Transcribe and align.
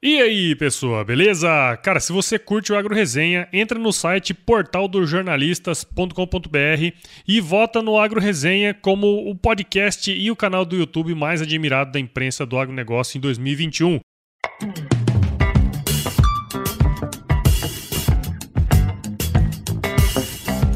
E 0.00 0.22
aí, 0.22 0.54
pessoal, 0.54 1.04
beleza? 1.04 1.48
Cara, 1.82 1.98
se 1.98 2.12
você 2.12 2.38
curte 2.38 2.72
o 2.72 2.78
Agro 2.78 2.94
Resenha, 2.94 3.48
entra 3.52 3.76
no 3.76 3.92
site 3.92 4.32
portaldosjornalistas.com.br 4.32 6.92
e 7.26 7.40
vota 7.40 7.82
no 7.82 7.98
Agro 7.98 8.20
Resenha 8.20 8.72
como 8.72 9.28
o 9.28 9.34
podcast 9.34 10.12
e 10.12 10.30
o 10.30 10.36
canal 10.36 10.64
do 10.64 10.76
YouTube 10.76 11.16
mais 11.16 11.42
admirado 11.42 11.90
da 11.90 11.98
imprensa 11.98 12.46
do 12.46 12.56
agronegócio 12.56 13.18
em 13.18 13.20
2021. 13.20 13.98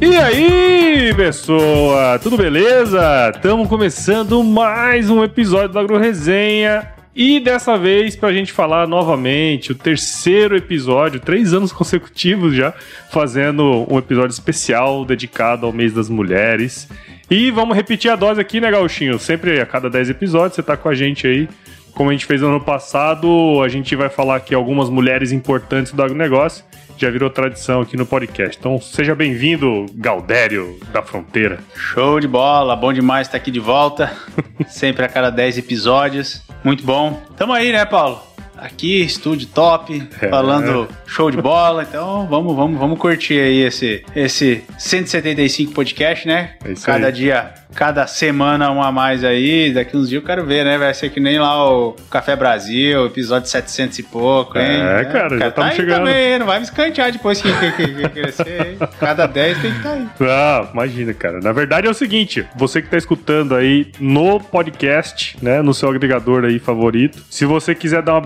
E 0.01 0.17
aí, 0.17 1.15
pessoa, 1.15 2.19
tudo 2.19 2.37
beleza? 2.37 3.31
Estamos 3.33 3.69
começando 3.69 4.43
mais 4.43 5.09
um 5.09 5.23
episódio 5.23 5.69
do 5.69 5.79
Agro 5.79 5.97
Resenha. 5.97 7.02
E 7.15 7.39
dessa 7.41 7.77
vez, 7.77 8.17
pra 8.17 8.33
gente 8.33 8.53
falar 8.53 8.89
novamente, 8.89 9.73
o 9.73 9.75
terceiro 9.75 10.57
episódio, 10.57 11.21
três 11.21 11.53
anos 11.53 11.71
consecutivos 11.71 12.55
já, 12.55 12.73
fazendo 13.11 13.87
um 13.91 13.99
episódio 13.99 14.33
especial 14.33 15.05
dedicado 15.05 15.67
ao 15.67 15.73
mês 15.73 15.93
das 15.93 16.09
mulheres. 16.09 16.89
E 17.31 17.51
vamos 17.51 17.77
repetir 17.77 18.11
a 18.11 18.17
dose 18.17 18.41
aqui, 18.41 18.61
né, 18.61 18.71
Gauchinho? 18.71 19.19
Sempre 19.19 19.61
a 19.61 19.67
cada 19.67 19.91
dez 19.91 20.09
episódios, 20.09 20.55
você 20.55 20.63
tá 20.63 20.75
com 20.75 20.89
a 20.89 20.95
gente 20.95 21.27
aí. 21.27 21.49
Como 21.93 22.09
a 22.09 22.13
gente 22.15 22.25
fez 22.25 22.41
no 22.41 22.49
ano 22.49 22.61
passado, 22.61 23.61
a 23.63 23.69
gente 23.69 23.95
vai 23.95 24.09
falar 24.09 24.37
aqui 24.37 24.55
algumas 24.55 24.89
mulheres 24.89 25.33
importantes 25.33 25.93
do 25.93 26.03
agronegócio. 26.03 26.65
Já 26.97 27.11
virou 27.11 27.29
tradição 27.31 27.81
aqui 27.81 27.97
no 27.97 28.07
podcast. 28.07 28.57
Então 28.59 28.81
seja 28.81 29.15
bem-vindo, 29.15 29.87
Galdério 29.95 30.79
da 30.93 31.03
Fronteira. 31.03 31.59
Show 31.75 32.21
de 32.21 32.29
bola, 32.29 32.77
bom 32.77 32.93
demais 32.93 33.27
estar 33.27 33.39
aqui 33.39 33.51
de 33.51 33.61
volta. 33.61 34.13
Sempre 34.69 35.05
a 35.05 35.09
cada 35.09 35.31
10 35.31 35.59
episódios. 35.59 36.43
Muito 36.65 36.85
bom. 36.85 37.21
Tamo 37.37 37.53
aí, 37.53 37.73
né, 37.73 37.85
Paulo? 37.85 38.32
Aqui, 38.63 39.03
estúdio 39.03 39.49
top, 39.49 40.07
É. 40.21 40.29
falando 40.29 40.89
show 41.05 41.31
de 41.33 41.37
bola. 41.43 41.83
Então 41.83 42.29
vamos, 42.29 42.55
vamos, 42.55 42.79
vamos 42.79 42.97
curtir 42.99 43.41
aí 43.41 43.61
esse, 43.63 44.05
esse 44.15 44.63
175 44.79 45.73
podcast, 45.73 46.29
né? 46.29 46.53
É 46.65 46.71
isso 46.71 46.87
cada 46.87 47.07
aí. 47.09 47.13
dia, 47.13 47.51
cada 47.75 48.07
semana 48.07 48.71
um 48.71 48.81
a 48.81 48.93
mais 48.93 49.25
aí. 49.25 49.73
Daqui 49.75 49.97
uns 49.97 50.09
dias 50.09 50.23
eu 50.23 50.27
quero 50.27 50.47
ver, 50.47 50.65
né? 50.65 50.79
Vai 50.79 50.95
ser 50.95 51.11
que 51.11 51.19
nem 51.19 51.41
lá 51.41 51.69
o 51.69 51.97
Café 52.09 52.37
Brasil, 52.37 53.05
episódio 53.07 53.49
700 53.49 53.99
e 53.99 54.03
pouco, 54.05 54.57
hein? 54.57 54.81
É, 54.81 55.05
cara, 55.07 55.39
já 55.39 55.45
tá 55.47 55.51
tamo 55.51 55.67
aí 55.69 55.75
chegando. 55.77 55.99
também, 56.07 56.39
não 56.39 56.47
vai 56.47 56.59
me 56.59 56.65
escantear 56.65 57.11
depois 57.11 57.43
que, 57.43 57.49
que, 57.53 57.73
que, 57.73 57.95
que 57.95 58.09
crescer, 58.11 58.67
hein? 58.69 58.89
Cada 59.01 59.27
10 59.27 59.59
tem 59.61 59.71
que 59.73 59.77
estar 59.79 59.93
aí. 59.93 60.07
Ah, 60.21 60.69
imagina, 60.73 61.13
cara. 61.13 61.41
Na 61.41 61.51
verdade 61.51 61.89
é 61.89 61.91
o 61.91 61.95
seguinte, 61.95 62.47
você 62.57 62.81
que 62.81 62.89
tá 62.89 62.97
escutando 62.97 63.57
aí 63.57 63.91
no 63.99 64.39
podcast, 64.39 65.37
né, 65.43 65.61
no 65.63 65.75
seu 65.75 65.89
agregador 65.91 66.45
aí 66.45 66.61
favorito, 66.61 67.19
se 67.29 67.45
você 67.45 67.75
quiser 67.75 68.03
dar 68.03 68.13
uma 68.15 68.21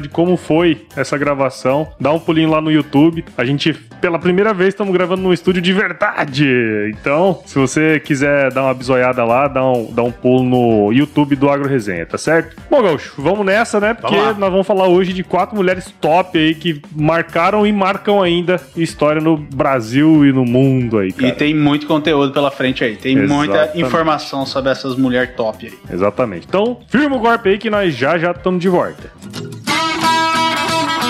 de 0.00 0.08
como 0.08 0.36
foi 0.36 0.86
essa 0.96 1.18
gravação, 1.18 1.88
dá 2.00 2.12
um 2.12 2.18
pulinho 2.18 2.50
lá 2.50 2.60
no 2.60 2.72
YouTube. 2.72 3.24
A 3.36 3.44
gente, 3.44 3.74
pela 4.00 4.18
primeira 4.18 4.54
vez, 4.54 4.68
estamos 4.68 4.92
gravando 4.92 5.22
num 5.22 5.32
estúdio 5.32 5.60
de 5.60 5.72
verdade. 5.72 6.46
Então, 6.90 7.42
se 7.44 7.58
você 7.58 8.00
quiser 8.00 8.50
dar 8.52 8.62
uma 8.62 8.74
bisoiada 8.74 9.22
lá, 9.24 9.46
dá 9.48 9.64
um, 9.64 9.92
dá 9.92 10.02
um 10.02 10.10
pulo 10.10 10.42
no 10.42 10.92
YouTube 10.92 11.36
do 11.36 11.50
Agro 11.50 11.68
Resenha, 11.68 12.06
tá 12.06 12.16
certo? 12.16 12.56
Bom, 12.70 12.82
Gaúcho, 12.82 13.14
vamos 13.18 13.44
nessa, 13.44 13.78
né? 13.78 13.92
Porque 13.94 14.16
lá. 14.16 14.32
nós 14.32 14.50
vamos 14.50 14.66
falar 14.66 14.88
hoje 14.88 15.12
de 15.12 15.22
quatro 15.22 15.54
mulheres 15.54 15.92
top 16.00 16.38
aí 16.38 16.54
que 16.54 16.80
marcaram 16.94 17.66
e 17.66 17.72
marcam 17.72 18.22
ainda 18.22 18.60
história 18.76 19.20
no 19.20 19.36
Brasil 19.36 20.24
e 20.24 20.32
no 20.32 20.44
mundo 20.44 20.98
aí, 20.98 21.12
cara. 21.12 21.28
E 21.28 21.32
tem 21.32 21.54
muito 21.54 21.86
conteúdo 21.86 22.32
pela 22.32 22.50
frente 22.50 22.82
aí. 22.82 22.96
Tem 22.96 23.14
muita 23.14 23.54
Exatamente. 23.54 23.80
informação 23.86 24.46
sobre 24.46 24.70
essas 24.70 24.96
mulheres 24.96 25.34
top 25.36 25.66
aí. 25.66 25.94
Exatamente. 25.94 26.46
Então, 26.48 26.78
firma 26.88 27.16
o 27.16 27.20
golpe 27.20 27.50
aí 27.50 27.58
que 27.58 27.68
nós 27.68 27.94
já 27.94 28.16
já 28.16 28.30
estamos 28.30 28.60
de 28.60 28.68
volta. 28.68 29.65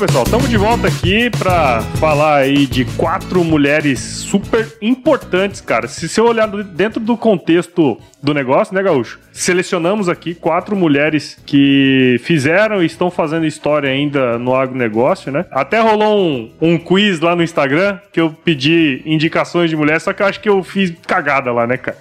Pessoal, 0.00 0.24
estamos 0.24 0.48
de 0.48 0.56
volta 0.56 0.88
aqui 0.88 1.28
para 1.28 1.82
falar 1.96 2.36
aí 2.36 2.66
de 2.66 2.86
quatro 2.96 3.44
mulheres 3.44 4.00
super 4.00 4.66
importantes, 4.80 5.60
cara. 5.60 5.86
Se 5.86 6.08
você 6.08 6.22
olhar 6.22 6.46
dentro 6.48 6.98
do 6.98 7.18
contexto 7.18 7.98
do 8.22 8.34
negócio, 8.34 8.74
né, 8.74 8.82
Gaúcho? 8.82 9.18
Selecionamos 9.32 10.08
aqui 10.08 10.34
quatro 10.34 10.76
mulheres 10.76 11.38
que 11.46 12.20
fizeram 12.22 12.82
e 12.82 12.86
estão 12.86 13.10
fazendo 13.10 13.46
história 13.46 13.90
ainda 13.90 14.38
no 14.38 14.54
agronegócio, 14.54 15.32
né? 15.32 15.46
Até 15.50 15.80
rolou 15.80 16.18
um, 16.18 16.52
um 16.60 16.78
quiz 16.78 17.20
lá 17.20 17.34
no 17.34 17.42
Instagram 17.42 17.98
que 18.12 18.20
eu 18.20 18.30
pedi 18.30 19.02
indicações 19.06 19.70
de 19.70 19.76
mulheres, 19.76 20.02
só 20.02 20.12
que 20.12 20.22
eu 20.22 20.26
acho 20.26 20.40
que 20.40 20.48
eu 20.48 20.62
fiz 20.62 20.92
cagada 21.06 21.52
lá, 21.52 21.66
né, 21.66 21.76
cara? 21.76 21.96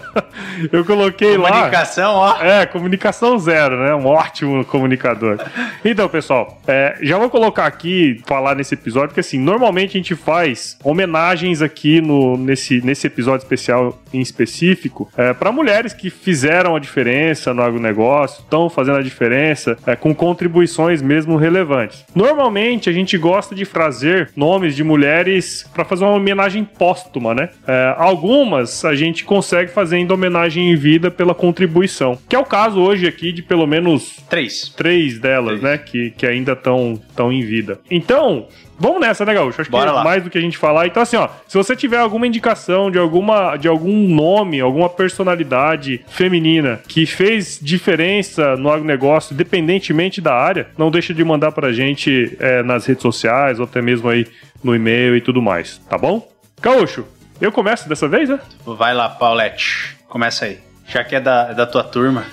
eu 0.72 0.84
coloquei 0.84 1.36
lá. 1.36 1.50
Comunicação, 1.50 2.14
ó. 2.14 2.42
É, 2.42 2.66
comunicação 2.66 3.38
zero, 3.38 3.76
né? 3.82 3.94
Um 3.94 4.06
ótimo 4.06 4.64
comunicador. 4.64 5.38
Então, 5.84 6.08
pessoal, 6.08 6.60
é, 6.66 6.96
já 7.02 7.18
vou 7.18 7.28
colocar 7.28 7.66
aqui, 7.66 8.22
falar 8.26 8.54
nesse 8.54 8.74
episódio, 8.74 9.08
porque 9.08 9.20
assim, 9.20 9.38
normalmente 9.38 9.90
a 9.90 10.00
gente 10.00 10.14
faz 10.14 10.78
homenagens 10.82 11.60
aqui 11.60 12.00
no, 12.00 12.36
nesse, 12.36 12.80
nesse 12.80 13.06
episódio 13.06 13.44
especial 13.44 14.00
em 14.12 14.20
específico 14.20 15.10
para 15.42 15.50
mulheres 15.50 15.92
que 15.92 16.08
fizeram 16.08 16.76
a 16.76 16.78
diferença 16.78 17.52
no 17.52 17.62
agronegócio, 17.62 18.44
estão 18.44 18.70
fazendo 18.70 18.98
a 18.98 19.02
diferença 19.02 19.76
é, 19.84 19.96
com 19.96 20.14
contribuições 20.14 21.02
mesmo 21.02 21.34
relevantes. 21.34 22.04
Normalmente 22.14 22.88
a 22.88 22.92
gente 22.92 23.18
gosta 23.18 23.52
de 23.52 23.66
trazer 23.66 24.30
nomes 24.36 24.76
de 24.76 24.84
mulheres 24.84 25.68
para 25.74 25.84
fazer 25.84 26.04
uma 26.04 26.14
homenagem 26.14 26.64
póstuma, 26.64 27.34
né? 27.34 27.48
É, 27.66 27.92
algumas 27.98 28.84
a 28.84 28.94
gente 28.94 29.24
consegue 29.24 29.72
fazendo 29.72 30.12
homenagem 30.12 30.70
em 30.70 30.76
vida 30.76 31.10
pela 31.10 31.34
contribuição, 31.34 32.16
que 32.28 32.36
é 32.36 32.38
o 32.38 32.44
caso 32.44 32.80
hoje 32.80 33.08
aqui 33.08 33.32
de 33.32 33.42
pelo 33.42 33.66
menos 33.66 34.20
Três. 34.30 34.72
três 34.76 35.18
delas, 35.18 35.58
Três. 35.58 35.62
né? 35.62 35.76
Que, 35.76 36.10
que 36.12 36.24
ainda 36.24 36.52
estão 36.52 36.96
tão 37.16 37.32
em 37.32 37.42
vida. 37.42 37.80
Então, 37.90 38.46
vamos 38.82 39.00
nessa, 39.00 39.24
né, 39.24 39.32
Gaúcho? 39.32 39.60
Acho 39.60 39.70
Bora 39.70 39.90
que 39.90 39.96
lá. 39.96 40.04
mais 40.04 40.22
do 40.22 40.28
que 40.28 40.36
a 40.36 40.40
gente 40.40 40.58
falar. 40.58 40.86
Então, 40.86 41.02
assim, 41.02 41.16
ó, 41.16 41.28
se 41.46 41.56
você 41.56 41.76
tiver 41.76 41.98
alguma 41.98 42.26
indicação 42.26 42.90
de 42.90 42.98
alguma 42.98 43.56
de 43.56 43.68
algum 43.68 44.08
nome, 44.08 44.60
alguma 44.60 44.88
personalidade 44.88 46.04
feminina 46.08 46.80
que 46.88 47.06
fez 47.06 47.58
diferença 47.62 48.56
no 48.56 48.70
agronegócio, 48.70 49.34
independentemente 49.34 50.20
da 50.20 50.34
área, 50.34 50.68
não 50.76 50.90
deixa 50.90 51.14
de 51.14 51.24
mandar 51.24 51.52
pra 51.52 51.72
gente 51.72 52.36
é, 52.40 52.62
nas 52.62 52.84
redes 52.84 53.02
sociais 53.02 53.58
ou 53.58 53.64
até 53.64 53.80
mesmo 53.80 54.08
aí 54.08 54.26
no 54.62 54.74
e-mail 54.74 55.16
e 55.16 55.20
tudo 55.20 55.40
mais, 55.40 55.78
tá 55.88 55.96
bom? 55.96 56.28
Gaúcho, 56.60 57.04
eu 57.40 57.52
começo 57.52 57.88
dessa 57.88 58.08
vez, 58.08 58.28
né? 58.28 58.38
Vai 58.66 58.94
lá, 58.94 59.08
Paulette. 59.08 59.96
Começa 60.08 60.44
aí. 60.44 60.58
Já 60.86 61.02
que 61.02 61.16
é 61.16 61.20
da, 61.20 61.48
é 61.50 61.54
da 61.54 61.66
tua 61.66 61.82
turma. 61.82 62.24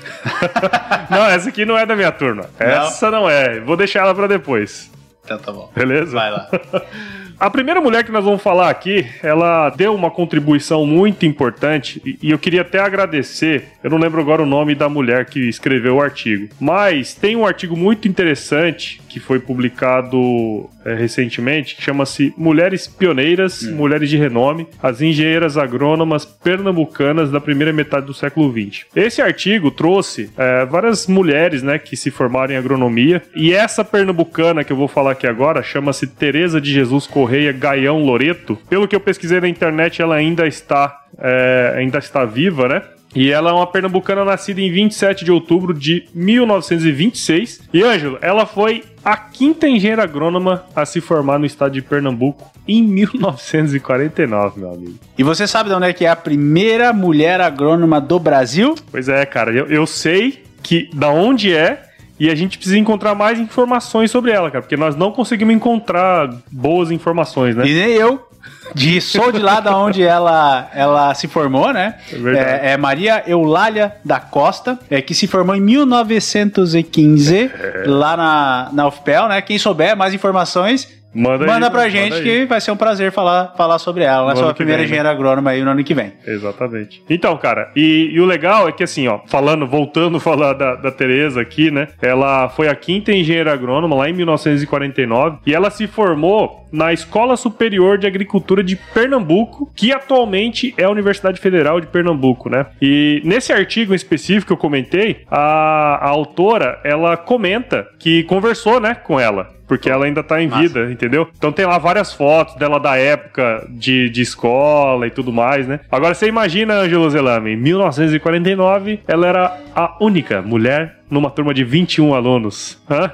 não, 1.10 1.26
essa 1.28 1.50
aqui 1.50 1.66
não 1.66 1.78
é 1.78 1.86
da 1.86 1.96
minha 1.96 2.12
turma. 2.12 2.46
Essa 2.60 3.10
não 3.10 3.30
é. 3.30 3.60
Vou 3.60 3.78
deixar 3.78 4.02
ela 4.02 4.14
pra 4.14 4.28
depois. 4.28 4.92
Então 5.30 5.38
tá 5.38 5.52
bom. 5.52 5.70
Beleza? 5.76 6.12
Vai 6.12 6.32
lá. 6.32 6.50
A 7.40 7.50
primeira 7.50 7.80
mulher 7.80 8.04
que 8.04 8.12
nós 8.12 8.26
vamos 8.26 8.42
falar 8.44 8.70
aqui, 8.70 9.06
ela 9.24 9.70
deu 9.70 9.96
uma 9.96 10.12
contribuição 10.12 10.86
muito 10.86 11.26
importante 11.26 12.02
e- 12.22 12.30
eu 12.32 12.38
queria 12.38 12.62
até 12.62 12.80
agradecer. 12.80 13.70
Eu 13.82 13.90
não 13.90 13.98
lembro 13.98 14.20
agora 14.20 14.44
o 14.44 14.46
nome 14.46 14.76
da 14.76 14.90
mulher 14.90 15.24
que 15.24 15.48
escreveu 15.48 15.96
o 15.96 16.02
artigo, 16.02 16.50
mas 16.60 17.14
tem 17.14 17.38
um 17.38 17.46
artigo 17.46 17.78
muito 17.78 18.10
interessante 18.10 19.02
que 19.08 19.22
foi 19.22 19.40
publicado 19.40 20.70
é, 20.86 20.94
recentemente 20.94 21.76
que 21.76 21.82
chama-se 21.82 22.34
Mulheres 22.38 22.88
Pioneiras, 22.88 23.64
Mulheres 23.64 24.10
de 24.10 24.18
Renome, 24.18 24.68
as 24.84 25.02
engenheiras 25.02 25.58
agrônomas 25.58 26.26
pernambucanas 26.26 27.32
da 27.32 27.40
primeira 27.40 27.72
metade 27.72 28.06
do 28.06 28.14
século 28.14 28.52
XX. 28.52 28.86
Esse 28.94 29.22
artigo 29.22 29.72
trouxe 29.72 30.30
é, 30.38 30.66
várias 30.66 31.08
mulheres, 31.08 31.64
né, 31.64 31.80
que 31.80 31.96
se 31.96 32.12
formaram 32.12 32.54
em 32.54 32.58
agronomia 32.58 33.22
e 33.34 33.54
essa 33.54 33.84
pernambucana 33.84 34.64
que 34.64 34.74
eu 34.74 34.78
vou 34.78 34.88
falar 34.90 35.12
aqui 35.12 35.26
agora 35.26 35.64
chama-se 35.64 36.06
Teresa 36.06 36.60
de 36.60 36.72
Jesus 36.72 37.08
Correia 37.08 37.29
Gaião 37.54 38.04
Loreto. 38.04 38.58
Pelo 38.70 38.88
que 38.88 38.96
eu 38.96 39.00
pesquisei 39.00 39.40
na 39.40 39.48
internet, 39.48 40.02
ela 40.02 40.16
ainda 40.16 40.48
está 40.48 41.00
é, 41.18 41.74
ainda 41.78 41.98
está 41.98 42.26
viva, 42.26 42.68
né? 42.68 42.82
E 43.16 43.32
ela 43.32 43.50
é 43.50 43.54
uma 43.54 43.66
pernambucana 43.66 44.24
nascida 44.24 44.62
em 44.62 44.72
27 44.72 45.26
de 45.26 45.32
outubro 45.32 45.74
de 45.74 46.08
1926. 46.14 47.62
E, 47.74 47.82
Ângelo, 47.82 48.20
ela 48.22 48.46
foi 48.46 48.84
a 49.04 49.18
quinta 49.18 49.68
engenheira 49.68 50.04
agrônoma 50.04 50.64
a 50.76 50.86
se 50.86 51.02
formar 51.02 51.40
no 51.40 51.46
estado 51.46 51.72
de 51.74 51.82
Pernambuco 51.82 52.52
em 52.68 52.84
1949, 52.84 54.60
meu 54.60 54.72
amigo. 54.72 55.00
E 55.18 55.24
você 55.24 55.48
sabe 55.48 55.70
de 55.70 55.76
onde 55.76 55.88
é 55.88 55.94
que 55.94 56.06
é 56.06 56.10
a 56.10 56.16
primeira 56.16 56.94
mulher 56.94 57.42
agrônoma 57.42 58.00
do 58.00 58.20
Brasil? 58.20 58.76
Pois 58.92 59.10
é, 59.10 59.26
cara, 59.26 59.52
eu, 59.52 59.66
eu 59.66 59.88
sei 59.88 60.44
que 60.62 60.88
da 60.94 61.10
onde 61.10 61.52
é 61.52 61.89
e 62.20 62.30
a 62.30 62.36
gente 62.36 62.58
precisa 62.58 62.78
encontrar 62.78 63.16
mais 63.16 63.40
informações 63.40 64.12
sobre 64.12 64.32
ela, 64.32 64.52
cara, 64.52 64.62
porque 64.62 64.76
nós 64.78 64.96
não 64.96 65.12
conseguimos 65.12 65.56
encontrar 65.56 66.30
boas 66.52 66.92
informações, 66.92 67.56
né? 67.56 67.68
E 67.68 67.74
nem 67.74 67.94
eu. 67.94 68.28
De, 68.74 69.02
sou 69.02 69.32
de 69.32 69.40
lá 69.40 69.60
da 69.60 69.76
onde 69.76 70.04
ela, 70.04 70.70
ela 70.74 71.14
se 71.16 71.28
formou, 71.28 71.74
né? 71.74 71.96
É, 72.12 72.70
é, 72.70 72.72
é 72.74 72.78
Maria 72.78 73.24
Eulália 73.26 73.96
da 74.06 74.20
Costa, 74.20 74.78
é, 74.90 75.02
que 75.02 75.16
se 75.16 75.28
formou 75.28 75.56
em 75.56 75.62
1915, 75.62 77.36
é. 77.36 77.84
lá 77.88 78.16
na, 78.16 78.70
na 78.72 78.88
UFPEL, 78.88 79.28
né? 79.28 79.42
Quem 79.42 79.58
souber 79.58 79.98
mais 79.98 80.14
informações, 80.14 80.88
Manda, 81.14 81.46
manda 81.46 81.68
aí, 81.68 81.72
pra 81.72 81.90
gente 81.90 82.22
que 82.22 82.46
vai 82.46 82.62
ser 82.62 82.72
um 82.72 82.78
prazer 82.78 83.12
falar, 83.12 83.54
falar 83.58 83.80
sobre 83.80 84.04
ela. 84.04 84.32
Ela 84.32 84.34
é 84.34 84.36
sua 84.36 84.54
primeira 84.54 84.78
vem, 84.78 84.84
né? 84.84 84.86
engenheira 84.86 85.10
né? 85.10 85.16
agrônoma 85.16 85.50
aí 85.50 85.64
no 85.64 85.72
ano 85.72 85.84
que 85.84 85.94
vem. 85.94 86.14
Exatamente. 86.26 87.04
Então, 87.10 87.36
cara, 87.38 87.72
e, 87.76 88.12
e, 88.14 88.22
o 88.22 88.26
legal 88.26 88.70
é 88.70 88.72
que 88.72 88.84
assim, 88.84 89.08
ó, 89.08 89.20
falando, 89.26 89.66
voltando 89.66 90.18
a 90.18 90.20
falar 90.20 90.54
da, 90.54 90.76
da 90.76 90.92
Tereza 90.92 91.42
aqui, 91.42 91.72
né? 91.72 91.88
Ela 92.02 92.50
foi 92.50 92.68
a 92.68 92.76
quinta 92.76 93.12
engenheira 93.12 93.52
agrônoma 93.52 93.96
lá 93.96 94.10
em 94.10 94.14
1949 94.14 95.40
e 95.46 95.54
ela 95.54 95.72
se 95.72 95.88
formou 95.88 96.59
na 96.72 96.94
Escola 96.94 97.36
Superior 97.36 97.98
de 97.98 98.08
Agricultura 98.08 98.64
de 98.64 98.76
Pernambuco, 98.76 99.72
que 99.76 99.92
atualmente 99.92 100.74
é 100.78 100.84
a 100.84 100.90
Universidade 100.90 101.40
Federal 101.40 101.80
de 101.80 101.88
Pernambuco, 101.88 102.50
né? 102.50 102.66
E 102.82 103.22
nesse 103.24 103.52
artigo 103.52 103.94
em 103.94 103.96
específico 103.96 104.48
que 104.48 104.54
eu 104.54 104.58
comentei, 104.58 105.24
a, 105.30 106.00
a 106.02 106.10
autora, 106.10 106.80
ela 106.84 107.18
comenta 107.18 107.88
que 107.98 108.24
conversou, 108.24 108.80
né, 108.80 108.96
com 108.96 109.20
ela 109.20 109.60
porque 109.70 109.88
ela 109.88 110.06
ainda 110.06 110.24
tá 110.24 110.42
em 110.42 110.48
Massa. 110.48 110.64
vida, 110.64 110.92
entendeu? 110.92 111.30
Então 111.38 111.52
tem 111.52 111.64
lá 111.64 111.78
várias 111.78 112.12
fotos 112.12 112.56
dela 112.56 112.80
da 112.80 112.98
época 112.98 113.68
de, 113.70 114.10
de 114.10 114.22
escola 114.24 115.06
e 115.06 115.12
tudo 115.12 115.32
mais, 115.32 115.68
né? 115.68 115.80
Agora 115.92 116.16
você 116.16 116.26
imagina, 116.28 116.74
Angelo 116.74 117.08
Zelame, 117.08 117.52
em 117.52 117.56
1949, 117.56 119.02
ela 119.08 119.28
era 119.28 119.58
a 119.76 119.96
única 120.02 120.42
mulher 120.42 120.98
numa 121.08 121.30
turma 121.30 121.54
de 121.54 121.64
21 121.64 122.16
alunos. 122.16 122.82
Hã? 122.90 123.12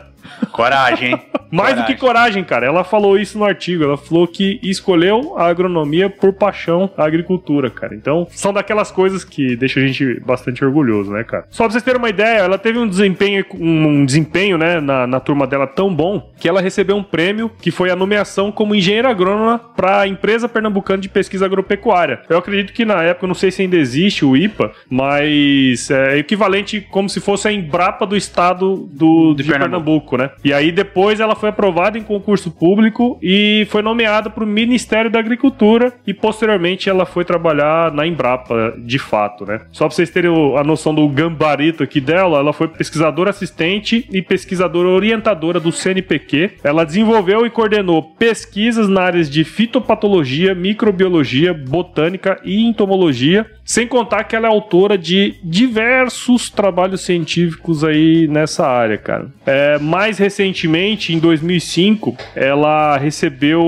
Coragem, 0.53 1.11
hein? 1.11 1.21
Mais 1.55 1.69
coragem. 1.69 1.83
do 1.83 1.87
que 1.87 1.99
coragem, 1.99 2.43
cara. 2.43 2.65
Ela 2.65 2.83
falou 2.83 3.17
isso 3.17 3.37
no 3.37 3.45
artigo. 3.45 3.83
Ela 3.83 3.97
falou 3.97 4.27
que 4.27 4.59
escolheu 4.63 5.37
a 5.37 5.47
agronomia 5.47 6.09
por 6.09 6.33
paixão 6.33 6.89
à 6.97 7.05
agricultura, 7.05 7.69
cara. 7.69 7.95
Então, 7.95 8.27
são 8.31 8.53
daquelas 8.53 8.91
coisas 8.91 9.23
que 9.23 9.55
deixam 9.55 9.83
a 9.83 9.87
gente 9.87 10.19
bastante 10.21 10.63
orgulhoso, 10.63 11.11
né, 11.11 11.23
cara? 11.23 11.45
Só 11.49 11.63
pra 11.63 11.71
vocês 11.71 11.83
terem 11.83 11.99
uma 11.99 12.09
ideia, 12.09 12.39
ela 12.39 12.57
teve 12.57 12.77
um 12.77 12.87
desempenho, 12.87 13.45
um 13.59 14.05
desempenho, 14.05 14.57
né, 14.57 14.79
na, 14.79 15.07
na 15.07 15.19
turma 15.19 15.47
dela 15.47 15.67
tão 15.67 15.93
bom 15.93 16.31
que 16.39 16.47
ela 16.47 16.61
recebeu 16.61 16.95
um 16.95 17.03
prêmio 17.03 17.51
que 17.61 17.71
foi 17.71 17.89
a 17.89 17.95
nomeação 17.95 18.51
como 18.51 18.75
engenheira 18.75 19.09
agrônoma 19.09 19.59
para 19.75 20.01
a 20.01 20.07
empresa 20.07 20.47
pernambucana 20.49 21.01
de 21.01 21.09
pesquisa 21.09 21.45
agropecuária. 21.45 22.21
Eu 22.29 22.37
acredito 22.37 22.73
que 22.73 22.85
na 22.85 23.01
época, 23.03 23.27
não 23.27 23.35
sei 23.35 23.51
se 23.51 23.61
ainda 23.61 23.77
existe 23.77 24.25
o 24.25 24.35
IPA, 24.35 24.71
mas 24.89 25.89
é 25.89 26.17
equivalente 26.17 26.81
como 26.81 27.09
se 27.09 27.19
fosse 27.19 27.47
a 27.47 27.51
Embrapa 27.51 28.05
do 28.05 28.15
estado 28.15 28.87
do, 28.91 29.33
de, 29.33 29.43
de 29.43 29.49
Pernambuco. 29.49 29.75
Pernambuco, 29.75 30.17
né? 30.17 30.29
E 30.43 30.53
aí 30.53 30.71
depois 30.71 31.19
ela 31.19 31.35
foi 31.35 31.44
aprovada 31.49 31.97
em 31.97 32.03
concurso 32.03 32.51
público 32.51 33.17
e 33.21 33.67
foi 33.69 33.81
nomeada 33.81 34.29
para 34.29 34.43
o 34.43 34.47
Ministério 34.47 35.09
da 35.09 35.19
Agricultura 35.19 35.93
e 36.05 36.13
posteriormente 36.13 36.89
ela 36.89 37.05
foi 37.05 37.25
trabalhar 37.25 37.91
na 37.91 38.05
Embrapa, 38.05 38.73
de 38.77 38.99
fato, 38.99 39.45
né? 39.45 39.61
Só 39.71 39.85
para 39.85 39.95
vocês 39.95 40.09
terem 40.09 40.31
a 40.57 40.63
noção 40.63 40.93
do 40.93 41.07
gambarito 41.07 41.83
aqui 41.83 41.99
dela, 42.01 42.39
ela 42.39 42.53
foi 42.53 42.67
pesquisadora 42.67 43.29
assistente 43.29 44.07
e 44.11 44.21
pesquisadora 44.21 44.89
orientadora 44.89 45.59
do 45.59 45.71
CNPq. 45.71 46.57
Ela 46.63 46.85
desenvolveu 46.85 47.45
e 47.45 47.49
coordenou 47.49 48.03
pesquisas 48.03 48.87
na 48.87 49.01
áreas 49.01 49.29
de 49.29 49.43
fitopatologia, 49.43 50.55
microbiologia, 50.55 51.53
botânica 51.53 52.39
e 52.43 52.65
entomologia 52.65 53.45
sem 53.65 53.87
contar 53.87 54.23
que 54.25 54.35
ela 54.35 54.47
é 54.47 54.49
autora 54.49 54.95
de 54.95 55.35
diversos 55.43 56.51
trabalhos 56.51 57.01
científicos 57.01 57.83
aí 57.83 58.27
nessa 58.27 58.65
área, 58.65 58.97
cara. 58.97 59.27
É, 59.45 59.79
mais 59.79 60.19
recentemente, 60.19 61.13
em 61.13 61.19
2005, 61.19 62.15
ela 62.35 62.95
recebeu 62.97 63.63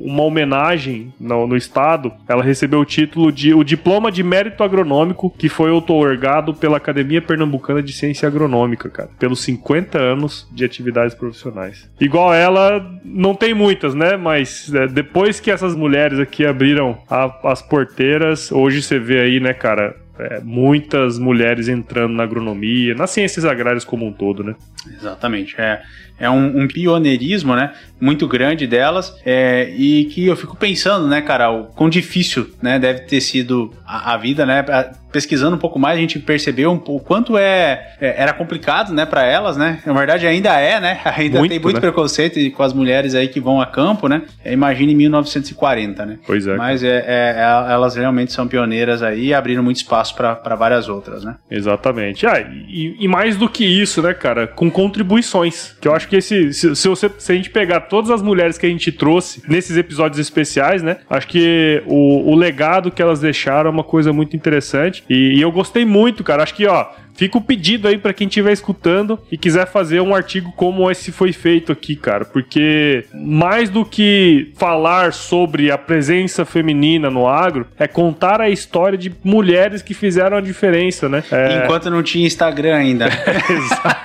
uma 0.00 0.22
homenagem 0.22 1.12
no, 1.18 1.48
no 1.48 1.56
estado. 1.56 2.12
Ela 2.28 2.44
recebeu 2.44 2.78
o 2.80 2.84
título 2.84 3.32
de 3.32 3.52
o 3.52 3.64
diploma 3.64 4.12
de 4.12 4.22
mérito 4.22 4.62
agronômico 4.62 5.34
que 5.36 5.48
foi 5.48 5.72
otorgado 5.72 6.54
pela 6.54 6.76
Academia 6.76 7.20
Pernambucana 7.20 7.82
de 7.82 7.92
Ciência 7.92 8.28
Agronômica, 8.28 8.88
cara, 8.88 9.10
pelos 9.18 9.42
50 9.42 9.98
anos 9.98 10.48
de 10.52 10.64
atividades 10.64 11.14
profissionais. 11.14 11.90
Igual 12.00 12.32
ela, 12.32 12.88
não 13.04 13.34
tem 13.34 13.52
muitas, 13.52 13.94
né? 13.94 14.16
Mas 14.16 14.72
é, 14.72 14.86
depois 14.86 15.40
que 15.40 15.50
essas 15.50 15.74
mulheres 15.74 16.20
aqui 16.20 16.46
abriram 16.46 16.98
a, 17.10 17.50
as 17.50 17.60
porteiras, 17.60 18.52
hoje 18.52 18.82
você 18.82 18.98
vê 18.98 19.20
aí 19.20 19.39
né, 19.40 19.52
cara? 19.52 19.96
É, 20.18 20.40
muitas 20.40 21.18
mulheres 21.18 21.66
entrando 21.68 22.12
na 22.12 22.24
agronomia, 22.24 22.94
nas 22.94 23.10
ciências 23.10 23.44
agrárias 23.44 23.84
como 23.84 24.06
um 24.06 24.12
todo, 24.12 24.44
né? 24.44 24.54
Exatamente. 24.86 25.54
É, 25.58 25.82
é 26.20 26.28
um, 26.28 26.62
um 26.62 26.68
pioneirismo, 26.68 27.56
né? 27.56 27.72
Muito 27.98 28.28
grande 28.28 28.66
delas. 28.66 29.16
É, 29.24 29.70
e 29.74 30.04
que 30.04 30.26
eu 30.26 30.36
fico 30.36 30.54
pensando, 30.54 31.08
né, 31.08 31.22
cara, 31.22 31.50
o 31.50 31.64
quão 31.64 31.88
difícil 31.88 32.50
né, 32.62 32.78
deve 32.78 33.00
ter 33.00 33.20
sido 33.22 33.72
a, 33.86 34.12
a 34.12 34.16
vida, 34.18 34.44
né? 34.44 34.62
Pesquisando 35.10 35.56
um 35.56 35.58
pouco 35.58 35.78
mais, 35.78 35.98
a 35.98 36.00
gente 36.00 36.18
percebeu 36.20 36.70
um 36.70 36.78
pouco 36.78 37.04
quanto 37.04 37.36
é, 37.36 37.94
é 38.00 38.14
era 38.22 38.32
complicado, 38.32 38.92
né, 38.92 39.04
para 39.04 39.24
elas, 39.24 39.56
né? 39.56 39.80
Na 39.84 39.92
verdade, 39.92 40.26
ainda 40.26 40.50
é, 40.60 40.78
né? 40.78 41.00
Ainda 41.16 41.38
muito, 41.38 41.50
tem 41.50 41.60
muito 41.60 41.74
né? 41.76 41.80
preconceito 41.80 42.38
com 42.52 42.62
as 42.62 42.72
mulheres 42.72 43.14
aí 43.14 43.28
que 43.28 43.40
vão 43.40 43.60
a 43.60 43.66
campo, 43.66 44.08
né? 44.08 44.22
É, 44.44 44.52
imagine 44.52 44.92
em 44.92 44.96
1940, 44.96 46.06
né? 46.06 46.18
Pois 46.26 46.46
é. 46.46 46.56
Mas 46.56 46.82
é, 46.84 46.88
é, 46.88 47.34
é, 47.36 47.72
elas 47.72 47.96
realmente 47.96 48.32
são 48.32 48.46
pioneiras 48.46 49.02
aí 49.02 49.26
e 49.26 49.34
abriram 49.34 49.62
muito 49.62 49.78
espaço 49.78 50.14
para 50.14 50.54
várias 50.54 50.88
outras, 50.88 51.24
né? 51.24 51.36
Exatamente. 51.50 52.26
Ah, 52.26 52.40
e, 52.40 52.96
e 53.00 53.08
mais 53.08 53.36
do 53.36 53.48
que 53.48 53.64
isso, 53.64 54.02
né, 54.02 54.14
cara? 54.14 54.46
Com 54.46 54.70
contribuições, 54.70 55.76
que 55.80 55.88
eu 55.88 55.94
acho 55.94 56.08
que 56.10 56.16
esse, 56.16 56.52
se, 56.52 56.76
se, 56.76 56.88
você, 56.88 57.10
se 57.16 57.32
a 57.32 57.34
gente 57.34 57.48
pegar 57.48 57.82
todas 57.82 58.10
as 58.10 58.20
mulheres 58.20 58.58
que 58.58 58.66
a 58.66 58.68
gente 58.68 58.90
trouxe 58.90 59.42
nesses 59.48 59.76
episódios 59.76 60.18
especiais, 60.18 60.82
né? 60.82 60.98
Acho 61.08 61.28
que 61.28 61.82
o, 61.86 62.30
o 62.30 62.34
legado 62.34 62.90
que 62.90 63.00
elas 63.00 63.20
deixaram 63.20 63.70
é 63.70 63.72
uma 63.72 63.84
coisa 63.84 64.12
muito 64.12 64.36
interessante. 64.36 65.04
E, 65.08 65.38
e 65.38 65.40
eu 65.40 65.50
gostei 65.52 65.84
muito, 65.84 66.24
cara. 66.24 66.42
Acho 66.42 66.54
que, 66.54 66.66
ó, 66.66 66.88
Fica 67.14 67.38
o 67.38 67.40
pedido 67.40 67.88
aí 67.88 67.98
para 67.98 68.12
quem 68.12 68.26
estiver 68.26 68.52
escutando 68.52 69.18
e 69.30 69.36
quiser 69.36 69.66
fazer 69.66 70.00
um 70.00 70.14
artigo 70.14 70.52
como 70.56 70.90
esse 70.90 71.12
foi 71.12 71.32
feito 71.32 71.70
aqui, 71.70 71.94
cara, 71.96 72.24
porque 72.24 73.04
mais 73.12 73.68
do 73.68 73.84
que 73.84 74.52
falar 74.56 75.12
sobre 75.12 75.70
a 75.70 75.78
presença 75.78 76.44
feminina 76.44 77.10
no 77.10 77.28
agro, 77.28 77.66
é 77.78 77.86
contar 77.86 78.40
a 78.40 78.48
história 78.48 78.96
de 78.96 79.12
mulheres 79.22 79.82
que 79.82 79.94
fizeram 79.94 80.36
a 80.36 80.40
diferença, 80.40 81.08
né? 81.08 81.22
É... 81.30 81.62
Enquanto 81.64 81.90
não 81.90 82.02
tinha 82.02 82.26
Instagram 82.26 82.76
ainda. 82.76 83.06
Exatamente. 83.50 84.00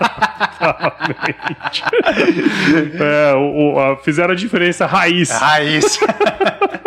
é, 2.99 3.33
o, 3.33 3.73
o, 3.73 3.79
a, 3.79 3.97
fizeram 3.97 4.33
a 4.33 4.35
diferença 4.35 4.85
raiz. 4.85 5.29
Raiz. 5.31 5.99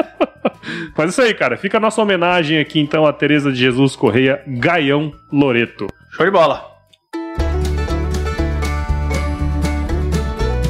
Mas 0.98 1.06
é 1.06 1.10
isso 1.10 1.22
aí, 1.22 1.32
cara. 1.32 1.56
Fica 1.56 1.76
a 1.76 1.80
nossa 1.80 2.02
homenagem 2.02 2.58
aqui 2.58 2.80
então 2.80 3.06
a 3.06 3.12
Tereza 3.12 3.52
de 3.52 3.58
Jesus 3.58 3.94
Correia 3.94 4.42
Gaião 4.48 5.12
Loreto. 5.32 5.86
Show 6.10 6.26
de 6.26 6.32
bola. 6.32 6.76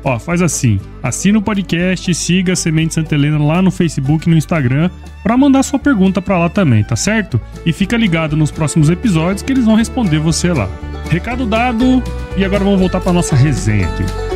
Ó, 0.03 0.19
faz 0.19 0.41
assim, 0.43 0.79
assina 1.01 1.39
o 1.39 1.41
podcast 1.41 2.11
e 2.11 2.13
siga 2.13 2.53
a 2.53 2.55
Semente 2.55 2.93
Santa 2.93 3.15
Helena 3.15 3.43
lá 3.43 3.59
no 3.59 3.71
Facebook 3.71 4.27
e 4.27 4.29
no 4.29 4.37
Instagram 4.37 4.91
para 5.23 5.35
mandar 5.35 5.63
sua 5.63 5.79
pergunta 5.79 6.21
para 6.21 6.37
lá 6.37 6.47
também, 6.47 6.83
tá 6.83 6.95
certo? 6.95 7.41
E 7.65 7.73
fica 7.73 7.97
ligado 7.97 8.37
nos 8.37 8.51
próximos 8.51 8.91
episódios 8.91 9.41
que 9.41 9.51
eles 9.51 9.65
vão 9.65 9.73
responder 9.73 10.19
você 10.19 10.53
lá. 10.53 10.69
Recado 11.09 11.47
dado, 11.47 12.03
e 12.37 12.45
agora 12.45 12.63
vamos 12.63 12.79
voltar 12.79 13.01
para 13.01 13.13
nossa 13.13 13.35
resenha 13.35 13.87
aqui. 13.87 14.34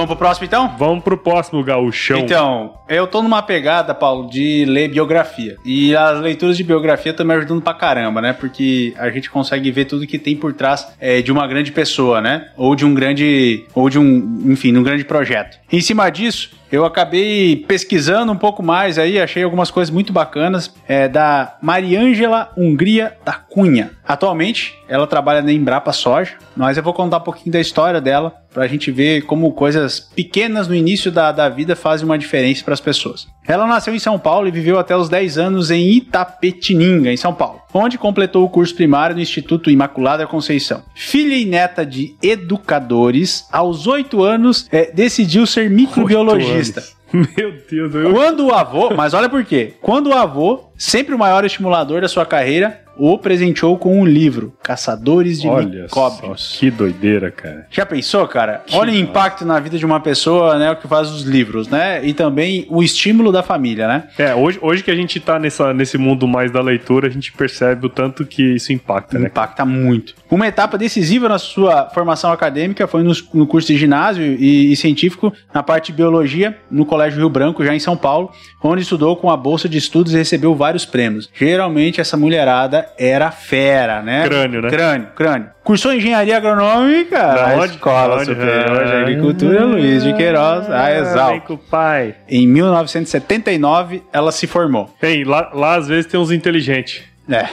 Vamos 0.00 0.14
pro 0.14 0.16
próximo 0.16 0.46
então? 0.46 0.74
Vamos 0.78 1.04
pro 1.04 1.18
próximo 1.18 1.62
gauchão. 1.62 2.20
Então, 2.20 2.72
eu 2.88 3.06
tô 3.06 3.20
numa 3.20 3.42
pegada, 3.42 3.94
Paulo, 3.94 4.30
de 4.30 4.64
ler 4.64 4.88
biografia. 4.88 5.56
E 5.62 5.94
as 5.94 6.18
leituras 6.20 6.56
de 6.56 6.64
biografia 6.64 7.10
estão 7.10 7.26
me 7.26 7.34
ajudando 7.34 7.60
pra 7.60 7.74
caramba, 7.74 8.22
né? 8.22 8.32
Porque 8.32 8.94
a 8.96 9.10
gente 9.10 9.28
consegue 9.28 9.70
ver 9.70 9.84
tudo 9.84 10.06
que 10.06 10.18
tem 10.18 10.34
por 10.34 10.54
trás 10.54 10.90
é, 10.98 11.20
de 11.20 11.30
uma 11.30 11.46
grande 11.46 11.70
pessoa, 11.70 12.22
né? 12.22 12.48
Ou 12.56 12.74
de 12.74 12.86
um 12.86 12.94
grande. 12.94 13.66
Ou 13.74 13.90
de 13.90 13.98
um. 13.98 14.42
Enfim, 14.46 14.72
de 14.72 14.78
um 14.78 14.82
grande 14.82 15.04
projeto. 15.04 15.58
Em 15.70 15.82
cima 15.82 16.08
disso, 16.08 16.50
eu 16.72 16.84
acabei 16.84 17.56
pesquisando 17.68 18.32
um 18.32 18.36
pouco 18.36 18.62
mais 18.62 18.98
aí, 18.98 19.20
achei 19.20 19.42
algumas 19.42 19.70
coisas 19.70 19.92
muito 19.92 20.12
bacanas 20.12 20.72
é, 20.86 21.08
da 21.08 21.56
Mariângela 21.60 22.50
Hungria 22.56 23.14
da 23.24 23.32
Cunha. 23.32 23.90
Atualmente, 24.10 24.76
ela 24.88 25.06
trabalha 25.06 25.40
na 25.40 25.52
Embrapa 25.52 25.92
Soja, 25.92 26.32
mas 26.56 26.76
eu 26.76 26.82
vou 26.82 26.92
contar 26.92 27.18
um 27.18 27.20
pouquinho 27.20 27.52
da 27.52 27.60
história 27.60 28.00
dela 28.00 28.34
para 28.52 28.64
a 28.64 28.66
gente 28.66 28.90
ver 28.90 29.22
como 29.22 29.52
coisas 29.52 30.00
pequenas 30.00 30.66
no 30.66 30.74
início 30.74 31.12
da, 31.12 31.30
da 31.30 31.48
vida 31.48 31.76
fazem 31.76 32.04
uma 32.04 32.18
diferença 32.18 32.64
para 32.64 32.74
as 32.74 32.80
pessoas. 32.80 33.28
Ela 33.46 33.68
nasceu 33.68 33.94
em 33.94 34.00
São 34.00 34.18
Paulo 34.18 34.48
e 34.48 34.50
viveu 34.50 34.80
até 34.80 34.96
os 34.96 35.08
10 35.08 35.38
anos 35.38 35.70
em 35.70 35.92
Itapetininga, 35.92 37.12
em 37.12 37.16
São 37.16 37.32
Paulo, 37.32 37.60
onde 37.72 37.96
completou 37.96 38.44
o 38.44 38.48
curso 38.48 38.74
primário 38.74 39.14
no 39.14 39.22
Instituto 39.22 39.70
Imaculada 39.70 40.26
Conceição. 40.26 40.82
Filha 40.92 41.36
e 41.36 41.44
neta 41.44 41.86
de 41.86 42.16
educadores, 42.20 43.46
aos 43.52 43.86
8 43.86 44.24
anos 44.24 44.66
é, 44.72 44.90
decidiu 44.92 45.46
ser 45.46 45.70
microbiologista. 45.70 46.82
Meu 47.12 47.52
Deus, 47.68 47.94
eu... 47.94 48.12
Quando 48.12 48.46
o 48.46 48.54
avô, 48.54 48.94
mas 48.94 49.14
olha 49.14 49.28
por 49.28 49.44
quê? 49.44 49.74
Quando 49.80 50.10
o 50.10 50.14
avô, 50.14 50.64
sempre 50.76 51.14
o 51.14 51.18
maior 51.18 51.44
estimulador 51.44 52.00
da 52.00 52.08
sua 52.08 52.24
carreira, 52.24 52.84
o 53.00 53.16
presenteou 53.16 53.78
com 53.78 53.98
um 53.98 54.04
livro, 54.04 54.52
Caçadores 54.62 55.40
de 55.40 55.48
Olha 55.48 55.88
só, 55.88 56.10
que 56.58 56.70
doideira, 56.70 57.30
cara. 57.30 57.66
Já 57.70 57.86
pensou, 57.86 58.28
cara? 58.28 58.62
Olha 58.74 58.92
o 58.92 58.96
impacto 58.96 59.46
na 59.46 59.58
vida 59.58 59.78
de 59.78 59.86
uma 59.86 60.00
pessoa, 60.00 60.58
né? 60.58 60.70
O 60.70 60.76
que 60.76 60.86
faz 60.86 61.10
os 61.10 61.22
livros, 61.22 61.66
né? 61.66 62.04
E 62.04 62.12
também 62.12 62.66
o 62.68 62.82
estímulo 62.82 63.32
da 63.32 63.42
família, 63.42 63.88
né? 63.88 64.04
É, 64.18 64.34
hoje, 64.34 64.58
hoje 64.60 64.82
que 64.82 64.90
a 64.90 64.94
gente 64.94 65.18
tá 65.18 65.38
nessa, 65.38 65.72
nesse 65.72 65.96
mundo 65.96 66.28
mais 66.28 66.50
da 66.50 66.60
leitura, 66.60 67.08
a 67.08 67.10
gente 67.10 67.32
percebe 67.32 67.86
o 67.86 67.88
tanto 67.88 68.26
que 68.26 68.42
isso 68.56 68.70
impacta, 68.70 69.18
né? 69.18 69.28
Impacta 69.28 69.64
muito. 69.64 70.14
Uma 70.30 70.46
etapa 70.46 70.76
decisiva 70.76 71.26
na 71.26 71.38
sua 71.38 71.88
formação 71.88 72.30
acadêmica 72.30 72.86
foi 72.86 73.02
no, 73.02 73.12
no 73.32 73.46
curso 73.46 73.68
de 73.68 73.78
ginásio 73.78 74.22
e, 74.22 74.72
e 74.72 74.76
científico 74.76 75.32
na 75.54 75.62
parte 75.62 75.86
de 75.86 75.96
biologia 75.96 76.58
no 76.70 76.84
Colégio 76.84 77.18
Rio 77.18 77.30
Branco, 77.30 77.64
já 77.64 77.74
em 77.74 77.80
São 77.80 77.96
Paulo, 77.96 78.30
onde 78.62 78.82
estudou 78.82 79.16
com 79.16 79.30
a 79.30 79.36
bolsa 79.38 79.68
de 79.68 79.78
estudos 79.78 80.12
e 80.12 80.18
recebeu 80.18 80.54
vários 80.54 80.84
prêmios. 80.84 81.30
Geralmente 81.34 82.00
essa 82.00 82.16
mulherada 82.16 82.89
era 82.98 83.30
fera, 83.30 84.02
né? 84.02 84.24
Crânio, 84.26 84.62
né? 84.62 84.68
Crânio, 84.70 85.08
crânio. 85.16 85.50
Cursou 85.64 85.92
engenharia 85.92 86.36
agronômica 86.36 87.18
na 87.18 87.54
onde? 87.62 87.74
Escola 87.74 88.16
onde? 88.16 88.26
Superior 88.26 88.84
de 88.86 88.92
Ah, 88.92 89.00
Agricultura 89.00 89.64
Luiz 89.64 90.02
de 90.02 90.12
Queiroz, 90.14 90.70
a 90.70 90.84
Vem 90.86 90.96
Exalc. 90.98 91.46
com 91.46 91.54
o 91.54 91.58
pai. 91.58 92.14
Em 92.28 92.46
1979, 92.46 94.02
ela 94.12 94.32
se 94.32 94.46
formou. 94.46 94.94
Tem, 95.00 95.24
lá, 95.24 95.50
lá 95.54 95.76
às 95.76 95.88
vezes 95.88 96.06
tem 96.10 96.18
uns 96.18 96.30
inteligentes. 96.30 97.02
É. 97.28 97.46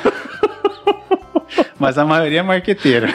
Mas 1.80 1.98
a 1.98 2.06
maioria 2.06 2.40
é 2.40 2.44
marqueteira. 2.44 3.08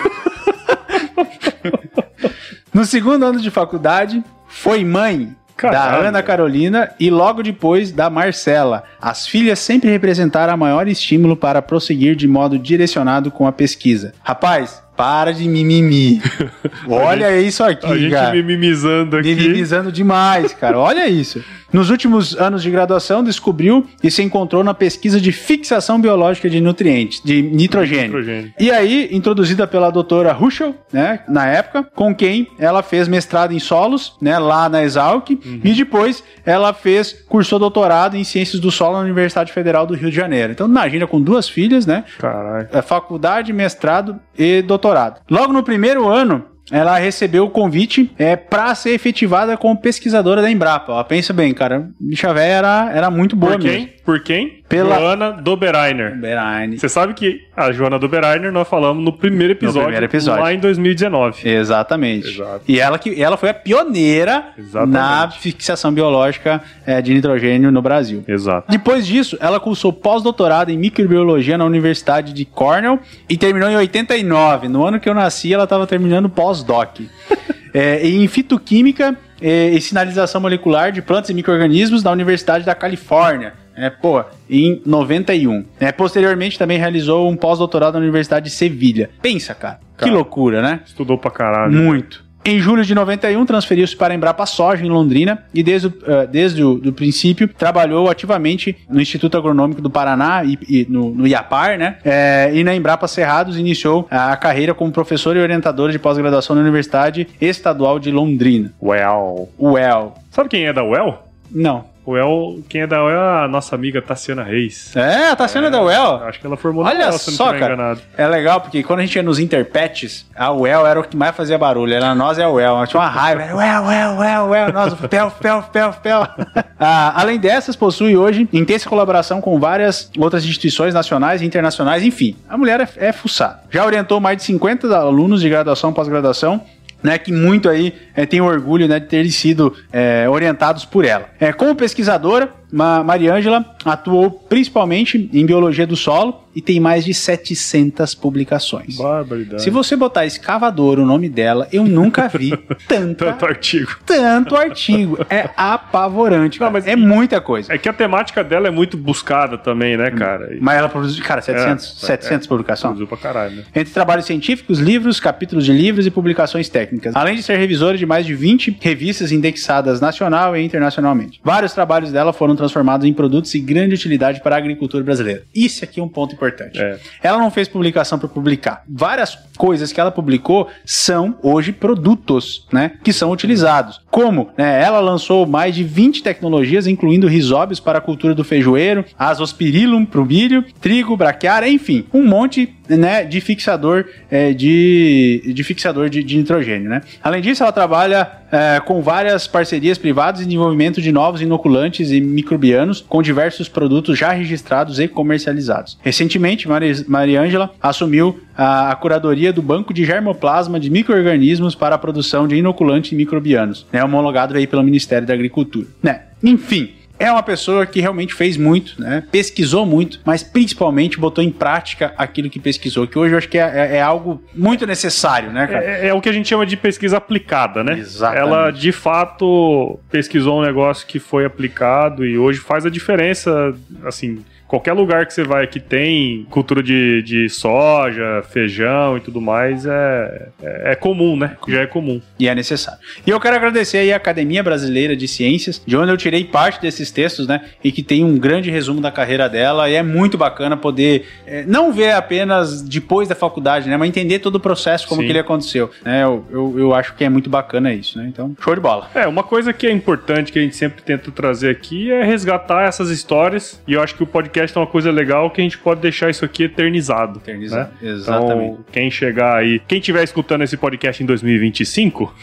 no 2.72 2.84
segundo 2.84 3.24
ano 3.24 3.40
de 3.40 3.50
faculdade, 3.50 4.22
foi 4.48 4.84
mãe 4.84 5.34
Da 5.70 5.94
Ana 5.94 6.22
Carolina 6.22 6.90
e 6.98 7.10
logo 7.10 7.42
depois 7.42 7.92
da 7.92 8.10
Marcela. 8.10 8.84
As 9.00 9.26
filhas 9.26 9.58
sempre 9.58 9.90
representaram 9.90 10.52
a 10.52 10.56
maior 10.56 10.88
estímulo 10.88 11.36
para 11.36 11.62
prosseguir 11.62 12.16
de 12.16 12.26
modo 12.26 12.58
direcionado 12.58 13.30
com 13.30 13.46
a 13.46 13.52
pesquisa. 13.52 14.12
Rapaz, 14.22 14.82
para 15.02 15.32
de 15.34 15.48
mimimi. 15.48 16.22
Olha 16.86 17.36
isso 17.40 17.64
aqui, 17.64 17.86
A 17.86 17.98
gente 17.98 18.12
cara. 18.12 18.30
mimimizando 18.30 19.16
aqui. 19.16 19.34
Minimizando 19.34 19.90
demais, 19.90 20.54
cara. 20.54 20.78
Olha 20.78 21.08
isso. 21.08 21.42
Nos 21.72 21.88
últimos 21.88 22.36
anos 22.36 22.62
de 22.62 22.70
graduação, 22.70 23.24
descobriu 23.24 23.86
e 24.02 24.10
se 24.10 24.22
encontrou 24.22 24.62
na 24.62 24.74
pesquisa 24.74 25.18
de 25.18 25.32
fixação 25.32 25.98
biológica 25.98 26.50
de 26.50 26.60
nutrientes, 26.60 27.22
de 27.24 27.40
nitrogênio. 27.40 28.18
Nitrogênio. 28.18 28.52
E 28.60 28.70
aí, 28.70 29.08
introduzida 29.10 29.66
pela 29.66 29.88
doutora 29.88 30.32
Ruschel, 30.32 30.74
né, 30.92 31.20
na 31.26 31.46
época, 31.46 31.82
com 31.94 32.14
quem 32.14 32.46
ela 32.58 32.82
fez 32.82 33.08
mestrado 33.08 33.52
em 33.52 33.58
solos, 33.58 34.12
né, 34.20 34.38
lá 34.38 34.68
na 34.68 34.84
Exalc, 34.84 35.30
e 35.30 35.72
depois 35.72 36.22
ela 36.44 36.74
fez, 36.74 37.12
cursou 37.26 37.58
doutorado 37.58 38.18
em 38.18 38.24
ciências 38.24 38.60
do 38.60 38.70
solo 38.70 38.98
na 38.98 39.04
Universidade 39.04 39.50
Federal 39.50 39.86
do 39.86 39.94
Rio 39.94 40.10
de 40.10 40.16
Janeiro. 40.16 40.52
Então, 40.52 40.66
imagina, 40.66 41.06
com 41.06 41.22
duas 41.22 41.48
filhas, 41.48 41.86
né, 41.86 42.04
Caralho. 42.18 42.68
é, 42.70 42.82
faculdade, 42.82 43.50
mestrado 43.50 44.20
e 44.38 44.60
doutorado. 44.60 44.91
Logo 45.30 45.52
no 45.52 45.62
primeiro 45.62 46.08
ano, 46.08 46.44
ela 46.70 46.98
recebeu 46.98 47.44
o 47.44 47.50
convite 47.50 48.10
é, 48.18 48.36
para 48.36 48.74
ser 48.74 48.90
efetivada 48.90 49.56
como 49.56 49.80
pesquisadora 49.80 50.40
da 50.40 50.50
Embrapa. 50.50 50.92
Ó, 50.92 51.04
pensa 51.04 51.32
bem, 51.32 51.52
cara, 51.52 51.90
bicha 52.00 52.32
véia 52.32 52.54
era, 52.54 52.90
era 52.94 53.10
muito 53.10 53.34
boa 53.34 53.52
Por 53.52 53.60
quem? 53.60 53.86
Por 54.04 54.22
quem? 54.22 54.61
Pela- 54.76 54.98
Joana 54.98 55.32
Dobereiner. 55.32 56.16
mesmo. 56.16 56.78
Você 56.78 56.88
sabe 56.88 57.14
que 57.14 57.42
a 57.56 57.70
Joana 57.72 57.98
Dobereiner 57.98 58.50
nós 58.50 58.66
falamos 58.66 59.04
no 59.04 59.12
primeiro 59.12 59.52
episódio, 59.52 59.82
primeiro 59.82 60.06
episódio. 60.06 60.42
lá 60.42 60.52
em 60.52 60.58
2019. 60.58 61.48
Exatamente. 61.48 62.28
Exato. 62.28 62.62
E 62.66 62.80
ela, 62.80 62.98
que, 62.98 63.22
ela 63.22 63.36
foi 63.36 63.50
a 63.50 63.54
pioneira 63.54 64.46
Exatamente. 64.58 64.92
na 64.92 65.30
fixação 65.30 65.92
biológica 65.92 66.62
é, 66.86 67.02
de 67.02 67.12
nitrogênio 67.12 67.70
no 67.70 67.82
Brasil. 67.82 68.24
Exato. 68.26 68.70
Depois 68.70 69.06
disso, 69.06 69.36
ela 69.40 69.60
cursou 69.60 69.92
pós-doutorado 69.92 70.70
em 70.70 70.78
microbiologia 70.78 71.58
na 71.58 71.64
Universidade 71.64 72.32
de 72.32 72.44
Cornell 72.44 72.98
e 73.28 73.36
terminou 73.36 73.68
em 73.68 73.76
89. 73.76 74.68
No 74.68 74.84
ano 74.86 74.98
que 74.98 75.08
eu 75.08 75.14
nasci, 75.14 75.52
ela 75.52 75.64
estava 75.64 75.86
terminando 75.86 76.28
pós-doc. 76.28 77.00
É, 77.74 78.06
e 78.06 78.22
em 78.22 78.28
fitoquímica 78.28 79.16
é, 79.40 79.70
e 79.70 79.80
sinalização 79.80 80.42
molecular 80.42 80.92
de 80.92 81.00
plantas 81.00 81.30
e 81.30 81.34
micro-organismos 81.34 82.02
da 82.02 82.12
Universidade 82.12 82.66
da 82.66 82.74
Califórnia. 82.74 83.54
É, 83.76 83.90
pô, 83.90 84.22
em 84.50 84.80
91. 84.86 85.64
É, 85.80 85.90
posteriormente 85.92 86.58
também 86.58 86.78
realizou 86.78 87.28
um 87.30 87.36
pós-doutorado 87.36 87.94
na 87.94 88.00
Universidade 88.00 88.46
de 88.46 88.50
Sevilha. 88.54 89.10
Pensa, 89.20 89.54
cara, 89.54 89.78
que 89.96 90.04
Cara. 90.04 90.12
loucura, 90.12 90.60
né? 90.62 90.80
Estudou 90.84 91.16
pra 91.18 91.30
caralho. 91.30 91.72
Muito. 91.72 92.22
Em 92.44 92.58
julho 92.58 92.84
de 92.84 92.92
91, 92.92 93.46
transferiu-se 93.46 93.94
para 93.96 94.12
a 94.12 94.16
Embrapa 94.16 94.44
Soja, 94.46 94.84
em 94.84 94.88
Londrina, 94.88 95.44
e 95.54 95.62
desde, 95.62 95.86
o- 95.86 95.94
eh, 96.04 96.26
desde 96.26 96.64
o 96.64 96.74
do 96.74 96.92
princípio 96.92 97.46
trabalhou 97.46 98.10
ativamente 98.10 98.76
no 98.90 99.00
Instituto 99.00 99.36
Agronômico 99.38 99.80
do 99.80 99.88
Paraná, 99.88 100.42
e, 100.44 100.58
e 100.68 100.84
no, 100.90 101.14
no 101.14 101.24
IAPAR, 101.24 101.78
né? 101.78 101.98
Eh, 102.04 102.50
e 102.54 102.64
na 102.64 102.74
Embrapa 102.74 103.06
Cerrados 103.06 103.56
iniciou 103.56 104.08
a 104.10 104.36
carreira 104.36 104.74
como 104.74 104.90
professor 104.90 105.36
e 105.36 105.38
orientador 105.40 105.92
de 105.92 106.00
pós-graduação 106.00 106.56
na 106.56 106.62
Universidade 106.62 107.28
Estadual 107.40 108.00
de 108.00 108.10
Londrina. 108.10 108.72
Well. 108.82 109.48
UEL. 109.56 110.14
Sabe 110.32 110.48
quem 110.48 110.66
é 110.66 110.72
da 110.72 110.82
Well? 110.82 111.22
Não. 111.48 111.84
O 112.04 112.16
El, 112.16 112.60
quem 112.68 112.82
é 112.82 112.86
da 112.86 113.04
UEL 113.04 113.16
é 113.16 113.44
a 113.44 113.48
nossa 113.48 113.76
amiga 113.76 114.02
Tassiana 114.02 114.42
Reis. 114.42 114.94
É, 114.96 115.28
a 115.30 115.36
Tassiana 115.36 115.70
da 115.70 115.80
UEL. 115.80 116.16
Acho 116.24 116.40
que 116.40 116.46
ela 116.46 116.56
formou 116.56 116.82
na 116.82 116.90
Olha 116.90 117.06
UEL, 117.06 117.12
se 117.12 117.28
eu 117.28 117.32
não 117.32 117.36
só, 117.36 117.44
estiver 117.46 117.60
cara. 117.60 117.74
enganado. 117.74 118.00
É 118.16 118.26
legal, 118.26 118.60
porque 118.60 118.82
quando 118.82 119.00
a 119.00 119.02
gente 119.02 119.14
ia 119.14 119.22
nos 119.22 119.38
interpets, 119.38 120.26
a 120.34 120.52
UEL 120.52 120.84
era 120.84 120.98
o 120.98 121.04
que 121.04 121.16
mais 121.16 121.34
fazia 121.36 121.56
barulho. 121.56 121.94
Era 121.94 122.12
nós 122.12 122.38
e 122.38 122.42
a 122.42 122.50
UEL. 122.50 122.84
Tinha 122.88 123.00
uma 123.00 123.08
raiva. 123.08 123.42
Era 123.42 123.56
UEL, 123.56 123.82
UEL, 123.84 124.18
UEL, 124.18 124.44
UEL. 124.46 124.72
Nós, 124.72 124.94
pel, 124.94 125.30
pel, 125.30 125.62
pel, 125.62 125.92
pel. 125.92 126.26
Ah, 126.84 127.12
além 127.20 127.38
dessas, 127.38 127.76
possui 127.76 128.16
hoje 128.16 128.48
intensa 128.52 128.88
colaboração 128.88 129.40
com 129.40 129.56
várias 129.60 130.10
outras 130.18 130.44
instituições 130.44 130.92
nacionais 130.92 131.40
e 131.40 131.46
internacionais. 131.46 132.02
Enfim, 132.02 132.34
a 132.48 132.58
mulher 132.58 132.80
é, 132.80 133.06
é 133.08 133.12
fuçada. 133.12 133.60
Já 133.70 133.86
orientou 133.86 134.18
mais 134.18 134.38
de 134.38 134.42
50 134.42 134.92
alunos 134.96 135.40
de 135.40 135.48
graduação 135.48 135.90
e 135.90 135.94
pós-graduação 135.94 136.60
né, 137.02 137.18
que 137.18 137.32
muito 137.32 137.68
aí 137.68 137.94
é, 138.14 138.24
tem 138.24 138.40
orgulho 138.40 138.86
né, 138.86 139.00
de 139.00 139.06
terem 139.06 139.30
sido 139.30 139.74
é, 139.92 140.28
orientados 140.28 140.84
por 140.84 141.04
ela. 141.04 141.28
É, 141.40 141.52
como 141.52 141.74
pesquisadora, 141.74 142.52
Ma 142.72 143.04
Mariângela 143.04 143.64
atuou 143.84 144.30
principalmente 144.30 145.28
em 145.32 145.44
biologia 145.44 145.86
do 145.86 145.94
solo 145.96 146.40
e 146.54 146.60
tem 146.60 146.78
mais 146.80 147.04
de 147.04 147.14
700 147.14 148.14
publicações. 148.14 148.96
Barbaridade. 148.96 149.62
Se 149.62 149.70
você 149.70 149.96
botar 149.96 150.26
escavador 150.26 150.98
o 150.98 151.06
nome 151.06 151.28
dela, 151.28 151.66
eu 151.72 151.84
nunca 151.84 152.28
vi 152.28 152.50
tanta, 152.88 153.26
Tanto 153.26 153.46
artigo. 153.46 153.90
tanto 154.04 154.54
artigo. 154.56 155.18
É 155.30 155.48
apavorante. 155.56 156.60
Não, 156.60 156.70
é 156.84 156.94
muita 156.96 157.40
coisa. 157.40 157.72
É 157.72 157.78
que 157.78 157.88
a 157.88 157.92
temática 157.92 158.44
dela 158.44 158.68
é 158.68 158.70
muito 158.70 158.96
buscada 158.96 159.56
também, 159.58 159.96
né, 159.96 160.10
cara? 160.10 160.54
E- 160.54 160.60
Mas 160.60 160.76
ela 160.78 160.88
produziu, 160.88 161.24
cara, 161.24 161.40
700, 161.40 162.02
É, 162.02 162.06
700 162.06 162.46
publicações. 162.46 162.96
Produziu 162.96 163.06
pra 163.06 163.16
caralho, 163.18 163.56
né? 163.56 163.62
Entre 163.74 163.92
trabalhos 163.92 164.26
científicos, 164.26 164.78
livros, 164.78 165.18
capítulos 165.20 165.64
de 165.64 165.72
livros 165.72 166.06
e 166.06 166.10
publicações 166.10 166.68
técnicas. 166.68 167.14
Além 167.16 167.34
de 167.36 167.42
ser 167.42 167.56
revisora 167.56 167.96
de 167.96 168.04
mais 168.06 168.26
de 168.26 168.34
20 168.34 168.76
revistas 168.80 169.32
indexadas 169.32 170.00
nacional 170.00 170.56
e 170.56 170.62
internacionalmente. 170.62 171.40
Vários 171.42 171.72
trabalhos 171.72 172.12
dela 172.12 172.32
foram 172.32 172.54
transformados 172.62 173.06
em 173.06 173.12
produtos 173.12 173.50
de 173.50 173.60
grande 173.60 173.94
utilidade 173.94 174.40
para 174.40 174.54
a 174.54 174.58
agricultura 174.58 175.02
brasileira. 175.02 175.42
Isso 175.54 175.84
aqui 175.84 175.98
é 175.98 176.02
um 176.02 176.08
ponto 176.08 176.34
importante. 176.34 176.80
É. 176.80 176.98
Ela 177.22 177.38
não 177.38 177.50
fez 177.50 177.68
publicação 177.68 178.18
por 178.18 178.28
publicar. 178.28 178.84
Várias 178.88 179.36
coisas 179.56 179.92
que 179.92 180.00
ela 180.00 180.10
publicou 180.10 180.68
são 180.84 181.36
hoje 181.42 181.72
produtos, 181.72 182.66
né, 182.72 182.92
que 183.02 183.12
são 183.12 183.30
utilizados. 183.30 184.00
Como? 184.10 184.52
né, 184.56 184.82
ela 184.82 185.00
lançou 185.00 185.46
mais 185.46 185.74
de 185.74 185.82
20 185.82 186.22
tecnologias, 186.22 186.86
incluindo 186.86 187.26
risóbios 187.26 187.80
para 187.80 187.98
a 187.98 188.00
cultura 188.00 188.34
do 188.34 188.44
feijoeiro, 188.44 189.04
azospirillum 189.18 190.04
para 190.04 190.20
o 190.20 190.26
milho, 190.26 190.64
trigo, 190.80 191.16
braquiária, 191.16 191.68
enfim, 191.68 192.04
um 192.12 192.24
monte 192.24 192.74
né, 192.88 193.24
de 193.24 193.40
fixador 193.40 194.06
é, 194.30 194.52
de, 194.52 195.52
de 195.54 195.64
fixador 195.64 196.10
de, 196.10 196.22
de 196.22 196.36
nitrogênio, 196.36 196.90
né? 196.90 197.00
Além 197.22 197.40
disso, 197.40 197.62
ela 197.62 197.72
trabalha 197.72 198.30
é, 198.50 198.80
com 198.80 199.00
várias 199.00 199.46
parcerias 199.46 199.96
privadas 199.98 200.40
em 200.40 200.44
desenvolvimento 200.44 201.00
de 201.00 201.12
novos 201.12 201.40
inoculantes 201.40 202.10
e 202.10 202.20
microbianos 202.20 203.04
com 203.08 203.22
diversos 203.22 203.68
produtos 203.68 204.18
já 204.18 204.32
registrados 204.32 204.98
e 204.98 205.08
comercializados. 205.08 205.98
Recentemente, 206.02 206.68
Mari- 206.68 207.04
Mariângela 207.08 207.70
assumiu 207.80 208.40
a, 208.56 208.90
a 208.90 208.96
curadoria 208.96 209.52
do 209.52 209.62
Banco 209.62 209.94
de 209.94 210.04
Germoplasma 210.04 210.78
de 210.78 210.90
Microorganismos 210.90 211.74
para 211.74 211.94
a 211.94 211.98
produção 211.98 212.46
de 212.46 212.56
inoculantes 212.56 213.12
microbianos, 213.12 213.86
né, 213.92 214.02
homologado 214.04 214.56
aí 214.56 214.66
pelo 214.66 214.82
Ministério 214.82 215.26
da 215.26 215.32
Agricultura. 215.34 215.86
Né? 216.02 216.22
Enfim, 216.42 216.90
é 217.22 217.30
uma 217.32 217.42
pessoa 217.42 217.86
que 217.86 218.00
realmente 218.00 218.34
fez 218.34 218.56
muito, 218.56 219.00
né? 219.00 219.22
Pesquisou 219.30 219.86
muito, 219.86 220.20
mas 220.24 220.42
principalmente 220.42 221.18
botou 221.18 221.42
em 221.42 221.50
prática 221.50 222.12
aquilo 222.18 222.50
que 222.50 222.58
pesquisou, 222.60 223.06
que 223.06 223.18
hoje 223.18 223.34
eu 223.34 223.38
acho 223.38 223.48
que 223.48 223.58
é, 223.58 223.62
é- 223.62 223.96
é 223.96 224.02
algo 224.02 224.42
muito 224.54 224.86
necessário, 224.86 225.50
né, 225.52 225.66
cara? 225.66 225.84
É, 225.84 226.08
é 226.08 226.14
o 226.14 226.20
que 226.20 226.28
a 226.28 226.32
gente 226.32 226.48
chama 226.48 226.66
de 226.66 226.76
pesquisa 226.76 227.16
aplicada, 227.16 227.82
né? 227.84 227.98
Exatamente. 227.98 228.40
Ela 228.42 228.70
de 228.70 228.92
fato 228.92 229.98
pesquisou 230.10 230.60
um 230.60 230.62
negócio 230.62 231.06
que 231.06 231.18
foi 231.18 231.44
aplicado 231.44 232.24
e 232.24 232.36
hoje 232.38 232.58
faz 232.60 232.84
a 232.86 232.90
diferença, 232.90 233.74
assim. 234.04 234.44
Qualquer 234.72 234.94
lugar 234.94 235.26
que 235.26 235.34
você 235.34 235.44
vai 235.44 235.66
que 235.66 235.78
tem 235.78 236.46
cultura 236.48 236.82
de, 236.82 237.20
de 237.20 237.46
soja, 237.50 238.42
feijão 238.48 239.18
e 239.18 239.20
tudo 239.20 239.38
mais 239.38 239.84
é, 239.84 240.48
é, 240.62 240.92
é 240.92 240.94
comum, 240.94 241.36
né? 241.36 241.58
Já 241.68 241.82
é 241.82 241.86
comum. 241.86 242.22
E 242.38 242.48
é 242.48 242.54
necessário. 242.54 242.98
E 243.26 243.28
eu 243.28 243.38
quero 243.38 243.54
agradecer 243.54 243.98
aí 243.98 244.10
a 244.10 244.16
Academia 244.16 244.62
Brasileira 244.62 245.14
de 245.14 245.28
Ciências, 245.28 245.82
de 245.86 245.94
onde 245.94 246.10
eu 246.10 246.16
tirei 246.16 246.42
parte 246.44 246.80
desses 246.80 247.10
textos, 247.10 247.46
né? 247.46 247.66
E 247.84 247.92
que 247.92 248.02
tem 248.02 248.24
um 248.24 248.38
grande 248.38 248.70
resumo 248.70 249.02
da 249.02 249.12
carreira 249.12 249.46
dela. 249.46 249.90
E 249.90 249.94
é 249.94 250.02
muito 250.02 250.38
bacana 250.38 250.74
poder 250.74 251.26
é, 251.46 251.64
não 251.66 251.92
ver 251.92 252.12
apenas 252.12 252.80
depois 252.80 253.28
da 253.28 253.34
faculdade, 253.34 253.90
né? 253.90 253.98
Mas 253.98 254.08
entender 254.08 254.38
todo 254.38 254.54
o 254.54 254.60
processo, 254.60 255.06
como 255.06 255.20
Sim. 255.20 255.26
que 255.26 255.32
ele 255.32 255.40
aconteceu. 255.40 255.90
Né? 256.02 256.22
Eu, 256.22 256.46
eu, 256.50 256.78
eu 256.78 256.94
acho 256.94 257.14
que 257.14 257.22
é 257.22 257.28
muito 257.28 257.50
bacana 257.50 257.92
isso, 257.92 258.16
né? 258.16 258.24
Então, 258.26 258.56
show 258.58 258.74
de 258.74 258.80
bola. 258.80 259.10
É, 259.14 259.26
uma 259.26 259.42
coisa 259.42 259.70
que 259.70 259.86
é 259.86 259.92
importante 259.92 260.50
que 260.50 260.58
a 260.58 260.62
gente 260.62 260.76
sempre 260.76 261.02
tenta 261.02 261.30
trazer 261.30 261.68
aqui 261.68 262.10
é 262.10 262.24
resgatar 262.24 262.84
essas 262.84 263.10
histórias. 263.10 263.78
E 263.86 263.92
eu 263.92 264.00
acho 264.00 264.14
que 264.14 264.22
o 264.22 264.26
podcast 264.26 264.61
é 264.70 264.80
uma 264.80 264.86
coisa 264.86 265.10
legal 265.10 265.50
que 265.50 265.60
a 265.60 265.64
gente 265.64 265.78
pode 265.78 266.00
deixar 266.00 266.30
isso 266.30 266.44
aqui 266.44 266.64
eternizado. 266.64 267.38
Eternizado. 267.38 267.90
né? 268.00 268.10
Exatamente. 268.10 268.70
Então, 268.72 268.84
quem 268.92 269.10
chegar 269.10 269.56
aí, 269.58 269.80
quem 269.88 269.98
estiver 269.98 270.22
escutando 270.22 270.62
esse 270.62 270.76
podcast 270.76 271.22
em 271.22 271.26
2025, 271.26 272.34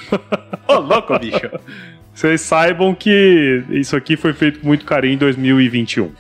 Ô, 0.68 0.74
louco, 0.76 1.18
bicho. 1.20 1.50
vocês 2.14 2.42
saibam 2.42 2.94
que 2.94 3.64
isso 3.70 3.96
aqui 3.96 4.18
foi 4.18 4.34
feito 4.34 4.60
com 4.60 4.68
muito 4.68 4.84
carinho 4.86 5.14
em 5.14 5.18
2021, 5.18 6.12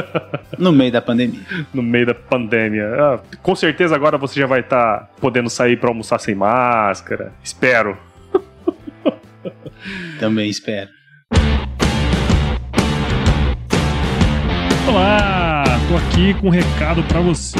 No 0.58 0.72
meio 0.72 0.92
da 0.92 1.00
pandemia. 1.00 1.40
no 1.72 1.82
meio 1.82 2.06
da 2.06 2.14
pandemia. 2.14 2.84
Ah, 2.98 3.20
com 3.42 3.54
certeza 3.54 3.94
agora 3.94 4.18
você 4.18 4.38
já 4.40 4.46
vai 4.46 4.60
estar 4.60 5.08
podendo 5.20 5.48
sair 5.48 5.78
pra 5.78 5.88
almoçar 5.88 6.18
sem 6.18 6.34
máscara. 6.34 7.32
Espero. 7.42 7.96
Também 10.18 10.50
espero. 10.50 10.90
Aqui 15.98 16.32
com 16.34 16.46
um 16.46 16.50
recado 16.50 17.02
pra 17.04 17.20
você. 17.20 17.58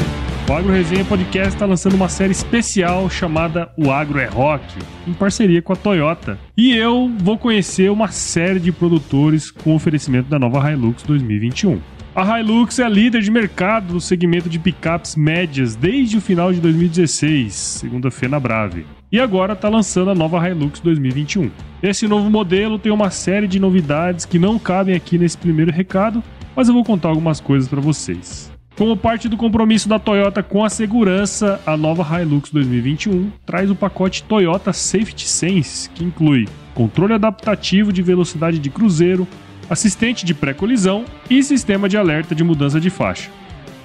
O 0.49 0.53
Agro 0.53 0.71
Resenha 0.71 1.03
Podcast 1.03 1.49
está 1.49 1.65
lançando 1.65 1.95
uma 1.95 2.07
série 2.07 2.31
especial 2.31 3.09
chamada 3.09 3.69
O 3.77 3.91
Agro 3.91 4.17
é 4.17 4.25
Rock, 4.25 4.63
em 5.05 5.13
parceria 5.13 5.61
com 5.61 5.73
a 5.73 5.75
Toyota. 5.75 6.39
E 6.57 6.75
eu 6.75 7.11
vou 7.19 7.37
conhecer 7.37 7.91
uma 7.91 8.07
série 8.07 8.59
de 8.59 8.71
produtores 8.71 9.51
com 9.51 9.75
oferecimento 9.75 10.29
da 10.29 10.39
nova 10.39 10.71
Hilux 10.71 11.03
2021. 11.03 11.79
A 12.15 12.39
Hilux 12.39 12.79
é 12.79 12.89
líder 12.89 13.21
de 13.21 13.29
mercado 13.29 13.93
no 13.93 14.01
segmento 14.01 14.49
de 14.49 14.57
picapes 14.57 15.15
médias 15.15 15.75
desde 15.75 16.17
o 16.17 16.21
final 16.21 16.51
de 16.51 16.59
2016, 16.61 17.53
segundo 17.53 18.07
a 18.07 18.11
Fenabrave. 18.11 18.85
E 19.11 19.19
agora 19.19 19.53
está 19.53 19.69
lançando 19.69 20.11
a 20.11 20.15
nova 20.15 20.47
Hilux 20.47 20.79
2021. 20.79 21.51
Esse 21.83 22.07
novo 22.07 22.29
modelo 22.29 22.79
tem 22.79 22.91
uma 22.91 23.09
série 23.09 23.47
de 23.47 23.59
novidades 23.59 24.25
que 24.25 24.39
não 24.39 24.57
cabem 24.57 24.95
aqui 24.95 25.17
nesse 25.17 25.37
primeiro 25.37 25.71
recado, 25.71 26.23
mas 26.59 26.67
eu 26.67 26.73
vou 26.73 26.83
contar 26.83 27.07
algumas 27.07 27.39
coisas 27.39 27.69
para 27.69 27.79
vocês. 27.79 28.51
Como 28.77 28.97
parte 28.97 29.29
do 29.29 29.37
compromisso 29.37 29.87
da 29.87 29.97
Toyota 29.97 30.43
com 30.43 30.61
a 30.61 30.69
segurança, 30.69 31.57
a 31.65 31.77
nova 31.77 32.05
Hilux 32.21 32.51
2021 32.51 33.31
traz 33.45 33.71
o 33.71 33.75
pacote 33.75 34.23
Toyota 34.23 34.73
Safety 34.73 35.25
Sense, 35.25 35.89
que 35.91 36.03
inclui 36.03 36.49
controle 36.73 37.13
adaptativo 37.13 37.93
de 37.93 38.01
velocidade 38.01 38.59
de 38.59 38.69
cruzeiro, 38.69 39.25
assistente 39.69 40.25
de 40.25 40.33
pré-colisão 40.33 41.05
e 41.29 41.41
sistema 41.41 41.87
de 41.87 41.95
alerta 41.95 42.35
de 42.35 42.43
mudança 42.43 42.77
de 42.77 42.89
faixa. 42.89 43.31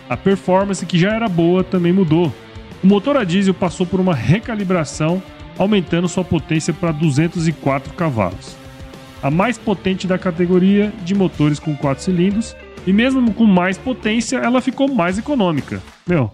A 0.08 0.16
performance, 0.16 0.84
que 0.84 0.98
já 0.98 1.12
era 1.14 1.28
boa, 1.28 1.62
também 1.62 1.92
mudou. 1.92 2.34
O 2.82 2.88
motor 2.88 3.16
a 3.16 3.22
diesel 3.22 3.54
passou 3.54 3.87
por 3.87 4.00
uma 4.00 4.16
recalibração, 4.16 5.22
aumentando 5.56 6.08
sua 6.08 6.24
potência 6.24 6.74
para 6.74 6.90
204 6.90 7.94
cavalos. 7.94 8.56
A 9.22 9.30
mais 9.30 9.56
potente 9.56 10.08
da 10.08 10.18
categoria 10.18 10.92
de 11.04 11.14
motores 11.14 11.60
com 11.60 11.74
4 11.74 12.02
cilindros, 12.02 12.54
e 12.86 12.92
mesmo 12.92 13.32
com 13.32 13.44
mais 13.44 13.78
potência, 13.78 14.38
ela 14.38 14.60
ficou 14.60 14.92
mais 14.92 15.18
econômica. 15.18 15.82
Meu, 16.06 16.30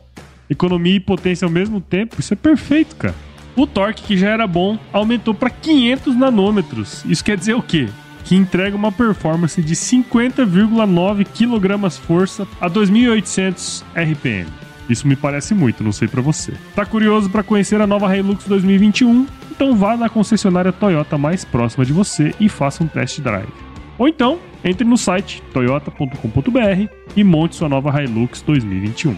economia 0.49 0.97
e 0.97 1.01
potência 1.01 1.45
ao 1.45 1.51
mesmo 1.51 1.81
tempo, 1.81 2.17
isso 2.19 2.33
é 2.33 2.37
perfeito, 2.37 2.97
cara. 2.97 3.15
O 3.57 3.67
torque, 3.67 4.03
que 4.03 4.17
já 4.17 4.31
era 4.31 4.47
bom, 4.47 4.79
aumentou 4.93 5.35
para 5.35 5.51
500 5.51 6.17
nanômetros. 6.17 7.05
Isso 7.05 7.25
quer 7.25 7.37
dizer 7.37 7.55
o 7.55 7.63
quê? 7.63 7.89
Que 8.25 8.37
entrega 8.37 8.77
uma 8.77 8.93
performance 8.93 9.61
de 9.61 9.75
50,9 9.75 11.27
kg 11.27 11.91
força 11.91 12.47
a 12.61 12.71
2.800 12.71 13.83
RPM. 13.95 14.47
Isso 14.89 15.07
me 15.07 15.15
parece 15.15 15.55
muito, 15.55 15.85
não 15.85 15.93
sei 15.93 16.09
pra 16.09 16.21
você. 16.21 16.53
Tá 16.75 16.85
curioso 16.85 17.31
para 17.31 17.43
conhecer 17.43 17.81
a 17.81 17.87
nova 17.87 18.15
Hilux 18.17 18.45
2021? 18.47 19.27
Então 19.51 19.77
vá 19.77 19.97
na 19.97 20.09
concessionária 20.09 20.73
Toyota 20.73 21.17
mais 21.17 21.45
próxima 21.45 21.85
de 21.85 21.93
você 21.93 22.35
e 22.41 22.49
faça 22.49 22.83
um 22.83 22.89
test 22.89 23.21
drive. 23.21 23.70
Ou 24.01 24.09
então, 24.09 24.41
entre 24.65 24.83
no 24.83 24.97
site 24.97 25.43
toyota.com.br 25.53 26.91
e 27.15 27.23
monte 27.23 27.55
sua 27.55 27.69
nova 27.69 28.03
Hilux 28.03 28.41
2021. 28.41 29.15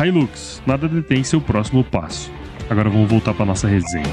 Hilux, 0.00 0.62
nada 0.66 0.88
detém 0.88 1.22
seu 1.22 1.42
próximo 1.42 1.84
passo. 1.84 2.32
Agora 2.70 2.88
vamos 2.88 3.10
voltar 3.10 3.34
para 3.34 3.44
nossa 3.44 3.68
resenha. 3.68 4.06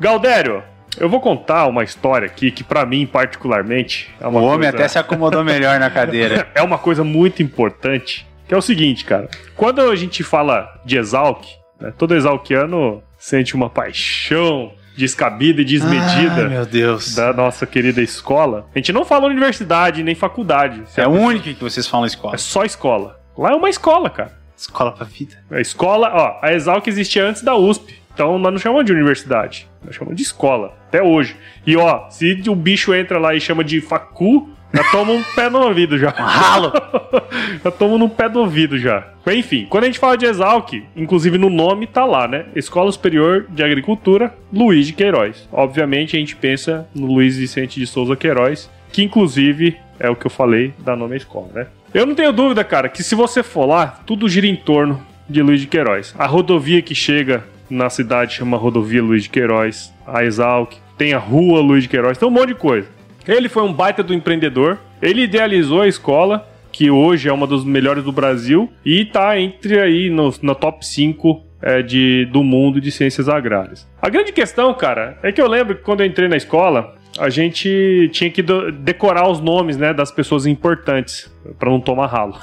Galdério, 0.00 0.64
eu 0.98 1.08
vou 1.08 1.20
contar 1.20 1.68
uma 1.68 1.84
história 1.84 2.26
aqui 2.26 2.50
que 2.50 2.64
pra 2.64 2.84
mim 2.84 3.06
particularmente 3.06 4.12
é 4.20 4.26
O 4.26 4.30
uma 4.30 4.40
homem 4.40 4.70
coisa... 4.70 4.76
até 4.76 4.88
se 4.88 4.98
acomodou 4.98 5.44
melhor 5.44 5.78
na 5.78 5.88
cadeira. 5.88 6.48
é 6.56 6.62
uma 6.62 6.78
coisa 6.78 7.04
muito 7.04 7.44
importante, 7.44 8.26
que 8.48 8.52
é 8.52 8.56
o 8.56 8.62
seguinte, 8.62 9.04
cara. 9.04 9.28
Quando 9.54 9.80
a 9.80 9.94
gente 9.94 10.24
fala 10.24 10.68
de 10.84 10.98
Exalc, 10.98 11.44
né, 11.80 11.92
todo 11.96 12.16
exalquiano 12.16 13.00
sente 13.20 13.54
uma 13.54 13.70
paixão 13.70 14.72
descabida 14.96 15.60
e 15.62 15.64
desmedida 15.64 16.42
Ai, 16.42 16.48
meu 16.48 16.66
Deus. 16.66 17.14
da 17.14 17.32
nossa 17.32 17.66
querida 17.66 18.02
escola. 18.02 18.66
A 18.74 18.78
gente 18.78 18.92
não 18.92 19.04
fala 19.04 19.26
universidade 19.26 20.02
nem 20.02 20.14
faculdade. 20.14 20.82
É 20.96 21.06
o 21.06 21.12
único 21.12 21.44
que 21.44 21.54
vocês 21.62 21.86
falam 21.86 22.06
escola. 22.06 22.34
É 22.34 22.38
só 22.38 22.64
escola. 22.64 23.20
Lá 23.38 23.52
é 23.52 23.54
uma 23.54 23.70
escola, 23.70 24.10
cara. 24.10 24.36
Escola 24.56 24.92
pra 24.92 25.04
vida. 25.06 25.36
A 25.50 25.60
escola, 25.60 26.10
ó, 26.12 26.38
a 26.44 26.52
Exalc 26.52 26.86
existia 26.88 27.24
antes 27.24 27.42
da 27.42 27.54
USP. 27.54 28.00
Então 28.12 28.38
nós 28.38 28.52
não 28.52 28.58
chamamos 28.58 28.84
de 28.84 28.92
universidade, 28.92 29.68
nós 29.82 29.94
chamamos 29.94 30.16
de 30.16 30.22
escola, 30.22 30.76
até 30.88 31.02
hoje. 31.02 31.36
E 31.66 31.76
ó, 31.76 32.10
se 32.10 32.42
o 32.48 32.54
bicho 32.54 32.92
entra 32.92 33.18
lá 33.18 33.34
e 33.34 33.40
chama 33.40 33.64
de 33.64 33.80
facu, 33.80 34.50
Já 34.72 34.84
toma 34.90 35.12
um 35.12 35.22
pé 35.34 35.50
no 35.50 35.58
ouvido 35.60 35.98
já. 35.98 36.08
Um 36.08 36.22
ralo. 36.22 36.72
já 37.62 37.70
toma 37.70 37.98
no 37.98 38.08
pé 38.08 38.28
do 38.28 38.40
ouvido 38.40 38.78
já. 38.78 39.08
Enfim, 39.26 39.66
quando 39.68 39.84
a 39.84 39.86
gente 39.86 39.98
fala 39.98 40.16
de 40.16 40.26
Exalc, 40.26 40.72
inclusive 40.96 41.38
no 41.38 41.50
nome 41.50 41.86
tá 41.86 42.04
lá, 42.04 42.26
né? 42.26 42.46
Escola 42.54 42.90
Superior 42.90 43.46
de 43.48 43.62
Agricultura 43.62 44.34
Luiz 44.52 44.86
de 44.86 44.92
Queiroz. 44.92 45.48
Obviamente 45.52 46.16
a 46.16 46.20
gente 46.20 46.36
pensa 46.36 46.88
no 46.94 47.06
Luiz 47.06 47.36
Vicente 47.36 47.78
de 47.78 47.86
Souza 47.86 48.16
Queiroz, 48.16 48.70
que 48.92 49.02
inclusive 49.02 49.76
é 49.98 50.08
o 50.08 50.16
que 50.16 50.26
eu 50.26 50.30
falei 50.30 50.72
da 50.78 50.96
nome 50.96 51.10
da 51.10 51.16
escola, 51.16 51.48
né? 51.54 51.66
Eu 51.92 52.06
não 52.06 52.14
tenho 52.14 52.32
dúvida, 52.32 52.62
cara, 52.62 52.88
que 52.88 53.02
se 53.02 53.14
você 53.14 53.42
for 53.42 53.66
lá, 53.66 54.00
tudo 54.06 54.28
gira 54.28 54.46
em 54.46 54.56
torno 54.56 55.04
de 55.28 55.42
Luiz 55.42 55.60
de 55.60 55.66
Queiroz. 55.66 56.14
A 56.18 56.26
rodovia 56.26 56.80
que 56.80 56.94
chega 56.94 57.44
na 57.68 57.90
cidade 57.90 58.34
chama 58.34 58.56
Rodovia 58.56 59.02
Luiz 59.02 59.24
de 59.24 59.30
Queiroz, 59.30 59.92
a 60.06 60.24
Exalc, 60.24 60.74
tem 60.96 61.12
a 61.12 61.18
Rua 61.18 61.60
Luiz 61.60 61.84
de 61.84 61.88
Queiroz, 61.88 62.18
tem 62.18 62.28
um 62.28 62.32
monte 62.32 62.48
de 62.48 62.54
coisa. 62.54 62.88
Ele 63.26 63.48
foi 63.48 63.62
um 63.62 63.72
baita 63.72 64.02
do 64.02 64.14
empreendedor, 64.14 64.78
ele 65.00 65.22
idealizou 65.22 65.82
a 65.82 65.88
escola, 65.88 66.48
que 66.72 66.90
hoje 66.90 67.28
é 67.28 67.32
uma 67.32 67.46
das 67.46 67.64
melhores 67.64 68.04
do 68.04 68.12
Brasil, 68.12 68.70
e 68.84 69.04
tá 69.04 69.38
entre 69.38 69.78
aí 69.78 70.10
no, 70.10 70.32
no 70.42 70.54
top 70.54 70.86
5 70.86 71.42
é, 71.62 71.82
de, 71.82 72.26
do 72.26 72.42
mundo 72.42 72.80
de 72.80 72.90
ciências 72.90 73.28
agrárias. 73.28 73.86
A 74.00 74.08
grande 74.08 74.32
questão, 74.32 74.72
cara, 74.74 75.18
é 75.22 75.30
que 75.32 75.40
eu 75.40 75.48
lembro 75.48 75.76
que 75.76 75.82
quando 75.82 76.00
eu 76.00 76.06
entrei 76.06 76.28
na 76.28 76.36
escola, 76.36 76.94
a 77.18 77.28
gente 77.28 78.08
tinha 78.12 78.30
que 78.30 78.42
decorar 78.42 79.28
os 79.28 79.40
nomes 79.40 79.76
né, 79.76 79.92
das 79.92 80.10
pessoas 80.10 80.46
importantes, 80.46 81.30
para 81.58 81.70
não 81.70 81.80
tomar 81.80 82.06
ralo. 82.06 82.36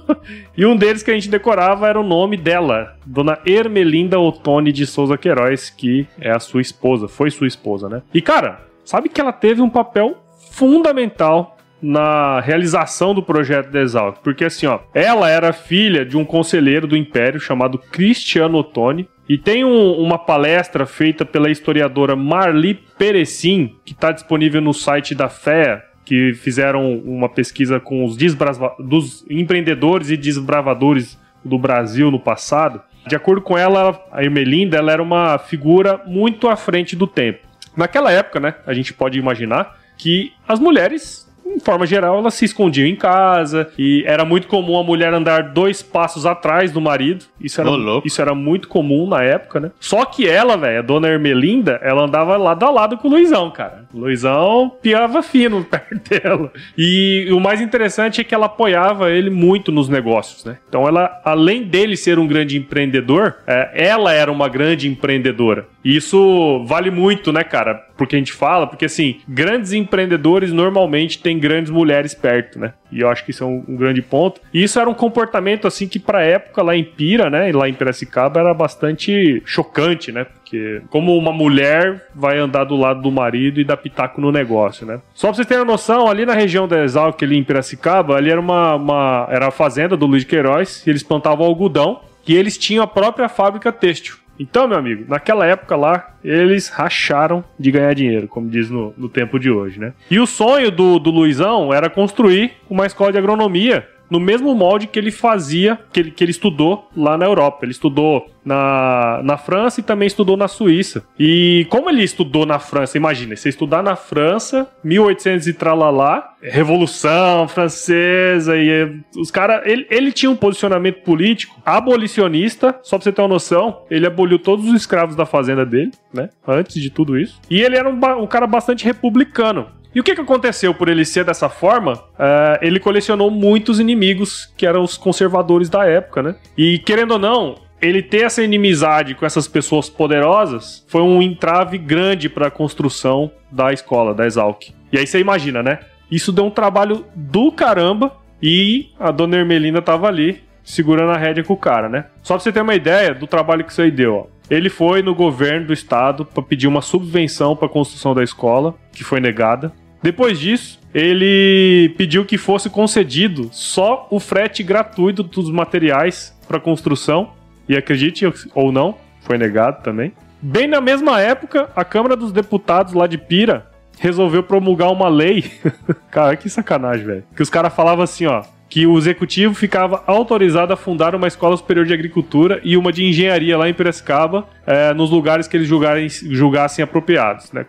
e 0.56 0.64
um 0.64 0.76
deles 0.76 1.02
que 1.02 1.10
a 1.10 1.14
gente 1.14 1.28
decorava 1.28 1.88
era 1.88 2.00
o 2.00 2.06
nome 2.06 2.36
dela, 2.36 2.96
Dona 3.04 3.38
Ermelinda 3.44 4.18
Ottoni 4.18 4.72
de 4.72 4.86
Souza 4.86 5.18
Queiroz, 5.18 5.70
que 5.70 6.06
é 6.20 6.30
a 6.30 6.38
sua 6.38 6.60
esposa, 6.60 7.08
foi 7.08 7.30
sua 7.30 7.46
esposa, 7.46 7.88
né? 7.88 8.02
E 8.12 8.22
cara, 8.22 8.60
sabe 8.84 9.08
que 9.08 9.20
ela 9.20 9.32
teve 9.32 9.62
um 9.62 9.70
papel 9.70 10.16
fundamental 10.50 11.56
na 11.80 12.40
realização 12.40 13.14
do 13.14 13.22
projeto 13.22 13.70
da 13.70 13.80
Exalc, 13.80 14.18
porque 14.22 14.44
assim, 14.44 14.66
ó, 14.66 14.78
ela 14.94 15.28
era 15.28 15.52
filha 15.52 16.04
de 16.04 16.16
um 16.16 16.24
conselheiro 16.24 16.86
do 16.86 16.96
Império 16.96 17.38
chamado 17.38 17.78
Cristiano 17.78 18.58
Ottoni, 18.58 19.08
e 19.28 19.38
tem 19.38 19.64
um, 19.64 19.92
uma 19.92 20.18
palestra 20.18 20.86
feita 20.86 21.24
pela 21.24 21.50
historiadora 21.50 22.14
Marli 22.14 22.74
Perecin, 22.74 23.76
que 23.84 23.92
está 23.92 24.12
disponível 24.12 24.60
no 24.60 24.74
site 24.74 25.14
da 25.14 25.28
FEA, 25.28 25.82
que 26.04 26.34
fizeram 26.34 26.98
uma 26.98 27.28
pesquisa 27.28 27.80
com 27.80 28.04
os 28.04 28.16
dos 28.16 29.24
empreendedores 29.30 30.10
e 30.10 30.16
desbravadores 30.16 31.18
do 31.42 31.58
Brasil 31.58 32.10
no 32.10 32.20
passado. 32.20 32.82
De 33.06 33.16
acordo 33.16 33.40
com 33.40 33.56
ela, 33.56 33.98
a 34.12 34.22
Ermelinda 34.22 34.76
ela 34.76 34.92
era 34.92 35.02
uma 35.02 35.38
figura 35.38 36.02
muito 36.06 36.48
à 36.48 36.56
frente 36.56 36.94
do 36.94 37.06
tempo. 37.06 37.40
Naquela 37.76 38.10
época, 38.10 38.40
né, 38.40 38.54
a 38.66 38.72
gente 38.72 38.92
pode 38.92 39.18
imaginar 39.18 39.76
que 39.96 40.32
as 40.46 40.58
mulheres 40.58 41.24
em 41.54 41.60
forma 41.60 41.86
geral, 41.86 42.18
elas 42.18 42.34
se 42.34 42.44
escondiam 42.44 42.86
em 42.86 42.96
casa 42.96 43.70
e 43.78 44.02
era 44.06 44.24
muito 44.24 44.48
comum 44.48 44.78
a 44.78 44.82
mulher 44.82 45.12
andar 45.12 45.52
dois 45.52 45.82
passos 45.82 46.26
atrás 46.26 46.72
do 46.72 46.80
marido. 46.80 47.26
Isso 47.40 47.60
era, 47.60 47.70
isso 48.04 48.20
era 48.20 48.34
muito 48.34 48.66
comum 48.68 49.06
na 49.06 49.22
época, 49.22 49.60
né? 49.60 49.70
Só 49.78 50.04
que 50.04 50.28
ela, 50.28 50.56
velho, 50.56 50.78
a 50.78 50.82
dona 50.82 51.08
Ermelinda, 51.08 51.78
ela 51.82 52.02
andava 52.02 52.36
lado 52.36 52.64
a 52.64 52.70
lado 52.70 52.98
com 52.98 53.08
o 53.08 53.10
Luizão, 53.10 53.50
cara. 53.50 53.84
O 53.92 54.00
Luizão 54.00 54.72
piava 54.82 55.22
fino 55.22 55.62
perto 55.64 56.10
dela. 56.10 56.50
E 56.76 57.28
o 57.30 57.38
mais 57.38 57.60
interessante 57.60 58.20
é 58.20 58.24
que 58.24 58.34
ela 58.34 58.46
apoiava 58.46 59.10
ele 59.10 59.30
muito 59.30 59.70
nos 59.70 59.88
negócios, 59.88 60.44
né? 60.44 60.58
Então 60.68 60.88
ela, 60.88 61.20
além 61.24 61.62
dele 61.62 61.96
ser 61.96 62.18
um 62.18 62.26
grande 62.26 62.56
empreendedor, 62.56 63.36
é, 63.46 63.70
ela 63.74 64.12
era 64.12 64.32
uma 64.32 64.48
grande 64.48 64.88
empreendedora. 64.88 65.66
E 65.84 65.96
isso 65.96 66.64
vale 66.66 66.90
muito, 66.90 67.30
né, 67.32 67.44
cara? 67.44 67.74
Porque 67.96 68.16
a 68.16 68.18
gente 68.18 68.32
fala, 68.32 68.66
porque 68.66 68.86
assim, 68.86 69.20
grandes 69.28 69.72
empreendedores 69.72 70.52
normalmente 70.52 71.18
têm 71.18 71.38
grandes 71.38 71.70
mulheres 71.70 72.14
perto, 72.14 72.58
né? 72.58 72.72
E 72.90 73.00
eu 73.00 73.08
acho 73.08 73.24
que 73.24 73.32
isso 73.32 73.44
é 73.44 73.46
um, 73.46 73.62
um 73.68 73.76
grande 73.76 74.00
ponto. 74.00 74.40
E 74.52 74.62
isso 74.62 74.80
era 74.80 74.88
um 74.88 74.94
comportamento, 74.94 75.66
assim, 75.66 75.86
que 75.86 75.98
pra 75.98 76.22
época 76.22 76.62
lá 76.62 76.74
em 76.74 76.84
Pira, 76.84 77.28
né? 77.28 77.52
Lá 77.52 77.68
em 77.68 77.74
Piracicaba 77.74 78.40
era 78.40 78.54
bastante 78.54 79.42
chocante, 79.44 80.10
né? 80.10 80.24
Porque 80.24 80.80
como 80.88 81.16
uma 81.16 81.32
mulher 81.32 82.08
vai 82.14 82.38
andar 82.38 82.64
do 82.64 82.76
lado 82.76 83.02
do 83.02 83.10
marido 83.10 83.60
e 83.60 83.64
dar 83.64 83.76
pitaco 83.76 84.20
no 84.20 84.32
negócio, 84.32 84.86
né? 84.86 85.00
Só 85.12 85.28
pra 85.28 85.36
vocês 85.36 85.46
terem 85.46 85.62
uma 85.62 85.72
noção, 85.72 86.08
ali 86.08 86.24
na 86.24 86.34
região 86.34 86.66
da 86.66 86.82
Exalc, 86.82 87.22
ali 87.22 87.36
em 87.36 87.44
Piracicaba, 87.44 88.16
ali 88.16 88.30
era 88.30 88.40
uma, 88.40 88.76
uma 88.76 89.26
era 89.30 89.48
a 89.48 89.50
fazenda 89.50 89.96
do 89.96 90.06
Luiz 90.06 90.24
Queiroz, 90.24 90.86
e 90.86 90.90
eles 90.90 91.02
plantavam 91.02 91.46
algodão, 91.46 92.00
e 92.26 92.34
eles 92.34 92.56
tinham 92.56 92.82
a 92.82 92.86
própria 92.86 93.28
fábrica 93.28 93.70
têxtil. 93.70 94.23
Então, 94.38 94.66
meu 94.66 94.78
amigo, 94.78 95.04
naquela 95.08 95.46
época 95.46 95.76
lá, 95.76 96.14
eles 96.22 96.68
racharam 96.68 97.44
de 97.58 97.70
ganhar 97.70 97.94
dinheiro, 97.94 98.26
como 98.26 98.48
diz 98.48 98.68
no, 98.68 98.92
no 98.96 99.08
tempo 99.08 99.38
de 99.38 99.50
hoje, 99.50 99.78
né? 99.78 99.92
E 100.10 100.18
o 100.18 100.26
sonho 100.26 100.70
do, 100.70 100.98
do 100.98 101.10
Luizão 101.10 101.72
era 101.72 101.88
construir 101.88 102.52
uma 102.68 102.86
escola 102.86 103.12
de 103.12 103.18
agronomia 103.18 103.88
no 104.14 104.20
mesmo 104.20 104.54
molde 104.54 104.86
que 104.86 104.96
ele 104.96 105.10
fazia, 105.10 105.76
que 105.92 105.98
ele, 105.98 106.10
que 106.12 106.22
ele 106.22 106.30
estudou 106.30 106.88
lá 106.96 107.18
na 107.18 107.26
Europa. 107.26 107.64
Ele 107.64 107.72
estudou 107.72 108.24
na, 108.44 109.20
na 109.24 109.36
França 109.36 109.80
e 109.80 109.82
também 109.82 110.06
estudou 110.06 110.36
na 110.36 110.46
Suíça. 110.46 111.04
E 111.18 111.66
como 111.68 111.90
ele 111.90 112.04
estudou 112.04 112.46
na 112.46 112.60
França, 112.60 112.96
imagina, 112.96 113.34
você 113.34 113.48
estudar 113.48 113.82
na 113.82 113.96
França, 113.96 114.68
1800 114.84 115.48
e 115.48 115.52
tralalá, 115.52 116.32
Revolução 116.40 117.48
Francesa, 117.48 118.56
e 118.56 119.00
os 119.16 119.32
caras. 119.32 119.62
Ele, 119.64 119.84
ele 119.90 120.12
tinha 120.12 120.30
um 120.30 120.36
posicionamento 120.36 121.02
político 121.02 121.60
abolicionista, 121.66 122.78
só 122.84 122.96
pra 122.96 123.04
você 123.04 123.12
ter 123.12 123.20
uma 123.20 123.28
noção, 123.28 123.82
ele 123.90 124.06
aboliu 124.06 124.38
todos 124.38 124.64
os 124.66 124.74
escravos 124.74 125.16
da 125.16 125.26
fazenda 125.26 125.66
dele, 125.66 125.90
né? 126.12 126.28
Antes 126.46 126.80
de 126.80 126.88
tudo 126.88 127.18
isso. 127.18 127.40
E 127.50 127.60
ele 127.60 127.76
era 127.76 127.88
um, 127.88 128.22
um 128.22 128.26
cara 128.28 128.46
bastante 128.46 128.84
republicano. 128.84 129.66
E 129.94 130.00
o 130.00 130.02
que, 130.02 130.14
que 130.14 130.20
aconteceu 130.20 130.74
por 130.74 130.88
ele 130.88 131.04
ser 131.04 131.24
dessa 131.24 131.48
forma? 131.48 131.92
Uh, 131.94 132.58
ele 132.60 132.80
colecionou 132.80 133.30
muitos 133.30 133.78
inimigos 133.78 134.52
que 134.56 134.66
eram 134.66 134.82
os 134.82 134.96
conservadores 134.96 135.68
da 135.68 135.86
época, 135.86 136.22
né? 136.22 136.34
E 136.58 136.78
querendo 136.80 137.12
ou 137.12 137.18
não, 137.18 137.54
ele 137.80 138.02
ter 138.02 138.22
essa 138.22 138.42
inimizade 138.42 139.14
com 139.14 139.24
essas 139.24 139.46
pessoas 139.46 139.88
poderosas 139.88 140.84
foi 140.88 141.02
um 141.02 141.22
entrave 141.22 141.78
grande 141.78 142.28
para 142.28 142.48
a 142.48 142.50
construção 142.50 143.30
da 143.52 143.72
escola, 143.72 144.14
da 144.14 144.26
Exalc. 144.26 144.70
E 144.92 144.98
aí 144.98 145.06
você 145.06 145.20
imagina, 145.20 145.62
né? 145.62 145.78
Isso 146.10 146.32
deu 146.32 146.44
um 146.44 146.50
trabalho 146.50 147.04
do 147.14 147.52
caramba 147.52 148.16
e 148.42 148.90
a 148.98 149.10
dona 149.10 149.36
Ermelina 149.36 149.80
tava 149.80 150.08
ali 150.08 150.42
segurando 150.62 151.12
a 151.12 151.16
rédea 151.16 151.44
com 151.44 151.52
o 151.52 151.58
cara, 151.58 151.88
né? 151.88 152.06
Só 152.22 152.34
pra 152.34 152.42
você 152.42 152.50
ter 152.50 152.62
uma 152.62 152.74
ideia 152.74 153.14
do 153.14 153.26
trabalho 153.26 153.64
que 153.64 153.70
isso 153.70 153.82
aí 153.82 153.90
deu, 153.90 154.14
ó. 154.14 154.26
Ele 154.50 154.68
foi 154.68 155.02
no 155.02 155.14
governo 155.14 155.68
do 155.68 155.72
estado 155.72 156.24
para 156.24 156.42
pedir 156.42 156.66
uma 156.66 156.82
subvenção 156.82 157.56
para 157.56 157.66
a 157.66 157.70
construção 157.70 158.14
da 158.14 158.22
escola, 158.22 158.74
que 158.92 159.02
foi 159.02 159.18
negada. 159.18 159.72
Depois 160.04 160.38
disso, 160.38 160.78
ele 160.92 161.94
pediu 161.96 162.26
que 162.26 162.36
fosse 162.36 162.68
concedido 162.68 163.48
só 163.50 164.06
o 164.10 164.20
frete 164.20 164.62
gratuito 164.62 165.22
dos 165.22 165.50
materiais 165.50 166.38
para 166.46 166.60
construção. 166.60 167.30
E 167.66 167.74
acredite 167.74 168.30
ou 168.54 168.70
não, 168.70 168.98
foi 169.22 169.38
negado 169.38 169.82
também. 169.82 170.12
Bem 170.42 170.66
na 170.66 170.78
mesma 170.78 171.22
época, 171.22 171.70
a 171.74 171.82
Câmara 171.86 172.14
dos 172.14 172.32
Deputados 172.32 172.92
lá 172.92 173.06
de 173.06 173.16
Pira 173.16 173.66
resolveu 173.98 174.42
promulgar 174.42 174.92
uma 174.92 175.08
lei. 175.08 175.50
cara, 176.12 176.36
que 176.36 176.50
sacanagem, 176.50 177.06
velho. 177.06 177.24
Que 177.34 177.42
os 177.42 177.48
caras 177.48 177.74
falavam 177.74 178.04
assim, 178.04 178.26
ó. 178.26 178.42
Que 178.68 178.86
o 178.86 178.98
executivo 178.98 179.54
ficava 179.54 180.04
autorizado 180.06 180.74
a 180.74 180.76
fundar 180.76 181.14
uma 181.14 181.28
escola 181.28 181.56
superior 181.56 181.86
de 181.86 181.94
agricultura 181.94 182.60
e 182.62 182.76
uma 182.76 182.92
de 182.92 183.06
engenharia 183.06 183.56
lá 183.56 183.70
em 183.70 183.72
Piracicaba, 183.72 184.46
é, 184.66 184.92
nos 184.92 185.10
lugares 185.10 185.48
que 185.48 185.56
eles 185.56 185.66
julgarem, 185.66 186.10
julgassem 186.10 186.82
apropriados, 186.82 187.50
né? 187.52 187.64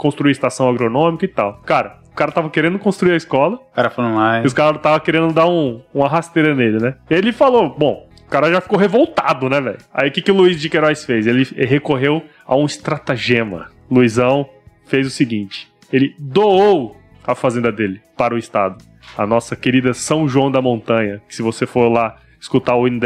Construir 0.00 0.32
estação 0.32 0.68
agronômica 0.68 1.26
e 1.26 1.28
tal. 1.28 1.60
Cara, 1.66 1.98
o 2.10 2.14
cara 2.14 2.32
tava 2.32 2.48
querendo 2.48 2.78
construir 2.78 3.12
a 3.12 3.16
escola. 3.16 3.56
O 3.56 3.74
cara 3.74 3.90
falou 3.90 4.10
mais. 4.12 4.42
E 4.42 4.46
os 4.46 4.54
caras 4.54 4.80
tava 4.80 4.98
querendo 4.98 5.32
dar 5.32 5.46
um, 5.46 5.82
uma 5.92 6.08
rasteira 6.08 6.54
nele, 6.54 6.78
né? 6.78 6.94
Ele 7.08 7.32
falou, 7.32 7.68
bom, 7.76 8.08
o 8.26 8.30
cara 8.30 8.50
já 8.50 8.62
ficou 8.62 8.78
revoltado, 8.78 9.48
né, 9.50 9.60
velho? 9.60 9.78
Aí 9.92 10.08
o 10.08 10.12
que, 10.12 10.22
que 10.22 10.30
o 10.30 10.34
Luiz 10.34 10.58
de 10.58 10.70
Queiroz 10.70 11.04
fez? 11.04 11.26
Ele 11.26 11.44
recorreu 11.66 12.24
a 12.46 12.56
um 12.56 12.64
estratagema. 12.64 13.68
Luizão 13.90 14.48
fez 14.86 15.06
o 15.06 15.10
seguinte: 15.10 15.70
ele 15.92 16.14
doou 16.18 16.96
a 17.26 17.34
fazenda 17.34 17.70
dele 17.70 18.00
para 18.16 18.34
o 18.34 18.38
Estado. 18.38 18.82
A 19.18 19.26
nossa 19.26 19.54
querida 19.54 19.92
São 19.92 20.26
João 20.26 20.50
da 20.50 20.62
Montanha, 20.62 21.20
que 21.28 21.34
se 21.34 21.42
você 21.42 21.66
for 21.66 21.90
lá 21.90 22.16
escutar 22.40 22.74
o 22.74 22.88
hino 22.88 23.00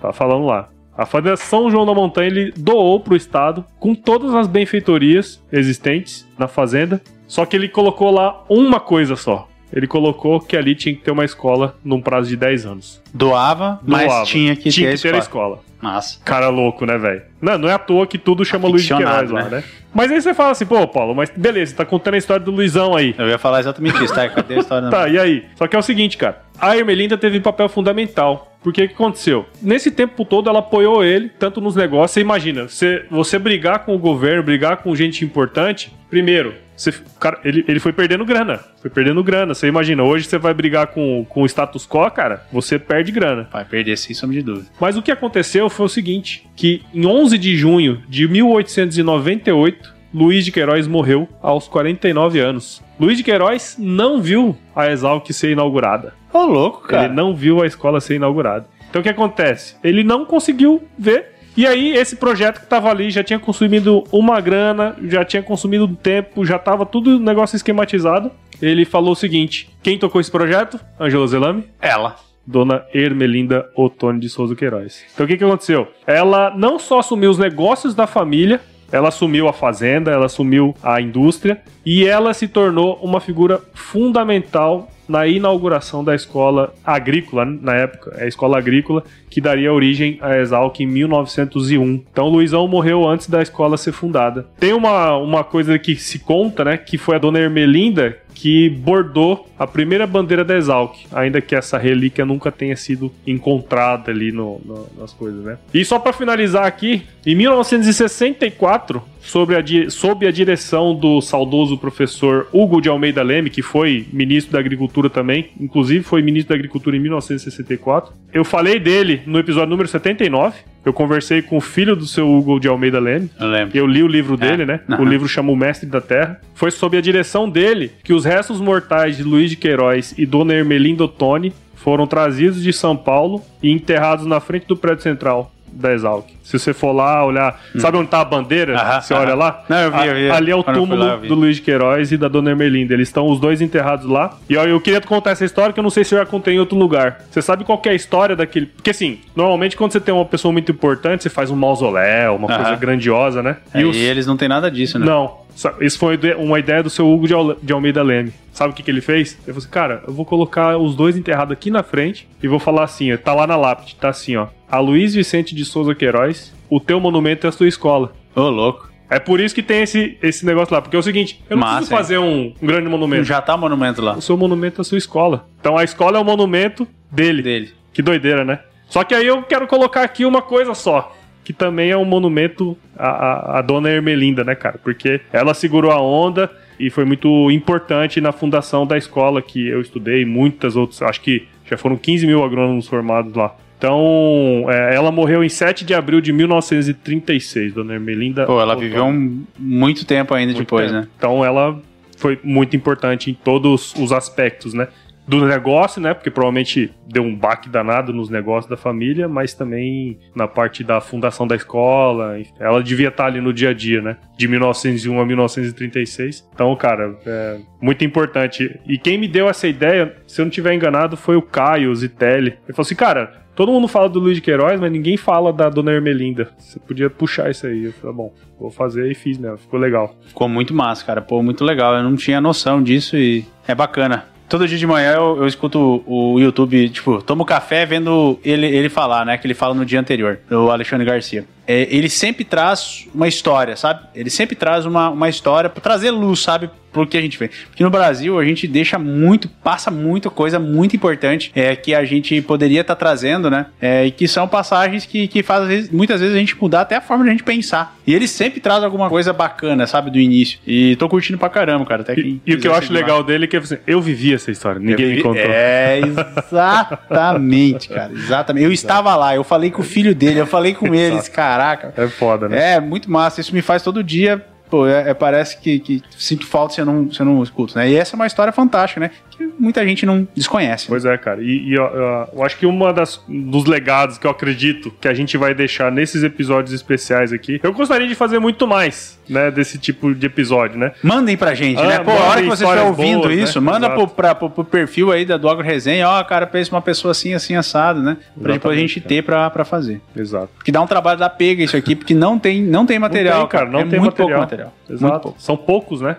tá 0.00 0.12
falando 0.12 0.46
lá. 0.46 0.68
A 0.96 1.04
Fazenda 1.04 1.36
São 1.36 1.70
João 1.70 1.84
da 1.84 1.94
Montanha 1.94 2.28
ele 2.28 2.52
doou 2.56 2.98
para 3.00 3.12
o 3.12 3.16
Estado 3.16 3.64
com 3.78 3.94
todas 3.94 4.34
as 4.34 4.46
benfeitorias 4.46 5.42
existentes 5.52 6.26
na 6.38 6.48
fazenda, 6.48 7.00
só 7.26 7.44
que 7.44 7.54
ele 7.54 7.68
colocou 7.68 8.10
lá 8.10 8.44
uma 8.48 8.80
coisa 8.80 9.14
só. 9.14 9.48
Ele 9.72 9.86
colocou 9.86 10.40
que 10.40 10.56
ali 10.56 10.74
tinha 10.74 10.94
que 10.94 11.02
ter 11.02 11.10
uma 11.10 11.24
escola 11.24 11.76
num 11.84 12.00
prazo 12.00 12.28
de 12.28 12.36
10 12.36 12.66
anos. 12.66 13.02
Doava, 13.12 13.80
Doava. 13.82 14.06
mas 14.06 14.28
tinha 14.28 14.54
que 14.56 14.70
tinha 14.70 14.90
ter, 14.90 14.96
que 14.96 15.02
ter 15.02 15.14
a 15.14 15.18
escola. 15.18 15.60
Massa. 15.82 16.18
Cara 16.24 16.48
louco, 16.48 16.86
né, 16.86 16.96
velho? 16.96 17.22
Não, 17.40 17.58
não 17.58 17.68
é 17.68 17.72
à 17.72 17.78
toa 17.78 18.06
que 18.06 18.16
tudo 18.16 18.44
chama 18.44 18.68
Luiz 18.68 18.82
de 18.82 18.94
Queiroz 18.94 19.30
lá, 19.30 19.42
né? 19.44 19.50
né? 19.50 19.64
Mas 19.94 20.10
aí 20.10 20.20
você 20.20 20.32
fala 20.32 20.50
assim, 20.50 20.66
pô, 20.66 20.86
Paulo, 20.88 21.14
mas 21.14 21.30
beleza, 21.30 21.72
você 21.72 21.76
tá 21.76 21.84
contando 21.84 22.14
a 22.14 22.18
história 22.18 22.44
do 22.44 22.50
Luizão 22.50 22.96
aí. 22.96 23.14
Eu 23.18 23.28
ia 23.28 23.38
falar 23.38 23.60
exatamente 23.60 24.02
isso, 24.02 24.14
tá? 24.14 24.28
Cadê 24.28 24.54
a 24.54 24.58
história? 24.58 24.88
tá, 24.90 25.08
e 25.08 25.18
aí? 25.18 25.44
Só 25.56 25.66
que 25.66 25.76
é 25.76 25.78
o 25.78 25.82
seguinte, 25.82 26.16
cara. 26.16 26.42
A 26.58 26.76
Ermelinda 26.76 27.18
teve 27.18 27.38
um 27.38 27.42
papel 27.42 27.68
fundamental 27.68 28.55
Porque 28.66 28.82
o 28.82 28.88
que 28.88 28.94
aconteceu? 28.94 29.46
Nesse 29.62 29.92
tempo 29.92 30.24
todo, 30.24 30.50
ela 30.50 30.58
apoiou 30.58 31.04
ele, 31.04 31.28
tanto 31.28 31.60
nos 31.60 31.76
negócios. 31.76 32.10
Você 32.10 32.20
imagina, 32.20 32.66
você, 32.66 33.06
você 33.08 33.38
brigar 33.38 33.84
com 33.84 33.94
o 33.94 33.98
governo, 33.98 34.42
brigar 34.42 34.78
com 34.78 34.96
gente 34.96 35.24
importante, 35.24 35.94
primeiro, 36.10 36.52
você, 36.76 36.92
cara, 37.20 37.38
ele, 37.44 37.64
ele 37.68 37.78
foi 37.78 37.92
perdendo 37.92 38.24
grana. 38.24 38.58
Foi 38.82 38.90
perdendo 38.90 39.22
grana. 39.22 39.54
Você 39.54 39.68
imagina, 39.68 40.02
hoje 40.02 40.26
você 40.26 40.36
vai 40.36 40.52
brigar 40.52 40.88
com, 40.88 41.24
com 41.28 41.42
o 41.42 41.46
status 41.46 41.86
quo, 41.86 42.10
cara, 42.10 42.44
você 42.52 42.76
perde 42.76 43.12
grana. 43.12 43.48
Vai 43.52 43.64
perder 43.64 43.96
sem 43.96 44.16
sombra 44.16 44.34
de 44.36 44.42
dúvida. 44.42 44.66
Mas 44.80 44.96
o 44.96 45.02
que 45.02 45.12
aconteceu 45.12 45.70
foi 45.70 45.86
o 45.86 45.88
seguinte: 45.88 46.44
que 46.56 46.82
em 46.92 47.06
11 47.06 47.38
de 47.38 47.56
junho 47.56 48.02
de 48.08 48.26
1898, 48.26 49.94
Luiz 50.14 50.44
de 50.44 50.52
Queiroz 50.52 50.86
morreu 50.86 51.28
aos 51.42 51.68
49 51.68 52.40
anos. 52.40 52.82
Luiz 52.98 53.18
de 53.18 53.24
Queiroz 53.24 53.76
não 53.78 54.20
viu 54.20 54.56
a 54.74 54.90
Exalc 54.90 55.30
ser 55.32 55.52
inaugurada. 55.52 56.14
Ô, 56.32 56.44
louco, 56.44 56.88
cara. 56.88 57.06
Ele 57.06 57.14
não 57.14 57.34
viu 57.34 57.62
a 57.62 57.66
escola 57.66 58.00
ser 58.00 58.16
inaugurada. 58.16 58.66
Então 58.88 59.00
o 59.00 59.02
que 59.02 59.08
acontece? 59.08 59.76
Ele 59.82 60.02
não 60.02 60.24
conseguiu 60.24 60.82
ver. 60.98 61.34
E 61.56 61.66
aí, 61.66 61.94
esse 61.94 62.16
projeto 62.16 62.58
que 62.58 62.64
estava 62.64 62.90
ali 62.90 63.10
já 63.10 63.24
tinha 63.24 63.38
consumido 63.38 64.04
uma 64.12 64.40
grana, 64.40 64.94
já 65.04 65.24
tinha 65.24 65.42
consumido 65.42 65.86
um 65.86 65.94
tempo, 65.94 66.44
já 66.44 66.56
estava 66.56 66.84
tudo 66.84 67.18
negócio 67.18 67.56
esquematizado. 67.56 68.30
Ele 68.60 68.84
falou 68.84 69.12
o 69.12 69.16
seguinte: 69.16 69.70
quem 69.82 69.98
tocou 69.98 70.20
esse 70.20 70.30
projeto? 70.30 70.78
Angela 71.00 71.26
Zelame? 71.26 71.64
Ela. 71.80 72.16
Dona 72.46 72.84
Ermelinda 72.94 73.68
Otônio 73.74 74.20
de 74.20 74.28
Souza 74.28 74.54
Queiroz. 74.54 75.04
Então 75.12 75.24
o 75.24 75.28
que, 75.28 75.36
que 75.36 75.44
aconteceu? 75.44 75.88
Ela 76.06 76.54
não 76.56 76.78
só 76.78 77.00
assumiu 77.00 77.30
os 77.30 77.38
negócios 77.38 77.94
da 77.94 78.06
família, 78.06 78.60
ela 78.90 79.08
assumiu 79.08 79.48
a 79.48 79.52
fazenda, 79.52 80.10
ela 80.10 80.26
assumiu 80.26 80.74
a 80.82 81.00
indústria 81.00 81.60
e 81.84 82.04
ela 82.04 82.32
se 82.34 82.48
tornou 82.48 82.98
uma 83.02 83.20
figura 83.20 83.60
fundamental 83.74 84.88
na 85.08 85.26
inauguração 85.26 86.02
da 86.02 86.14
escola 86.14 86.74
agrícola, 86.84 87.44
na 87.44 87.74
época, 87.74 88.14
é 88.18 88.24
a 88.24 88.28
escola 88.28 88.58
agrícola, 88.58 89.04
que 89.30 89.40
daria 89.40 89.72
origem 89.72 90.18
à 90.20 90.36
Exalc 90.38 90.80
em 90.80 90.86
1901. 90.86 92.02
Então 92.10 92.28
Luizão 92.28 92.66
morreu 92.66 93.08
antes 93.08 93.28
da 93.28 93.40
escola 93.40 93.76
ser 93.76 93.92
fundada. 93.92 94.46
Tem 94.58 94.72
uma, 94.72 95.16
uma 95.16 95.44
coisa 95.44 95.78
que 95.78 95.94
se 95.96 96.18
conta, 96.18 96.64
né, 96.64 96.76
que 96.76 96.98
foi 96.98 97.16
a 97.16 97.18
dona 97.18 97.38
Ermelinda 97.38 98.16
que 98.36 98.68
bordou 98.68 99.48
a 99.58 99.66
primeira 99.66 100.06
bandeira 100.06 100.44
da 100.44 100.54
Exalc, 100.54 100.94
ainda 101.10 101.40
que 101.40 101.54
essa 101.54 101.78
relíquia 101.78 102.26
nunca 102.26 102.52
tenha 102.52 102.76
sido 102.76 103.10
encontrada 103.26 104.10
ali 104.10 104.30
no, 104.30 104.60
no, 104.62 104.86
nas 104.98 105.14
coisas, 105.14 105.42
né? 105.42 105.56
E 105.72 105.82
só 105.86 105.98
para 105.98 106.12
finalizar 106.12 106.66
aqui, 106.66 107.02
em 107.24 107.34
1964, 107.34 109.02
sobre 109.22 109.56
a, 109.56 109.90
sob 109.90 110.26
a 110.26 110.30
direção 110.30 110.94
do 110.94 111.22
saudoso 111.22 111.78
professor 111.78 112.46
Hugo 112.52 112.78
de 112.82 112.90
Almeida 112.90 113.22
Leme, 113.22 113.48
que 113.48 113.62
foi 113.62 114.06
ministro 114.12 114.52
da 114.52 114.58
Agricultura 114.58 115.08
também, 115.08 115.48
inclusive 115.58 116.04
foi 116.04 116.20
ministro 116.20 116.50
da 116.50 116.56
Agricultura 116.56 116.94
em 116.94 117.00
1964. 117.00 118.12
Eu 118.34 118.44
falei 118.44 118.78
dele 118.78 119.22
no 119.26 119.38
episódio 119.38 119.70
número 119.70 119.88
79. 119.88 120.58
Eu 120.86 120.92
conversei 120.92 121.42
com 121.42 121.56
o 121.56 121.60
filho 121.60 121.96
do 121.96 122.06
seu 122.06 122.30
Hugo 122.30 122.60
de 122.60 122.68
Almeida 122.68 123.00
Leme. 123.00 123.28
Eu 123.40 123.46
lembro. 123.48 123.76
Eu 123.76 123.86
li 123.88 124.02
o 124.04 124.06
livro 124.06 124.36
dele, 124.36 124.62
É. 124.62 124.66
né? 124.66 124.80
Aham. 124.88 125.02
O 125.02 125.04
livro 125.04 125.26
chama 125.28 125.50
O 125.50 125.56
Mestre 125.56 125.86
da 125.88 126.00
Terra. 126.00 126.40
Foi 126.54 126.70
sob 126.70 126.96
a 126.96 127.00
direção 127.00 127.50
dele 127.50 127.90
que 128.04 128.12
os 128.14 128.24
restos 128.24 128.60
mortais 128.60 129.16
de 129.16 129.24
Luiz 129.24 129.50
de 129.50 129.56
Queiroz 129.56 130.14
e 130.16 130.24
Dona 130.24 130.54
Ermelinda 130.54 131.02
Ottoni 131.04 131.52
foram 131.74 132.06
trazidos 132.06 132.62
de 132.62 132.72
São 132.72 132.96
Paulo 132.96 133.42
e 133.62 133.70
enterrados 133.70 134.26
na 134.26 134.38
frente 134.40 134.66
do 134.68 134.76
prédio 134.76 135.02
central 135.02 135.52
da 135.76 135.92
Exalc. 135.92 136.26
Se 136.42 136.58
você 136.58 136.72
for 136.72 136.92
lá 136.92 137.24
olhar, 137.24 137.60
sabe 137.78 137.96
onde 137.96 138.08
tá 138.08 138.20
a 138.20 138.24
bandeira? 138.24 138.74
Hum. 138.74 138.76
Aham, 138.78 139.00
você 139.00 139.14
aham. 139.14 139.22
olha 139.22 139.34
lá? 139.34 139.64
Não, 139.68 139.76
eu 139.78 139.90
vi, 139.92 140.06
eu 140.06 140.14
vi. 140.14 140.30
Ali 140.30 140.50
é 140.50 140.56
o 140.56 140.62
Quando 140.64 140.76
túmulo 140.76 141.04
lá, 141.04 141.16
do 141.16 141.34
Luiz 141.34 141.56
de 141.56 141.62
Queiroz 141.62 142.12
e 142.12 142.16
da 142.16 142.28
Dona 142.28 142.50
Ermelinda. 142.50 142.94
Eles 142.94 143.08
estão 143.08 143.26
os 143.28 143.40
dois 143.40 143.60
enterrados 143.60 144.06
lá. 144.06 144.36
E 144.48 144.56
ó, 144.56 144.64
eu 144.64 144.80
queria 144.80 145.00
te 145.00 145.06
contar 145.06 145.30
essa 145.30 145.44
história 145.44 145.72
que 145.72 145.78
eu 145.80 145.82
não 145.82 145.90
sei 145.90 146.04
se 146.04 146.14
eu 146.14 146.18
já 146.18 146.26
contei 146.26 146.54
em 146.54 146.58
outro 146.58 146.76
lugar. 146.78 147.20
Você 147.30 147.42
sabe 147.42 147.64
qual 147.64 147.78
que 147.78 147.88
é 147.88 147.92
a 147.92 147.94
história 147.94 148.36
daquele. 148.36 148.66
Porque 148.66 148.90
assim, 148.90 149.18
normalmente 149.34 149.76
quando 149.76 149.92
você 149.92 150.00
tem 150.00 150.14
uma 150.14 150.24
pessoa 150.24 150.52
muito 150.52 150.70
importante, 150.72 151.22
você 151.24 151.30
faz 151.30 151.50
um 151.50 151.56
mausoléu, 151.56 152.36
uma 152.36 152.48
Aham. 152.48 152.62
coisa 152.62 152.76
grandiosa, 152.76 153.42
né? 153.42 153.56
É, 153.74 153.84
os- 153.84 153.96
E 153.96 154.00
eles 154.00 154.26
não 154.26 154.36
tem 154.36 154.48
nada 154.48 154.70
disso, 154.70 154.98
né? 154.98 155.06
Não. 155.06 155.45
Isso 155.80 155.98
foi 155.98 156.18
uma 156.36 156.58
ideia 156.58 156.82
do 156.82 156.90
seu 156.90 157.10
Hugo 157.10 157.26
de 157.26 157.34
Al- 157.34 157.56
de 157.62 157.72
Almeida 157.72 158.02
Leme. 158.02 158.32
Sabe 158.52 158.72
o 158.72 158.76
que, 158.76 158.82
que 158.82 158.90
ele 158.90 159.00
fez? 159.00 159.32
Ele 159.32 159.46
falou 159.46 159.58
assim, 159.58 159.68
cara, 159.68 160.02
eu 160.06 160.12
vou 160.12 160.24
colocar 160.24 160.76
os 160.76 160.94
dois 160.94 161.16
enterrados 161.16 161.52
aqui 161.52 161.70
na 161.70 161.82
frente 161.82 162.28
e 162.42 162.46
vou 162.48 162.58
falar 162.58 162.84
assim, 162.84 163.12
ó, 163.12 163.16
tá 163.16 163.32
lá 163.34 163.46
na 163.46 163.56
lápide, 163.56 163.96
tá 163.96 164.08
assim, 164.10 164.36
ó. 164.36 164.48
A 164.70 164.78
Luiz 164.78 165.14
Vicente 165.14 165.54
de 165.54 165.64
Souza 165.64 165.94
Queiroz, 165.94 166.52
o 166.68 166.78
teu 166.80 167.00
monumento 167.00 167.46
é 167.46 167.48
a 167.48 167.52
sua 167.52 167.68
escola. 167.68 168.12
Ô, 168.34 168.42
louco. 168.48 168.90
É 169.08 169.20
por 169.20 169.38
isso 169.40 169.54
que 169.54 169.62
tem 169.62 169.82
esse, 169.82 170.18
esse 170.20 170.44
negócio 170.44 170.74
lá. 170.74 170.82
Porque 170.82 170.96
é 170.96 170.98
o 170.98 171.02
seguinte, 171.02 171.40
eu 171.48 171.56
não 171.56 171.60
Massa, 171.62 171.76
preciso 171.76 171.96
fazer 171.96 172.18
um, 172.18 172.52
um 172.60 172.66
grande 172.66 172.88
monumento. 172.88 173.22
Já 173.24 173.40
tá 173.40 173.54
o 173.54 173.58
monumento 173.58 174.02
lá. 174.02 174.14
O 174.16 174.20
seu 174.20 174.36
monumento 174.36 174.80
é 174.80 174.82
a 174.82 174.84
sua 174.84 174.98
escola. 174.98 175.46
Então 175.60 175.78
a 175.78 175.84
escola 175.84 176.18
é 176.18 176.20
o 176.20 176.24
monumento 176.24 176.86
dele. 177.10 177.40
Dele. 177.40 177.70
Que 177.92 178.02
doideira, 178.02 178.44
né? 178.44 178.58
Só 178.88 179.04
que 179.04 179.14
aí 179.14 179.26
eu 179.26 179.42
quero 179.44 179.66
colocar 179.68 180.02
aqui 180.02 180.24
uma 180.24 180.42
coisa 180.42 180.74
só. 180.74 181.15
Que 181.46 181.52
também 181.52 181.90
é 181.92 181.96
um 181.96 182.04
monumento 182.04 182.76
à, 182.98 183.06
à, 183.08 183.58
à 183.60 183.62
dona 183.62 183.88
Ermelinda, 183.88 184.42
né, 184.42 184.56
cara? 184.56 184.80
Porque 184.82 185.20
ela 185.32 185.54
segurou 185.54 185.92
a 185.92 186.02
onda 186.02 186.50
e 186.76 186.90
foi 186.90 187.04
muito 187.04 187.48
importante 187.52 188.20
na 188.20 188.32
fundação 188.32 188.84
da 188.84 188.98
escola 188.98 189.40
que 189.40 189.68
eu 189.68 189.80
estudei, 189.80 190.24
muitas 190.24 190.74
outras, 190.74 191.00
acho 191.02 191.20
que 191.20 191.46
já 191.64 191.76
foram 191.76 191.96
15 191.96 192.26
mil 192.26 192.42
agrônomos 192.42 192.88
formados 192.88 193.32
lá. 193.34 193.54
Então, 193.78 194.66
é, 194.68 194.96
ela 194.96 195.12
morreu 195.12 195.44
em 195.44 195.48
7 195.48 195.84
de 195.84 195.94
abril 195.94 196.20
de 196.20 196.32
1936, 196.32 197.74
dona 197.74 197.94
Ermelinda. 197.94 198.44
Pô, 198.44 198.60
ela 198.60 198.74
viveu 198.74 199.04
um, 199.04 199.44
muito 199.56 200.04
tempo 200.04 200.34
ainda 200.34 200.52
Muito 200.52 200.64
depois, 200.64 200.90
tempo. 200.90 201.02
né? 201.02 201.08
Então 201.16 201.44
ela 201.44 201.78
foi 202.16 202.40
muito 202.42 202.74
importante 202.74 203.30
em 203.30 203.34
todos 203.34 203.94
os 203.94 204.10
aspectos, 204.10 204.74
né? 204.74 204.88
Do 205.26 205.44
negócio, 205.44 206.00
né? 206.00 206.14
Porque 206.14 206.30
provavelmente 206.30 206.92
deu 207.06 207.22
um 207.22 207.34
baque 207.34 207.68
danado 207.68 208.12
nos 208.12 208.30
negócios 208.30 208.70
da 208.70 208.76
família, 208.76 209.28
mas 209.28 209.54
também 209.54 210.18
na 210.34 210.46
parte 210.46 210.84
da 210.84 211.00
fundação 211.00 211.46
da 211.46 211.56
escola. 211.56 212.36
Ela 212.60 212.82
devia 212.82 213.08
estar 213.08 213.26
ali 213.26 213.40
no 213.40 213.52
dia 213.52 213.70
a 213.70 213.74
dia, 213.74 214.00
né? 214.00 214.16
De 214.38 214.46
1901 214.46 215.20
a 215.20 215.26
1936. 215.26 216.48
Então, 216.54 216.74
cara, 216.76 217.16
é 217.26 217.58
muito 217.80 218.04
importante. 218.04 218.78
E 218.86 218.96
quem 218.96 219.18
me 219.18 219.26
deu 219.26 219.48
essa 219.48 219.66
ideia, 219.66 220.16
se 220.28 220.40
eu 220.40 220.44
não 220.44 220.50
estiver 220.50 220.72
enganado, 220.74 221.16
foi 221.16 221.36
o 221.36 221.42
Caio 221.42 221.94
Zitelli. 221.94 222.50
Ele 222.64 222.72
falou 222.72 222.82
assim, 222.82 222.94
cara. 222.94 223.44
Todo 223.56 223.72
mundo 223.72 223.88
fala 223.88 224.06
do 224.06 224.20
Luiz 224.20 224.36
de 224.36 224.42
Queiroz, 224.42 224.78
mas 224.78 224.92
ninguém 224.92 225.16
fala 225.16 225.50
da 225.50 225.70
Dona 225.70 225.90
Ermelinda. 225.90 226.50
Você 226.58 226.78
podia 226.78 227.08
puxar 227.08 227.50
isso 227.50 227.66
aí. 227.66 227.86
Eu 227.86 227.92
falei, 227.94 228.14
bom, 228.14 228.34
vou 228.60 228.70
fazer 228.70 229.10
e 229.10 229.14
fiz 229.14 229.38
mesmo. 229.38 229.56
Ficou 229.56 229.80
legal. 229.80 230.14
Ficou 230.26 230.46
muito 230.46 230.74
massa, 230.74 231.02
cara. 231.06 231.22
Pô, 231.22 231.42
muito 231.42 231.64
legal. 231.64 231.94
Eu 231.94 232.02
não 232.02 232.16
tinha 232.16 232.38
noção 232.38 232.82
disso 232.82 233.16
e 233.16 233.46
é 233.66 233.74
bacana. 233.74 234.26
Todo 234.48 234.68
dia 234.68 234.78
de 234.78 234.86
manhã 234.86 235.14
eu, 235.14 235.38
eu 235.38 235.46
escuto 235.46 236.02
o, 236.06 236.34
o 236.34 236.40
YouTube, 236.40 236.88
tipo, 236.90 237.20
tomo 237.20 237.44
café 237.44 237.84
vendo 237.84 238.38
ele, 238.44 238.66
ele 238.66 238.88
falar, 238.88 239.26
né? 239.26 239.36
Que 239.36 239.46
ele 239.46 239.54
fala 239.54 239.74
no 239.74 239.84
dia 239.84 239.98
anterior, 239.98 240.38
o 240.50 240.70
Alexandre 240.70 241.04
Garcia. 241.04 241.44
É, 241.66 241.86
ele 241.90 242.08
sempre 242.08 242.44
traz 242.44 243.06
uma 243.14 243.28
história, 243.28 243.76
sabe? 243.76 244.00
Ele 244.14 244.30
sempre 244.30 244.54
traz 244.54 244.86
uma, 244.86 245.10
uma 245.10 245.28
história 245.28 245.68
pra 245.68 245.80
trazer 245.80 246.10
luz, 246.10 246.40
sabe? 246.40 246.70
Pro 246.92 247.06
que 247.06 247.18
a 247.18 247.20
gente 247.20 247.38
vê. 247.38 247.50
Porque 247.68 247.84
no 247.84 247.90
Brasil 247.90 248.38
a 248.38 248.44
gente 248.44 248.66
deixa 248.66 248.98
muito, 248.98 249.48
passa 249.48 249.90
muita 249.90 250.30
coisa 250.30 250.58
muito 250.58 250.96
importante 250.96 251.52
é, 251.54 251.76
que 251.76 251.94
a 251.94 252.04
gente 252.06 252.40
poderia 252.40 252.80
estar 252.80 252.96
trazendo, 252.96 253.50
né? 253.50 253.66
É, 253.78 254.06
e 254.06 254.10
que 254.10 254.26
são 254.26 254.48
passagens 254.48 255.04
que, 255.04 255.28
que 255.28 255.42
fazem 255.42 255.88
muitas 255.92 256.22
vezes 256.22 256.34
a 256.34 256.38
gente 256.38 256.56
mudar 256.58 256.80
até 256.80 256.96
a 256.96 257.00
forma 257.02 257.24
de 257.24 257.28
a 257.28 257.32
gente 257.32 257.44
pensar. 257.44 257.94
E 258.06 258.14
ele 258.14 258.26
sempre 258.26 258.60
traz 258.60 258.82
alguma 258.82 259.10
coisa 259.10 259.30
bacana, 259.32 259.86
sabe? 259.86 260.10
Do 260.10 260.18
início. 260.18 260.58
E 260.66 260.96
tô 260.96 261.06
curtindo 261.06 261.36
pra 261.38 261.50
caramba, 261.50 261.84
cara. 261.84 262.00
Até 262.00 262.14
E, 262.18 262.40
e 262.46 262.54
o 262.54 262.60
que 262.60 262.66
eu 262.66 262.74
acho 262.74 262.90
legal 262.92 263.22
dele 263.22 263.44
é 263.44 263.48
que 263.48 263.58
assim, 263.58 263.76
eu 263.86 264.00
vivi 264.00 264.32
essa 264.32 264.50
história, 264.50 264.80
ninguém 264.80 265.16
me 265.16 265.22
contou. 265.22 265.42
É, 265.42 266.00
exatamente, 266.00 267.88
cara. 267.88 268.12
Exatamente. 268.12 268.64
Eu 268.64 268.72
estava 268.72 269.14
lá, 269.16 269.34
eu 269.34 269.44
falei 269.44 269.70
com 269.70 269.82
o 269.82 269.84
filho 269.84 270.14
dele, 270.14 270.40
eu 270.40 270.46
falei 270.46 270.72
com 270.72 270.94
eles, 270.94 271.28
caraca. 271.56 271.94
É 271.96 272.08
foda, 272.08 272.48
né? 272.48 272.74
É, 272.74 272.80
muito 272.80 273.10
massa. 273.10 273.40
Isso 273.40 273.54
me 273.54 273.62
faz 273.62 273.82
todo 273.82 274.02
dia. 274.02 274.44
Pô, 274.68 274.84
é, 274.86 275.10
é- 275.10 275.14
parece 275.14 275.58
que, 275.58 275.78
que 275.78 276.02
sinto 276.18 276.44
falta 276.44 276.74
se 276.74 276.80
eu 276.80 276.86
não, 276.86 277.12
se 277.12 277.20
eu 277.20 277.26
não 277.26 277.40
escuto, 277.40 277.78
né? 277.78 277.88
E 277.88 277.94
essa 277.94 278.14
é 278.14 278.16
uma 278.16 278.26
história 278.26 278.52
fantástica, 278.52 279.00
né? 279.00 279.12
Que 279.30 279.48
muita 279.58 279.84
gente 279.86 280.04
não 280.04 280.26
desconhece. 280.34 280.88
Pois 280.88 281.04
é, 281.04 281.16
cara. 281.16 281.40
E, 281.40 281.68
e, 281.68 281.78
ó, 281.78 282.26
eu 282.32 282.42
acho 282.44 282.58
que 282.58 282.66
uma 282.66 282.92
das 282.92 283.22
dos 283.28 283.64
legados 283.66 284.18
que 284.18 284.26
eu 284.26 284.30
acredito 284.30 284.92
que 285.00 285.06
a 285.06 285.14
gente 285.14 285.36
vai 285.36 285.54
deixar 285.54 285.92
nesses 285.92 286.24
episódios 286.24 286.72
especiais 286.74 287.32
aqui, 287.32 287.60
eu 287.62 287.72
gostaria 287.72 288.08
de 288.08 288.14
fazer 288.16 288.40
muito 288.40 288.66
mais, 288.66 289.15
né, 289.28 289.50
desse 289.50 289.78
tipo 289.78 290.14
de 290.14 290.26
episódio, 290.26 290.78
né? 290.78 290.92
Mandem 291.02 291.36
pra 291.36 291.54
gente, 291.54 291.80
Ah, 291.80 291.86
né? 291.86 291.98
Pô, 292.00 292.10
a 292.10 292.24
hora 292.30 292.42
que 292.42 292.48
você 292.48 292.64
estiver 292.64 292.82
ouvindo 292.82 293.22
boas, 293.22 293.36
né? 293.36 293.42
isso, 293.42 293.60
manda 293.62 293.86
Exato. 293.86 293.94
pro, 294.06 294.08
pra, 294.08 294.34
pro, 294.34 294.50
pro 294.50 294.64
perfil 294.64 295.12
aí 295.12 295.24
da 295.24 295.36
do 295.36 295.48
Agro 295.48 295.64
Resenha, 295.64 296.08
ó, 296.08 296.22
cara, 296.24 296.46
pensa 296.46 296.74
uma 296.74 296.82
pessoa 296.82 297.12
assim, 297.12 297.34
assim, 297.34 297.54
assado, 297.56 298.02
né? 298.02 298.16
Pra 298.40 298.52
depois 298.54 298.76
a 298.76 298.80
gente 298.80 299.00
ter 299.00 299.22
pra, 299.22 299.48
pra 299.50 299.64
fazer. 299.64 300.00
Exato. 300.14 300.48
Porque 300.56 300.72
dá 300.72 300.80
um 300.80 300.86
trabalho 300.86 301.18
da 301.18 301.28
pega 301.28 301.62
isso 301.62 301.76
aqui, 301.76 301.94
porque 301.96 302.14
não 302.14 302.38
tem, 302.38 302.62
não 302.62 302.86
tem 302.86 302.98
material, 302.98 303.40
não 303.40 303.46
tem, 303.48 303.58
cara, 303.58 303.70
não 303.70 303.80
é 303.80 303.84
tem 303.84 303.98
muito 304.00 304.12
material. 304.12 304.28
pouco 304.28 304.40
material. 304.40 304.72
Exato. 304.88 305.20
pouco. 305.20 305.40
São 305.42 305.56
poucos, 305.56 306.00
né? 306.00 306.16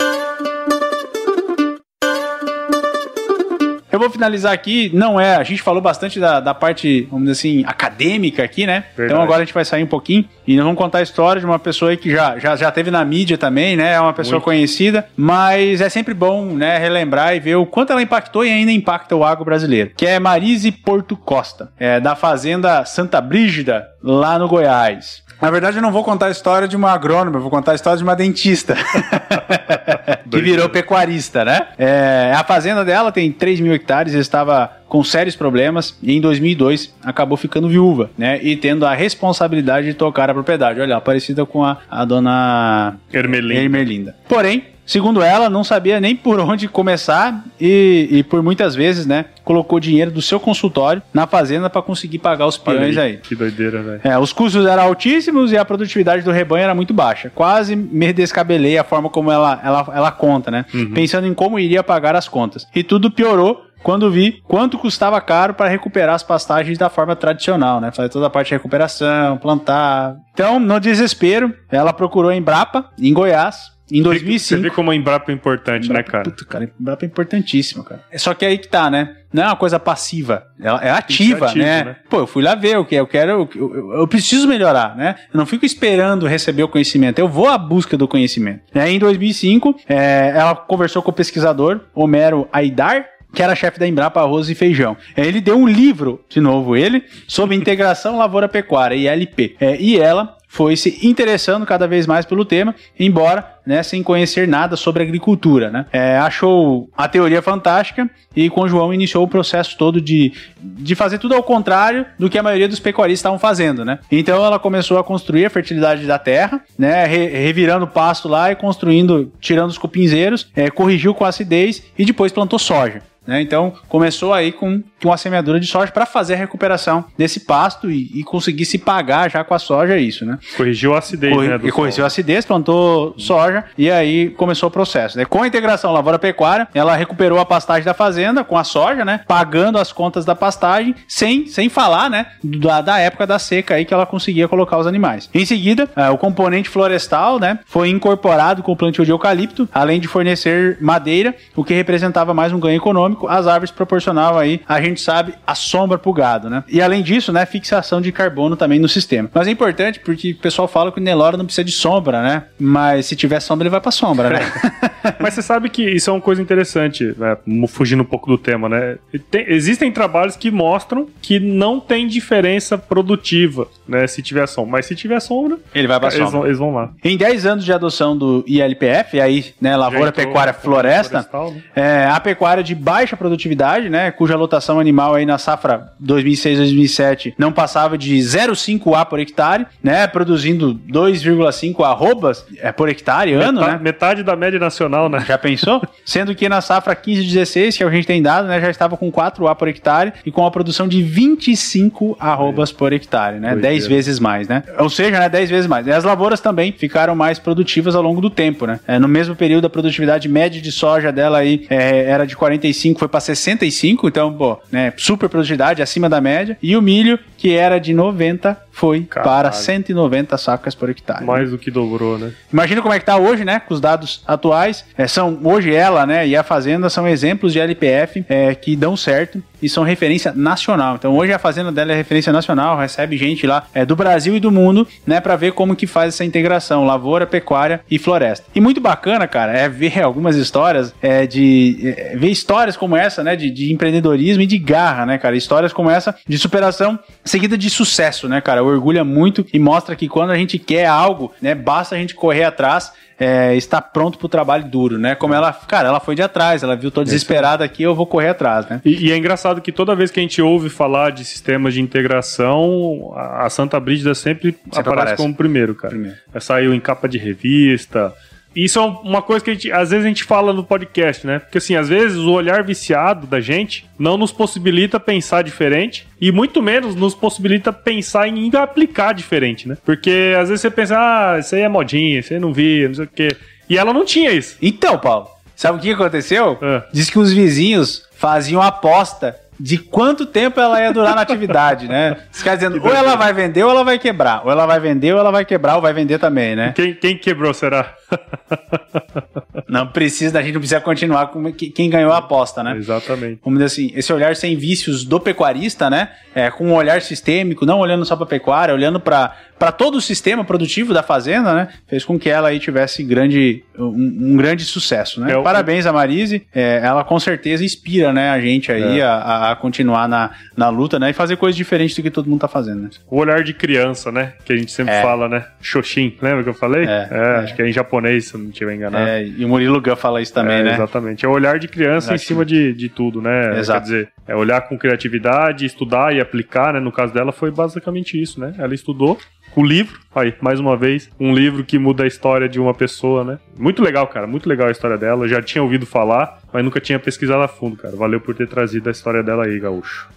Eu 3.97 4.01
vou 4.01 4.11
finalizar 4.11 4.53
aqui, 4.53 4.91
não 4.93 5.19
é, 5.19 5.37
a 5.37 5.43
gente 5.43 5.59
falou 5.59 5.81
bastante 5.81 6.19
da, 6.19 6.39
da 6.39 6.53
parte, 6.53 7.07
vamos 7.09 7.27
dizer 7.27 7.31
assim, 7.31 7.63
acadêmica 7.65 8.43
aqui, 8.43 8.67
né? 8.67 8.83
Verdade. 8.95 9.11
Então 9.11 9.23
agora 9.23 9.41
a 9.41 9.43
gente 9.43 9.55
vai 9.55 9.65
sair 9.65 9.83
um 9.83 9.87
pouquinho 9.87 10.23
e 10.45 10.55
nós 10.55 10.63
vamos 10.63 10.77
contar 10.77 10.99
a 10.99 11.01
história 11.01 11.39
de 11.39 11.47
uma 11.47 11.57
pessoa 11.57 11.89
aí 11.89 11.97
que 11.97 12.11
já, 12.11 12.37
já, 12.37 12.55
já 12.55 12.69
teve 12.69 12.91
na 12.91 13.03
mídia 13.03 13.39
também, 13.39 13.75
né? 13.75 13.93
É 13.93 13.99
uma 13.99 14.13
pessoa 14.13 14.35
Muito. 14.35 14.43
conhecida, 14.43 15.07
mas 15.17 15.81
é 15.81 15.89
sempre 15.89 16.13
bom, 16.13 16.45
né, 16.45 16.77
relembrar 16.77 17.35
e 17.35 17.39
ver 17.39 17.55
o 17.55 17.65
quanto 17.65 17.91
ela 17.91 18.01
impactou 18.01 18.45
e 18.45 18.49
ainda 18.51 18.71
impacta 18.71 19.15
o 19.15 19.23
agro 19.23 19.43
brasileiro. 19.43 19.89
Que 19.97 20.05
é 20.05 20.19
Marise 20.19 20.71
Porto 20.71 21.17
Costa, 21.17 21.71
é, 21.79 21.99
da 21.99 22.15
fazenda 22.15 22.85
Santa 22.85 23.19
Brígida, 23.19 23.87
lá 24.03 24.37
no 24.37 24.47
Goiás. 24.47 25.25
Na 25.41 25.51
verdade, 25.51 25.77
eu 25.77 25.81
não 25.81 25.91
vou 25.91 26.03
contar 26.03 26.27
a 26.27 26.31
história 26.31 26.67
de 26.67 26.75
uma 26.75 26.91
agrônoma, 26.91 27.37
eu 27.37 27.41
vou 27.41 27.51
contar 27.51 27.73
a 27.73 27.75
história 27.75 27.97
de 27.97 28.03
uma 28.03 28.15
dentista. 28.15 28.75
que 30.29 30.41
virou 30.41 30.69
pecuarista, 30.69 31.45
né? 31.45 31.67
É, 31.77 32.33
a 32.35 32.43
fazenda 32.43 32.83
dela 32.83 33.11
tem 33.11 33.31
3 33.31 33.59
mil 33.59 33.73
hectares, 33.73 34.13
estava 34.13 34.71
com 34.87 35.03
sérios 35.03 35.35
problemas 35.35 35.97
e 36.01 36.15
em 36.15 36.21
2002 36.21 36.93
acabou 37.03 37.37
ficando 37.37 37.69
viúva, 37.69 38.09
né? 38.17 38.39
E 38.41 38.55
tendo 38.55 38.85
a 38.85 38.93
responsabilidade 38.93 39.87
de 39.87 39.93
tocar 39.93 40.29
a 40.29 40.33
propriedade. 40.33 40.79
Olha, 40.79 40.99
parecida 41.01 41.45
com 41.45 41.63
a, 41.63 41.77
a 41.89 42.05
dona 42.05 42.95
Ermelinda. 43.11 43.61
Ermelinda. 43.61 44.15
Porém, 44.27 44.63
segundo 44.87 45.21
ela, 45.21 45.49
não 45.49 45.63
sabia 45.63 45.99
nem 45.99 46.15
por 46.15 46.39
onde 46.39 46.67
começar 46.67 47.43
e, 47.59 48.07
e 48.09 48.23
por 48.23 48.41
muitas 48.41 48.73
vezes, 48.73 49.05
né, 49.05 49.25
colocou 49.43 49.79
dinheiro 49.79 50.09
do 50.09 50.21
seu 50.21 50.39
consultório 50.39 51.01
na 51.13 51.27
fazenda 51.27 51.69
para 51.69 51.81
conseguir 51.81 52.19
pagar 52.19 52.47
os 52.47 52.57
peões 52.57 52.97
aí. 52.97 53.17
Que 53.17 53.35
doideira, 53.35 53.83
velho. 53.83 54.01
É, 54.03 54.17
os 54.17 54.33
custos 54.33 54.65
eram 54.65 54.83
altíssimos 54.83 55.51
e 55.51 55.57
a 55.57 55.65
produtividade 55.65 56.23
do 56.23 56.31
rebanho 56.31 56.63
era 56.63 56.73
muito 56.73 56.93
baixa. 56.93 57.31
Quase 57.35 57.75
me 57.75 58.11
descabelei 58.13 58.77
a 58.77 58.83
forma 58.83 59.09
como 59.09 59.31
ela, 59.31 59.59
ela, 59.63 59.87
ela 59.93 60.11
conta, 60.11 60.49
né? 60.49 60.65
Pensando 60.93 61.27
em 61.27 61.33
como 61.33 61.59
iria 61.59 61.83
pagar 61.83 62.15
as 62.15 62.27
contas. 62.27 62.65
E 62.73 62.83
tudo 62.83 63.11
piorou 63.11 63.67
quando 63.83 64.09
vi 64.09 64.41
quanto 64.43 64.77
custava 64.77 65.19
caro 65.21 65.53
para 65.53 65.69
recuperar 65.69 66.15
as 66.15 66.23
pastagens 66.23 66.77
da 66.77 66.89
forma 66.89 67.15
tradicional, 67.15 67.79
né? 67.79 67.91
Fazer 67.91 68.09
toda 68.09 68.27
a 68.27 68.29
parte 68.29 68.47
de 68.47 68.55
recuperação, 68.55 69.37
plantar. 69.37 70.17
Então, 70.33 70.59
no 70.59 70.79
desespero, 70.79 71.53
ela 71.71 71.93
procurou 71.93 72.31
a 72.31 72.35
Embrapa, 72.35 72.89
em 72.99 73.13
Goiás, 73.13 73.76
em 73.91 73.97
Você 74.01 74.03
2005. 74.03 74.61
vê 74.61 74.69
como 74.69 74.91
a 74.91 74.95
Embrapa 74.95 75.31
é 75.31 75.35
importante, 75.35 75.91
né, 75.91 76.03
cara? 76.03 76.23
Puta, 76.23 76.43
cara, 76.45 76.71
Embrapa 76.79 77.05
é 77.05 77.07
importantíssimo, 77.07 77.83
cara. 77.83 78.01
É 78.11 78.17
Só 78.17 78.33
que 78.33 78.45
aí 78.45 78.57
que 78.57 78.67
tá, 78.67 78.89
né? 78.89 79.15
Não 79.33 79.43
é 79.43 79.45
uma 79.47 79.55
coisa 79.55 79.79
passiva, 79.79 80.45
ela 80.59 80.79
é 80.79 80.85
ser 80.85 80.89
ativa, 80.91 81.45
ativo, 81.47 81.65
né? 81.65 81.83
né? 81.83 81.95
Pô, 82.09 82.19
eu 82.19 82.27
fui 82.27 82.41
lá 82.41 82.55
ver 82.55 82.77
o 82.77 82.85
que 82.85 82.95
eu 82.95 83.05
quero, 83.05 83.31
eu, 83.31 83.49
eu- 83.55 83.93
eu 83.99 84.07
preciso 84.07 84.47
melhorar, 84.47 84.95
né? 84.95 85.15
Eu 85.33 85.37
não 85.37 85.45
fico 85.45 85.65
esperando 85.65 86.25
receber 86.27 86.63
o 86.63 86.67
conhecimento, 86.69 87.19
eu 87.19 87.27
vou 87.27 87.47
à 87.47 87.57
busca 87.57 87.97
do 87.97 88.07
conhecimento. 88.07 88.61
E 88.73 88.79
aí, 88.79 88.95
em 88.95 88.99
2005, 88.99 89.75
é, 89.87 90.31
ela 90.35 90.55
conversou 90.55 91.01
com 91.01 91.11
o 91.11 91.13
pesquisador 91.13 91.81
Homero 91.93 92.47
Aidar, 92.53 93.05
que 93.33 93.43
era 93.43 93.53
chefe 93.53 93.77
da 93.77 93.85
Embrapa 93.85 94.21
Arroz 94.21 94.49
e 94.49 94.55
Feijão. 94.55 94.95
É, 95.15 95.25
Ele 95.25 95.41
deu 95.41 95.57
um 95.57 95.67
livro, 95.67 96.23
de 96.29 96.39
novo 96.39 96.77
ele, 96.77 97.03
sobre 97.27 97.53
integração 97.57 98.17
lavoura-pecuária, 98.17 98.95
ILP. 99.13 99.57
É, 99.59 99.75
e 99.79 99.99
ela 99.99 100.36
foi 100.57 100.75
se 100.75 101.05
interessando 101.05 101.67
cada 101.67 101.87
vez 101.87 102.07
mais 102.07 102.25
pelo 102.25 102.43
tema, 102.43 102.73
embora 102.99 103.45
né, 103.63 103.83
sem 103.83 104.01
conhecer 104.01 104.47
nada 104.47 104.75
sobre 104.75 105.03
agricultura. 105.03 105.69
Né? 105.69 105.85
É, 105.93 106.17
achou 106.17 106.89
a 106.97 107.07
teoria 107.07 107.43
fantástica 107.43 108.09
e 108.35 108.49
com 108.49 108.61
o 108.61 108.67
João 108.67 108.91
iniciou 108.91 109.23
o 109.23 109.27
processo 109.27 109.77
todo 109.77 110.01
de, 110.01 110.33
de 110.59 110.95
fazer 110.95 111.19
tudo 111.19 111.35
ao 111.35 111.43
contrário 111.43 112.07
do 112.17 112.27
que 112.27 112.39
a 112.39 112.41
maioria 112.43 112.67
dos 112.67 112.79
pecuaristas 112.79 113.19
estavam 113.19 113.37
fazendo. 113.37 113.85
Né? 113.85 113.99
Então 114.11 114.43
ela 114.43 114.57
começou 114.57 114.97
a 114.97 115.03
construir 115.03 115.45
a 115.45 115.49
fertilidade 115.51 116.07
da 116.07 116.17
terra, 116.17 116.59
né, 116.75 117.05
re- 117.05 117.27
revirando 117.27 117.85
o 117.85 117.87
pasto 117.89 118.27
lá 118.27 118.51
e 118.51 118.55
construindo, 118.55 119.31
tirando 119.39 119.69
os 119.69 119.77
cupinzeiros, 119.77 120.49
é, 120.55 120.71
corrigiu 120.71 121.13
com 121.13 121.23
acidez 121.23 121.83
e 121.95 122.03
depois 122.03 122.31
plantou 122.31 122.57
soja. 122.57 123.03
Né? 123.27 123.41
Então 123.41 123.73
começou 123.87 124.33
aí 124.33 124.51
com, 124.51 124.81
com 125.01 125.11
a 125.11 125.17
semeadura 125.17 125.59
de 125.59 125.67
soja 125.67 125.91
para 125.91 126.05
fazer 126.05 126.35
a 126.35 126.37
recuperação 126.37 127.05
desse 127.17 127.41
pasto 127.41 127.91
e, 127.91 128.09
e 128.15 128.23
conseguir 128.23 128.65
se 128.65 128.77
pagar 128.77 129.29
já 129.29 129.43
com 129.43 129.53
a 129.53 129.59
soja 129.59 129.97
isso, 129.97 130.25
né? 130.25 130.39
Corrigiu 130.55 130.95
a 130.95 130.99
acidez, 130.99 131.33
Corri- 131.33 131.47
né? 131.47 131.57
do 131.57 131.67
e 131.67 131.71
corrigiu 131.71 132.03
a 132.03 132.07
acidez, 132.07 132.45
plantou 132.45 133.13
soja 133.17 133.65
e 133.77 133.91
aí 133.91 134.29
começou 134.31 134.69
o 134.69 134.71
processo. 134.71 135.17
Né? 135.17 135.25
Com 135.25 135.43
a 135.43 135.47
integração 135.47 135.91
lavoura-pecuária, 135.91 136.67
ela 136.73 136.95
recuperou 136.95 137.39
a 137.39 137.45
pastagem 137.45 137.83
da 137.83 137.93
fazenda 137.93 138.43
com 138.43 138.57
a 138.57 138.63
soja, 138.63 139.03
né? 139.03 139.21
Pagando 139.27 139.77
as 139.77 139.91
contas 139.91 140.23
da 140.25 140.35
pastagem, 140.35 140.95
sem, 141.07 141.47
sem 141.47 141.69
falar, 141.69 142.09
né? 142.09 142.27
Da, 142.43 142.81
da 142.81 142.99
época 142.99 143.27
da 143.27 143.37
seca 143.39 143.75
aí 143.75 143.85
que 143.85 143.93
ela 143.93 144.05
conseguia 144.05 144.47
colocar 144.47 144.77
os 144.77 144.87
animais. 144.87 145.29
Em 145.33 145.45
seguida, 145.45 145.89
eh, 145.95 146.09
o 146.09 146.17
componente 146.17 146.69
florestal, 146.69 147.39
né? 147.39 147.59
Foi 147.65 147.89
incorporado 147.89 148.63
com 148.63 148.71
o 148.71 148.75
plantio 148.75 149.03
de 149.05 149.11
eucalipto, 149.11 149.67
além 149.73 149.99
de 149.99 150.07
fornecer 150.07 150.77
madeira, 150.79 151.35
o 151.55 151.63
que 151.63 151.73
representava 151.73 152.33
mais 152.33 152.53
um 152.53 152.59
ganho 152.59 152.77
econômico. 152.77 153.16
As 153.27 153.47
árvores 153.47 153.71
proporcionavam 153.71 154.39
aí, 154.39 154.61
a 154.67 154.81
gente 154.81 155.01
sabe, 155.01 155.33
a 155.45 155.55
sombra 155.55 155.97
pro 155.97 156.13
gado, 156.13 156.49
né? 156.49 156.63
E 156.67 156.81
além 156.81 157.01
disso, 157.01 157.31
né? 157.31 157.45
Fixação 157.45 158.01
de 158.01 158.11
carbono 158.11 158.55
também 158.55 158.79
no 158.79 158.87
sistema. 158.89 159.29
Mas 159.33 159.47
é 159.47 159.51
importante 159.51 159.99
porque 159.99 160.31
o 160.31 160.35
pessoal 160.37 160.67
fala 160.67 160.91
que 160.91 160.99
o 160.99 161.03
Nelora 161.03 161.37
não 161.37 161.45
precisa 161.45 161.63
de 161.63 161.71
sombra, 161.71 162.21
né? 162.21 162.43
Mas 162.59 163.05
se 163.05 163.15
tiver 163.15 163.39
sombra, 163.39 163.63
ele 163.63 163.71
vai 163.71 163.81
pra 163.81 163.91
sombra, 163.91 164.29
né? 164.29 164.39
Mas 165.19 165.33
você 165.33 165.41
sabe 165.41 165.69
que 165.69 165.83
isso 165.89 166.09
é 166.09 166.13
uma 166.13 166.21
coisa 166.21 166.41
interessante, 166.41 167.15
né? 167.17 167.37
fugindo 167.67 168.01
um 168.01 168.05
pouco 168.05 168.29
do 168.29 168.37
tema, 168.37 168.67
né? 168.67 168.97
Tem- 169.31 169.45
existem 169.47 169.91
trabalhos 169.91 170.35
que 170.35 170.51
mostram 170.51 171.07
que 171.21 171.39
não 171.39 171.79
tem 171.79 172.07
diferença 172.07 172.77
produtiva, 172.77 173.67
né? 173.87 174.05
Se 174.07 174.21
tiver 174.21 174.47
sombra. 174.47 174.71
Mas 174.73 174.85
se 174.85 174.95
tiver 174.95 175.19
sombra, 175.21 175.57
Ele 175.73 175.87
vai 175.87 175.99
pra 175.99 176.09
eles 176.09 176.17
sombra. 176.19 176.31
vão, 176.31 176.45
eles 176.45 176.57
vão 176.57 176.73
lá. 176.73 176.89
Em 177.03 177.15
10 177.17 177.45
anos 177.45 177.63
de 177.65 177.71
adoção 177.71 178.17
do 178.17 178.43
ILPF, 178.47 179.19
aí, 179.19 179.53
né, 179.61 179.75
Lavoura, 179.77 180.11
Pecuária, 180.11 180.53
Floresta, 180.53 181.23
florestal, 181.23 181.51
né? 181.51 181.61
é, 181.75 182.05
a 182.05 182.19
pecuária 182.19 182.63
de 182.63 182.75
baixa 183.07 183.15
produtividade, 183.15 183.89
né, 183.89 184.11
cuja 184.11 184.35
lotação 184.35 184.79
animal 184.79 185.15
aí 185.15 185.25
na 185.25 185.37
safra 185.37 185.93
2006-2007 186.03 187.33
não 187.37 187.51
passava 187.53 187.97
de 187.97 188.17
0,5 188.17 188.93
A 188.93 189.05
por 189.05 189.19
hectare, 189.19 189.65
né, 189.81 190.05
produzindo 190.07 190.73
2,5 190.91 191.83
arrobas 191.83 192.45
é, 192.59 192.71
por 192.71 192.89
hectare 192.89 193.33
ano, 193.33 193.59
metade, 193.59 193.71
né? 193.71 193.79
metade 193.81 194.23
da 194.23 194.35
média 194.35 194.59
nacional, 194.59 195.07
né? 195.07 195.23
Já 195.25 195.37
pensou? 195.37 195.81
Sendo 196.05 196.35
que 196.35 196.49
na 196.49 196.59
safra 196.59 196.95
15-16, 196.95 197.77
que 197.77 197.83
é 197.83 197.87
que 197.87 197.93
a 197.93 197.95
gente 197.95 198.07
tem 198.07 198.21
dado, 198.21 198.47
né, 198.47 198.59
já 198.59 198.69
estava 198.69 198.97
com 198.97 199.09
4 199.09 199.47
A 199.47 199.55
por 199.55 199.67
hectare 199.67 200.13
e 200.25 200.31
com 200.31 200.45
a 200.45 200.51
produção 200.51 200.87
de 200.87 201.01
25 201.01 202.17
arrobas 202.19 202.71
por 202.71 202.91
hectare, 202.91 203.39
né? 203.39 203.51
Doideira. 203.51 203.75
10 203.75 203.87
vezes 203.87 204.19
mais, 204.19 204.47
né? 204.47 204.63
Ou 204.79 204.89
seja, 204.89 205.19
né, 205.19 205.29
10 205.29 205.49
vezes 205.49 205.67
mais. 205.67 205.87
E 205.87 205.91
as 205.91 206.03
lavouras 206.03 206.39
também 206.39 206.71
ficaram 206.71 207.15
mais 207.15 207.39
produtivas 207.39 207.95
ao 207.95 208.01
longo 208.01 208.19
do 208.19 208.29
tempo, 208.29 208.65
né? 208.65 208.79
É, 208.87 208.99
no 208.99 209.07
mesmo 209.07 209.35
período, 209.35 209.67
a 209.67 209.69
produtividade 209.69 210.27
média 210.27 210.61
de 210.61 210.71
soja 210.71 211.11
dela 211.11 211.37
aí 211.37 211.65
é, 211.69 212.09
era 212.09 212.25
de 212.25 212.35
45, 212.35 212.96
foi 212.97 213.07
para 213.07 213.19
65, 213.19 214.07
então, 214.07 214.33
pô, 214.33 214.59
né, 214.71 214.93
super 214.97 215.29
produtividade, 215.29 215.81
acima 215.81 216.09
da 216.09 216.19
média. 216.19 216.57
E 216.61 216.75
o 216.75 216.81
milho, 216.81 217.19
que 217.37 217.53
era 217.53 217.79
de 217.79 217.93
90, 217.93 218.57
foi 218.77 219.01
Caralho. 219.01 219.31
para 219.31 219.51
190 219.51 220.37
sacas 220.37 220.75
por 220.75 220.87
hectare. 220.87 221.25
Mais 221.25 221.49
do 221.49 221.57
que 221.57 221.71
dobrou, 221.71 222.19
né? 222.19 222.31
Imagina 222.53 222.79
como 222.79 222.93
é 222.93 222.99
que 222.99 223.05
tá 223.05 223.17
hoje, 223.17 223.43
né? 223.43 223.59
Com 223.59 223.73
os 223.73 223.81
dados 223.81 224.21
atuais. 224.27 224.85
É, 224.95 225.07
são 225.07 225.39
hoje 225.43 225.73
ela, 225.73 226.05
né? 226.05 226.27
E 226.27 226.35
a 226.35 226.43
Fazenda 226.43 226.87
são 226.87 227.07
exemplos 227.07 227.53
de 227.53 227.59
LPF 227.59 228.23
é, 228.29 228.53
que 228.53 228.75
dão 228.75 228.95
certo 228.95 229.41
e 229.59 229.67
são 229.67 229.83
referência 229.83 230.31
nacional. 230.31 230.95
Então 230.95 231.17
hoje 231.17 231.33
a 231.33 231.39
Fazenda 231.39 231.71
dela 231.71 231.91
é 231.91 231.95
referência 231.95 232.31
nacional, 232.31 232.77
recebe 232.77 233.17
gente 233.17 233.47
lá 233.47 233.65
é, 233.73 233.83
do 233.83 233.95
Brasil 233.95 234.35
e 234.35 234.39
do 234.39 234.51
mundo, 234.51 234.87
né? 235.07 235.19
Para 235.19 235.35
ver 235.35 235.53
como 235.53 235.75
que 235.75 235.87
faz 235.87 236.13
essa 236.13 236.23
integração 236.23 236.85
lavoura, 236.85 237.25
pecuária 237.25 237.81
e 237.89 237.97
floresta. 237.97 238.45
E 238.53 238.61
muito 238.61 238.79
bacana, 238.79 239.27
cara, 239.27 239.57
é 239.57 239.67
ver 239.67 240.01
algumas 240.05 240.35
histórias 240.35 240.93
é, 241.01 241.25
de 241.25 241.95
é, 241.97 242.15
ver 242.15 242.29
histórias 242.29 242.76
como 242.77 242.95
essa, 242.95 243.23
né? 243.23 243.35
De, 243.35 243.49
de 243.49 243.73
empreendedorismo 243.73 244.43
e 244.43 244.47
de 244.47 244.57
garra, 244.57 245.05
né, 245.05 245.17
cara? 245.17 245.35
Histórias 245.35 245.73
como 245.73 245.89
essa 245.89 246.15
de 246.27 246.37
superação 246.37 246.97
seguida 247.23 247.57
de 247.57 247.69
sucesso, 247.69 248.27
né, 248.27 248.39
cara? 248.41 248.63
Orgulha 248.63 249.03
muito 249.03 249.45
e 249.51 249.59
mostra 249.59 249.95
que 249.95 250.07
quando 250.07 250.31
a 250.31 250.37
gente 250.37 250.57
quer 250.57 250.85
algo, 250.85 251.33
né? 251.41 251.53
Basta 251.53 251.95
a 251.95 251.97
gente 251.97 252.15
correr 252.15 252.43
atrás 252.43 252.91
é, 253.19 253.55
está 253.55 253.81
pronto 253.81 254.17
pro 254.17 254.29
trabalho 254.29 254.65
duro, 254.65 254.97
né? 254.97 255.15
Como 255.15 255.33
ela, 255.33 255.51
cara, 255.51 255.87
ela 255.87 255.99
foi 255.99 256.15
de 256.15 256.21
atrás, 256.21 256.61
ela 256.61 256.75
viu, 256.75 256.91
tô 256.91 257.03
desesperada 257.03 257.63
aqui, 257.63 257.81
eu 257.81 257.95
vou 257.95 258.05
correr 258.05 258.29
atrás, 258.29 258.67
né? 258.69 258.79
E, 258.85 259.07
e 259.07 259.11
é 259.11 259.17
engraçado 259.17 259.59
que 259.59 259.71
toda 259.71 259.95
vez 259.95 260.11
que 260.11 260.19
a 260.19 260.23
gente 260.23 260.41
ouve 260.41 260.69
falar 260.69 261.11
de 261.11 261.25
sistemas 261.25 261.73
de 261.73 261.81
integração, 261.81 263.11
a, 263.15 263.49
Santa 263.49 263.79
Brígida 263.79 264.13
sempre, 264.13 264.55
aparece, 264.67 264.89
aparece. 264.89 265.17
como 265.17 265.33
primeiro, 265.33 265.73
cara. 265.73 265.93
Primeiro. 265.93 266.17
Saiu 266.39 266.73
em 266.73 266.79
capa 266.79 267.07
de 267.07 267.17
revista. 267.17 268.13
Isso 268.57 268.79
é 268.79 268.81
uma 268.81 269.21
coisa 269.21 269.45
que 269.45 269.51
gente, 269.51 269.71
às 269.71 269.91
vezes 269.91 270.03
a 270.03 270.07
gente 270.07 270.23
fala 270.23 270.51
no 270.51 270.63
podcast, 270.63 271.27
né? 271.27 271.37
Porque 271.37 271.59
assim, 271.59 271.75
às 271.75 271.89
vezes 271.89 272.17
o 272.17 272.31
olhar 272.31 272.63
viciado 272.63 273.27
da 273.27 273.39
gente 273.39 273.85
não 273.99 274.17
nos 274.17 274.31
possibilita 274.31 274.99
pensar 274.99 275.43
diferente 275.43 276.07
e 276.19 276.31
muito 276.31 276.59
menos 276.59 276.95
nos 276.95 277.13
possibilita 277.13 277.71
pensar 277.71 278.27
em 278.27 278.49
aplicar 278.55 279.13
diferente, 279.13 279.67
né? 279.67 279.77
Porque 279.85 280.33
às 280.35 280.49
vezes 280.49 280.61
você 280.61 280.71
pensa, 280.71 280.95
ah, 280.97 281.37
isso 281.37 281.53
aí 281.53 281.61
é 281.61 281.69
modinha, 281.69 282.19
isso 282.19 282.33
aí 282.33 282.39
não 282.39 282.51
vi, 282.51 282.87
não 282.87 282.95
sei 282.95 283.05
o 283.05 283.07
quê. 283.07 283.37
E 283.69 283.77
ela 283.77 283.93
não 283.93 284.03
tinha 284.03 284.31
isso. 284.31 284.57
Então, 284.59 284.97
Paulo, 284.97 285.27
sabe 285.55 285.77
o 285.77 285.81
que 285.81 285.91
aconteceu? 285.91 286.57
Ah. 286.59 286.83
Diz 286.91 287.11
que 287.11 287.19
os 287.19 287.31
vizinhos 287.31 288.07
faziam 288.17 288.59
aposta 288.59 289.35
de 289.59 289.77
quanto 289.77 290.25
tempo 290.25 290.59
ela 290.59 290.81
ia 290.81 290.91
durar 290.91 291.15
na 291.15 291.21
atividade, 291.21 291.87
né? 291.87 292.17
Você 292.31 292.43
quer 292.43 292.55
dizendo, 292.55 292.83
ou 292.83 292.93
ela 292.93 293.15
vai 293.15 293.33
vender 293.33 293.63
ou 293.63 293.71
ela 293.71 293.83
vai 293.83 293.97
quebrar. 293.97 294.41
Ou 294.45 294.51
ela 294.51 294.65
vai 294.65 294.79
vender 294.79 295.13
ou 295.13 295.19
ela 295.19 295.31
vai 295.31 295.45
quebrar 295.45 295.75
ou 295.75 295.81
vai 295.81 295.93
vender 295.93 296.19
também, 296.19 296.55
né? 296.55 296.73
Quem, 296.75 296.93
quem 296.93 297.17
quebrou 297.17 297.53
será? 297.53 297.95
não 299.67 299.87
precisa, 299.87 300.39
a 300.39 300.41
gente 300.41 300.53
não 300.53 300.61
precisa 300.61 300.79
continuar 300.79 301.27
com 301.27 301.51
quem 301.51 301.89
ganhou 301.89 302.11
a 302.11 302.17
aposta, 302.17 302.63
né? 302.63 302.75
Exatamente. 302.77 303.39
Vamos 303.43 303.59
dizer 303.59 303.65
assim, 303.65 303.91
esse 303.97 304.13
olhar 304.13 304.35
sem 304.35 304.55
vícios 304.55 305.03
do 305.03 305.19
pecuarista, 305.19 305.89
né? 305.89 306.09
É, 306.35 306.51
com 306.51 306.67
um 306.67 306.73
olhar 306.73 307.01
sistêmico, 307.01 307.65
não 307.65 307.79
olhando 307.79 308.05
só 308.05 308.15
para 308.15 308.25
pecuária, 308.25 308.73
olhando 308.73 308.99
para 308.99 309.35
para 309.57 309.71
todo 309.71 309.95
o 309.95 310.01
sistema 310.01 310.43
produtivo 310.43 310.93
da 310.93 311.03
fazenda, 311.03 311.53
né? 311.53 311.69
Fez 311.87 312.05
com 312.05 312.17
que 312.19 312.29
ela 312.29 312.49
aí 312.49 312.59
tivesse 312.59 313.03
grande, 313.03 313.63
um, 313.77 314.33
um 314.33 314.37
grande 314.37 314.63
sucesso, 314.63 315.19
né? 315.19 315.33
É, 315.33 315.41
Parabéns 315.41 315.85
a 315.85 315.93
Marise, 315.93 316.45
é, 316.53 316.79
ela 316.83 317.03
com 317.03 317.19
certeza 317.19 317.63
inspira, 317.63 318.13
né, 318.13 318.29
a 318.29 318.39
gente 318.39 318.71
aí 318.71 318.99
é. 318.99 319.03
a, 319.03 319.51
a, 319.51 319.55
continuar 319.55 320.07
na, 320.07 320.31
na 320.55 320.69
luta, 320.69 320.99
né? 320.99 321.09
E 321.09 321.13
fazer 321.13 321.37
coisas 321.37 321.55
diferentes 321.55 321.95
do 321.95 322.03
que 322.03 322.11
todo 322.11 322.29
mundo 322.29 322.41
tá 322.41 322.47
fazendo, 322.47 322.83
né? 322.83 322.89
O 323.09 323.17
olhar 323.17 323.43
de 323.43 323.53
criança, 323.53 324.11
né? 324.11 324.33
Que 324.45 324.53
a 324.53 324.57
gente 324.57 324.71
sempre 324.71 324.93
é. 324.93 325.01
fala, 325.01 325.27
né? 325.27 325.45
Xoxin, 325.61 326.15
lembra 326.21 326.43
que 326.43 326.49
eu 326.49 326.53
falei? 326.53 326.85
É, 326.85 327.07
é, 327.09 327.19
acho 327.43 327.55
que 327.55 327.61
é 327.61 327.67
em 327.67 327.73
japonês, 327.73 328.27
se 328.27 328.35
eu 328.35 328.39
não 328.39 328.49
estiver 328.49 328.75
enganado. 328.75 329.07
É, 329.07 329.25
e 329.25 329.43
o 329.43 329.47
Murilo 329.47 329.81
Gun 329.81 329.95
fala 329.95 330.21
isso 330.21 330.33
também, 330.33 330.63
né? 330.63 330.73
Exatamente. 330.73 331.25
É 331.25 331.27
o 331.27 331.31
olhar 331.31 331.59
de 331.59 331.67
criança 331.67 332.13
em 332.13 332.17
cima 332.17 332.45
de, 332.45 332.73
de 332.73 332.89
tudo, 332.89 333.21
né? 333.21 333.59
Exato. 333.59 333.79
Quer 333.79 333.83
dizer, 333.83 334.09
é 334.27 334.35
olhar 334.35 334.61
com 334.61 334.77
criatividade, 334.77 335.65
estudar 335.65 336.13
e 336.13 336.19
aplicar, 336.19 336.73
né? 336.73 336.79
No 336.79 336.91
caso 336.91 337.13
dela 337.13 337.31
foi 337.31 337.51
basicamente 337.51 338.21
isso, 338.21 338.39
né? 338.39 338.53
Ela 338.57 338.73
estudou 338.73 339.17
o 339.57 339.63
livro, 339.63 339.99
aí, 340.13 340.35
mais 340.39 340.59
uma 340.59 340.77
vez, 340.77 341.09
um 341.19 341.33
livro 341.33 341.63
que 341.63 341.79
muda 341.79 342.03
a 342.03 342.07
história 342.07 342.47
de 342.47 342.59
uma 342.59 342.75
pessoa, 342.75 343.23
né? 343.23 343.39
Muito 343.57 343.81
legal, 343.81 344.05
cara, 344.05 344.27
muito 344.27 344.47
legal 344.47 344.67
a 344.67 344.71
história 344.71 344.99
dela. 344.99 345.27
Já 345.27 345.41
tinha 345.41 345.63
ouvido 345.63 345.83
falar, 345.83 346.39
mas 346.53 346.63
nunca 346.63 346.79
tinha 346.79 346.99
pesquisado 346.99 347.41
a 347.41 347.47
fundo, 347.47 347.75
cara. 347.75 347.95
Valeu 347.95 348.21
por 348.21 348.35
ter 348.35 348.47
trazido 348.47 348.87
a 348.87 348.91
história 348.91 349.23
dela 349.23 349.45
aí, 349.45 349.59
Gaúcho. 349.59 350.07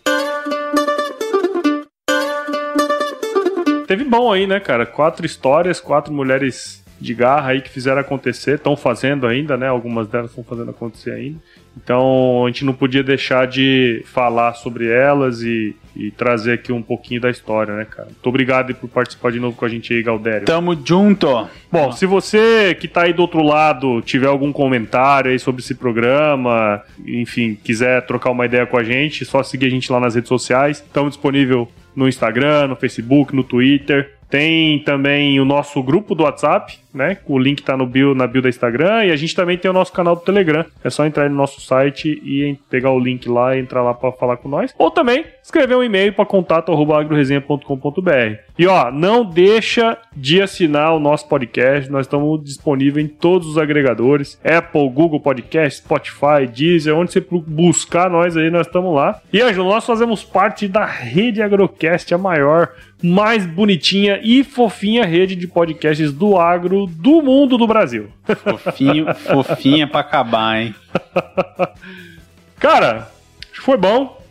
Teve 3.87 4.05
bom 4.05 4.31
aí, 4.31 4.47
né, 4.47 4.61
cara? 4.61 4.85
Quatro 4.85 5.25
histórias, 5.25 5.81
quatro 5.81 6.13
mulheres 6.13 6.85
de 7.01 7.15
garra 7.15 7.53
aí 7.53 7.63
que 7.63 7.71
fizeram 7.71 8.01
acontecer, 8.01 8.57
estão 8.57 8.77
fazendo 8.77 9.27
ainda, 9.27 9.57
né? 9.57 9.67
Algumas 9.67 10.07
delas 10.07 10.31
estão 10.31 10.45
fazendo 10.45 10.71
acontecer 10.71 11.13
ainda. 11.13 11.39
Então 11.77 12.45
a 12.45 12.49
gente 12.49 12.65
não 12.65 12.73
podia 12.73 13.03
deixar 13.03 13.47
de 13.47 14.03
falar 14.07 14.55
sobre 14.55 14.89
elas 14.89 15.41
e, 15.41 15.75
e, 15.97 16.11
trazer 16.11 16.53
aqui 16.53 16.73
um 16.73 16.83
pouquinho 16.83 17.21
da 17.21 17.31
história, 17.31 17.75
né, 17.75 17.87
cara? 17.89 18.09
Muito 18.09 18.27
obrigado 18.29 18.75
por 18.75 18.89
participar 18.89 19.31
de 19.31 19.41
novo 19.41 19.57
com 19.57 19.65
a 19.65 19.69
gente 19.69 19.95
aí, 19.95 20.03
Galdério. 20.03 20.47
Tamo 20.47 20.77
junto! 20.85 21.49
Bom, 21.71 21.93
se 21.93 22.07
você 22.07 22.77
que 22.79 22.89
tá 22.89 23.05
aí 23.05 23.13
do 23.13 23.23
outro 23.23 23.43
lado 23.43 24.03
tiver 24.03 24.27
algum 24.27 24.53
comentário 24.53 25.31
aí 25.31 25.39
sobre 25.39 25.63
esse 25.63 25.75
programa, 25.75 26.83
enfim, 27.07 27.57
quiser 27.63 28.05
trocar 28.05 28.31
uma 28.31 28.45
ideia 28.45 28.67
com 28.67 28.77
a 28.77 28.83
gente, 28.83 29.25
só 29.25 29.43
seguir 29.43 29.67
a 29.67 29.71
gente 29.71 29.91
lá 29.91 30.01
nas 30.01 30.17
redes 30.17 30.29
sociais. 30.29 30.79
Estamos 30.79 31.13
disponível 31.13 31.69
no 31.95 32.09
Instagram, 32.09 32.69
no 32.69 32.77
Facebook, 32.77 33.35
no 33.35 33.45
Twitter. 33.45 34.20
Tem 34.31 34.79
também 34.85 35.41
o 35.41 35.45
nosso 35.45 35.83
grupo 35.83 36.15
do 36.15 36.23
WhatsApp, 36.23 36.79
né? 36.95 37.19
O 37.27 37.39
link 37.39 37.63
tá 37.63 37.77
no 37.77 37.85
bio, 37.85 38.15
na 38.15 38.27
bio 38.27 38.41
da 38.41 38.49
Instagram. 38.49 39.05
E 39.05 39.11
a 39.11 39.17
gente 39.17 39.35
também 39.35 39.59
tem 39.59 39.71
o 39.71 39.75
nosso 39.75 39.93
canal 39.93 40.15
do 40.15 40.23
Telegram. 40.23 40.65
É 40.85 40.91
só 40.91 41.05
entrar 41.05 41.29
no 41.29 41.35
nosso 41.35 41.61
site 41.61 42.23
e 42.25 42.57
pegar 42.71 42.93
o 42.93 43.01
link 43.01 43.29
lá 43.29 43.59
entrar 43.59 43.83
lá 43.83 43.93
para 43.93 44.13
falar 44.13 44.37
com 44.37 44.49
nós. 44.49 44.73
Ou 44.79 44.91
também 44.91 45.25
escrever 45.43 45.77
um 45.77 45.83
e-mail 45.83 46.13
para 46.13 46.25
contato.agroresenha.com.br. 46.25 48.50
E 48.61 48.67
ó, 48.67 48.91
não 48.91 49.25
deixa 49.25 49.97
de 50.15 50.43
assinar 50.43 50.95
o 50.95 51.01
nosso 51.01 51.27
podcast. 51.27 51.91
Nós 51.91 52.05
estamos 52.05 52.45
disponíveis 52.45 53.07
em 53.07 53.09
todos 53.09 53.49
os 53.49 53.57
agregadores: 53.57 54.39
Apple, 54.45 54.87
Google 54.91 55.19
Podcast, 55.19 55.79
Spotify, 55.79 56.47
Deezer, 56.47 56.95
onde 56.95 57.11
você 57.11 57.25
buscar 57.31 58.11
nós 58.11 58.37
aí, 58.37 58.51
nós 58.51 58.67
estamos 58.67 58.95
lá. 58.95 59.19
E 59.33 59.41
Ângelo, 59.41 59.67
nós 59.67 59.87
fazemos 59.87 60.23
parte 60.23 60.69
da 60.69 60.85
rede 60.85 61.41
Agrocast, 61.41 62.13
a 62.13 62.19
maior 62.19 62.75
mais 63.03 63.47
bonitinha 63.47 64.21
e 64.23 64.45
fofinha 64.45 65.07
rede 65.07 65.35
de 65.37 65.49
podcasts 65.49 66.13
do 66.13 66.37
agro 66.37 66.85
do 66.85 67.23
mundo 67.23 67.57
do 67.57 67.67
Brasil. 67.67 68.11
Fofinho, 68.45 69.07
fofinha 69.15 69.87
pra 69.87 70.01
acabar, 70.01 70.61
hein? 70.61 70.75
Cara, 72.59 73.11
foi 73.55 73.79
bom. 73.79 74.23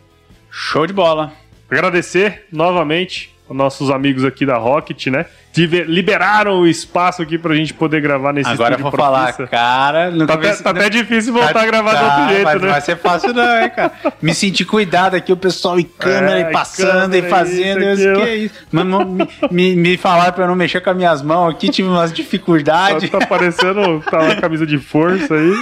Show 0.52 0.86
de 0.86 0.94
bola. 0.94 1.34
Agradecer 1.68 2.46
novamente 2.52 3.39
nossos 3.50 3.90
amigos 3.90 4.24
aqui 4.24 4.46
da 4.46 4.58
Rocket, 4.58 5.08
né? 5.08 5.26
liberaram 5.58 6.60
o 6.62 6.68
espaço 6.68 7.22
aqui 7.22 7.38
pra 7.38 7.56
gente 7.56 7.74
poder 7.74 8.02
gravar 8.02 8.32
nesse 8.32 8.50
Agora 8.50 8.76
eu 8.76 8.80
vou 8.80 8.92
falar, 8.92 9.34
cara. 9.34 10.12
Tá, 10.28 10.34
até, 10.36 10.56
tá 10.56 10.70
até 10.70 10.90
difícil 10.90 11.34
voltar 11.34 11.54
tá, 11.54 11.62
a 11.62 11.66
gravar 11.66 11.94
tá, 11.94 12.00
do 12.00 12.06
outro 12.06 12.30
jeito, 12.30 12.44
mas 12.44 12.56
né? 12.56 12.62
Não 12.62 12.72
vai 12.72 12.82
ser 12.82 12.98
fácil, 12.98 13.34
não, 13.34 13.62
hein, 13.62 13.70
cara. 13.76 13.92
Me 14.22 14.34
senti 14.34 14.64
cuidado 14.64 15.16
aqui, 15.16 15.34
o 15.34 15.38
pessoal 15.38 15.80
em 15.80 15.84
câmera 15.84 16.40
é, 16.40 16.50
e 16.50 16.54
passando 16.54 17.12
câmera, 17.12 17.28
e 17.28 17.30
fazendo. 17.30 17.84
Isso, 17.84 18.02
eu, 18.04 18.16
que 18.22 18.22
é 18.22 18.36
isso? 18.36 18.56
Mas, 18.72 18.86
me, 18.86 19.28
me, 19.52 19.76
me 19.76 19.98
falaram 19.98 20.34
pra 20.34 20.44
eu 20.44 20.48
não 20.48 20.56
mexer 20.56 20.82
com 20.82 20.92
as 20.92 20.96
minhas 20.96 21.22
mãos 21.22 21.50
aqui, 21.50 21.70
tive 21.70 21.90
umas 21.90 22.14
dificuldades. 22.14 23.10
Tá, 23.10 23.20
tá 23.20 23.26
parecendo 23.26 24.02
tá 24.10 24.20
uma 24.20 24.36
camisa 24.36 24.66
de 24.66 24.78
força 24.78 25.34
aí. 25.34 25.54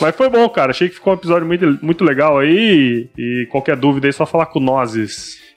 Mas 0.00 0.14
foi 0.14 0.28
bom, 0.28 0.48
cara. 0.48 0.70
Achei 0.70 0.88
que 0.88 0.94
ficou 0.94 1.12
um 1.12 1.16
episódio 1.16 1.46
muito, 1.46 1.78
muito 1.82 2.04
legal 2.04 2.38
aí. 2.38 3.08
E 3.16 3.46
qualquer 3.50 3.76
dúvida 3.76 4.06
aí, 4.06 4.10
é 4.10 4.12
só 4.12 4.26
falar 4.26 4.46
com 4.46 4.60
nós. 4.60 4.92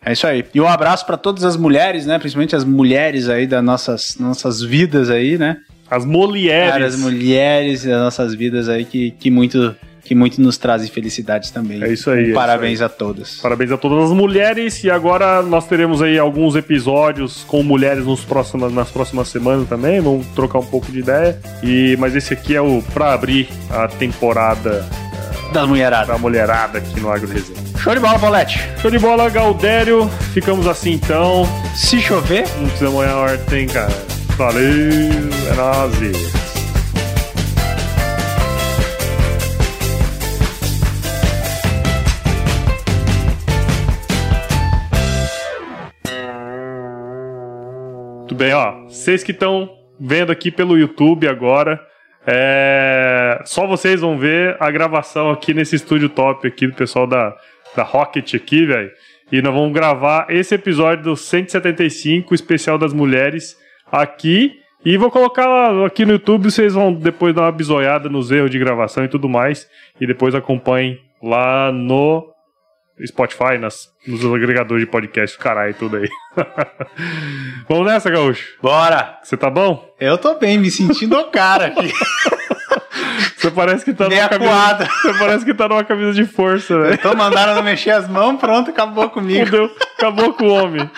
É 0.06 0.14
isso 0.14 0.28
aí. 0.28 0.46
E 0.54 0.62
um 0.62 0.68
abraço 0.68 1.06
para 1.06 1.18
todas 1.18 1.44
as 1.44 1.58
mulheres, 1.58 2.06
né? 2.06 2.20
Principalmente 2.20 2.56
as 2.56 2.64
mulheres 2.64 3.28
aí 3.28 3.48
das 3.48 3.64
nossas, 3.64 4.18
nossas 4.20 4.62
vidas 4.62 5.10
aí, 5.10 5.38
né? 5.38 5.58
As 5.90 6.06
mulheres. 6.06 6.72
Cara, 6.72 6.86
as 6.86 6.96
mulheres 6.96 7.84
das 7.84 8.00
nossas 8.00 8.36
vidas 8.36 8.70
aí 8.70 8.86
que, 8.86 9.12
que 9.12 9.32
muito 9.32 9.76
que 10.06 10.14
muito 10.14 10.40
nos 10.40 10.56
trazem 10.56 10.88
felicidades 10.88 11.50
também. 11.50 11.84
É 11.84 11.92
isso 11.92 12.12
aí. 12.12 12.30
É 12.30 12.34
parabéns 12.34 12.76
isso 12.76 12.84
aí. 12.84 12.86
a 12.86 12.90
todas. 12.90 13.40
Parabéns 13.42 13.72
a 13.72 13.78
todas 13.78 14.12
as 14.12 14.16
mulheres 14.16 14.84
e 14.84 14.92
agora 14.92 15.42
nós 15.42 15.68
teremos 15.68 16.00
aí 16.00 16.20
alguns 16.20 16.56
episódios 16.56 17.44
com 17.48 17.64
mulheres 17.64 18.06
nos 18.06 18.24
próximos, 18.24 18.72
nas 18.72 18.92
próximas 18.92 19.28
semanas 19.30 19.68
também. 19.68 20.00
Vamos 20.00 20.28
trocar 20.28 20.60
um 20.60 20.66
pouco 20.66 20.92
de 20.92 21.00
ideia. 21.00 21.40
E 21.64 21.98
mas 21.98 22.16
esse 22.16 22.34
aqui 22.34 22.56
é 22.56 22.62
o 22.62 22.84
para 22.94 23.14
abrir 23.14 23.50
a 23.72 23.88
temporada 23.88 24.86
da 25.56 25.66
mulherada. 25.66 26.12
Da 26.12 26.18
mulherada 26.18 26.78
aqui 26.80 27.00
no 27.00 27.10
Agro 27.10 27.32
Resenha. 27.32 27.60
Show 27.78 27.94
de 27.94 28.02
bola, 28.02 28.20
Paulette. 28.20 28.60
Show 28.82 28.92
de 28.92 29.00
bola, 29.00 29.30
Galdério. 29.30 30.10
Ficamos 30.34 30.68
assim 30.68 30.92
então. 30.92 31.46
Se 31.74 32.02
chover. 32.02 32.46
Não 32.58 32.68
precisa 32.68 32.90
molhar 32.90 33.14
a 33.14 33.18
horta, 33.18 33.58
hein, 33.58 33.68
cara. 33.68 33.94
Valeu, 34.38 34.60
é 34.62 35.56
nóis. 35.56 36.36
Muito 48.20 48.36
bem, 48.36 48.54
ó. 48.54 48.84
Vocês 48.90 49.24
que 49.24 49.32
estão 49.32 49.70
vendo 49.98 50.34
aqui 50.34 50.52
pelo 50.52 50.78
YouTube 50.78 51.30
agora, 51.30 51.80
é... 52.26 53.42
Só 53.46 53.68
vocês 53.68 54.02
vão 54.02 54.18
ver 54.18 54.58
a 54.60 54.70
gravação 54.72 55.30
aqui 55.30 55.54
nesse 55.54 55.76
estúdio 55.76 56.10
top 56.10 56.48
aqui 56.48 56.68
do 56.68 56.74
pessoal 56.74 57.08
da, 57.08 57.36
da 57.76 57.84
Rocket 57.84 58.34
aqui, 58.36 58.66
velho. 58.66 58.92
E 59.32 59.42
nós 59.42 59.54
vamos 59.54 59.74
gravar 59.74 60.28
esse 60.30 60.54
episódio 60.54 61.04
do 61.04 61.16
175, 61.16 62.34
especial 62.34 62.78
das 62.78 62.94
mulheres, 62.94 63.58
aqui. 63.92 64.60
E 64.84 64.98
vou 64.98 65.10
colocar 65.10 65.84
aqui 65.84 66.06
no 66.06 66.14
YouTube, 66.14 66.52
vocês 66.52 66.76
vão 66.76 66.94
depois 66.94 67.34
dar 67.34 67.44
uma 67.44 67.52
bisoiada 67.52 68.08
nos 68.08 68.30
erros 68.32 68.52
de 68.52 68.60
gravação 68.60 69.04
e 69.04 69.08
tudo 69.08 69.28
mais. 69.28 69.68
E 70.00 70.06
depois 70.06 70.36
acompanhem 70.36 71.00
lá 71.24 71.72
no 71.72 72.35
Spotify, 73.06 73.58
nas, 73.60 73.90
nos 74.08 74.24
agregadores 74.26 74.86
de 74.86 74.90
podcast, 74.90 75.38
caralho, 75.38 75.74
tudo 75.74 75.98
aí. 75.98 76.10
Vamos 77.68 77.86
nessa, 77.88 78.10
Gaúcho? 78.10 78.58
Bora! 78.62 79.20
Você 79.22 79.36
tá 79.36 79.50
bom? 79.50 79.94
Eu 80.00 80.18
tô 80.18 80.36
bem, 80.36 80.58
me 80.58 80.72
sentindo 80.72 81.18
o 81.18 81.26
cara 81.26 81.68
aqui. 81.68 81.92
Você 83.38 83.52
parece 83.52 83.86
que 83.86 83.94
tá 83.94 84.08
numa 84.08 84.30
camisa. 84.30 84.90
Você 85.02 85.14
parece 85.20 85.46
que 85.46 85.54
tá 85.54 85.68
numa 85.68 85.84
camisa 85.84 86.14
de 86.14 86.26
força, 86.26 86.80
velho. 86.80 86.94
Então 86.94 87.14
mandaram 87.16 87.54
não 87.54 87.64
mexer 87.64 87.92
as 87.92 88.08
mãos, 88.08 88.40
pronto, 88.40 88.72
acabou 88.72 89.10
comigo. 89.10 89.46
Fudeu, 89.46 89.72
acabou 89.98 90.34
com 90.34 90.46
o 90.46 90.54
homem. 90.54 90.90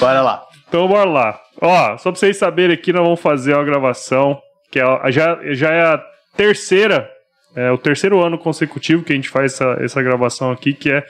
Bora 0.00 0.22
lá. 0.22 0.42
Então 0.66 0.88
bora 0.88 1.08
lá. 1.08 1.40
Ó, 1.60 1.98
só 1.98 2.10
pra 2.10 2.18
vocês 2.18 2.36
saberem 2.36 2.74
aqui, 2.74 2.92
nós 2.92 3.02
vamos 3.02 3.20
fazer 3.20 3.54
uma 3.54 3.64
gravação 3.64 4.40
que 4.70 4.80
é, 4.80 5.12
já, 5.12 5.38
já 5.52 5.70
é 5.70 5.82
a 5.82 6.02
terceira 6.36 7.08
é 7.54 7.70
o 7.70 7.78
terceiro 7.78 8.20
ano 8.20 8.38
consecutivo 8.38 9.04
que 9.04 9.12
a 9.12 9.16
gente 9.16 9.28
faz 9.28 9.54
essa, 9.54 9.76
essa 9.80 10.02
gravação 10.02 10.50
aqui, 10.50 10.72
que 10.72 10.90
é 10.90 11.04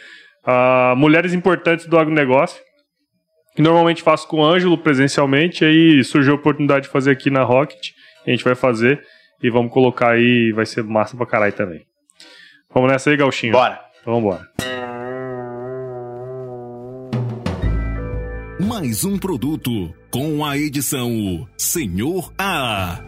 a 0.44 0.94
Mulheres 0.96 1.32
Importantes 1.32 1.86
do 1.86 1.98
Agronegócio. 1.98 2.60
Que 3.56 3.62
normalmente 3.62 4.02
faço 4.02 4.26
com 4.26 4.38
o 4.38 4.44
Ângelo 4.44 4.76
presencialmente, 4.76 5.64
aí 5.64 6.02
surgiu 6.02 6.32
a 6.32 6.36
oportunidade 6.36 6.86
de 6.86 6.92
fazer 6.92 7.12
aqui 7.12 7.30
na 7.30 7.44
Rocket. 7.44 7.90
A 8.26 8.30
gente 8.30 8.42
vai 8.42 8.56
fazer 8.56 9.00
e 9.42 9.48
vamos 9.48 9.72
colocar 9.72 10.10
aí, 10.10 10.52
vai 10.52 10.66
ser 10.66 10.82
massa 10.82 11.16
pra 11.16 11.24
caralho 11.24 11.52
também. 11.52 11.82
Vamos 12.72 12.90
nessa 12.90 13.10
aí, 13.10 13.16
Gauchinho? 13.16 13.52
Bora. 13.52 13.80
Então 14.00 14.20
vamos 14.20 14.24
embora. 14.24 14.54
Mais 18.68 19.04
um 19.04 19.18
produto 19.18 19.94
com 20.10 20.44
a 20.44 20.58
edição 20.58 21.46
Senhor 21.56 22.32
A. 22.36 22.98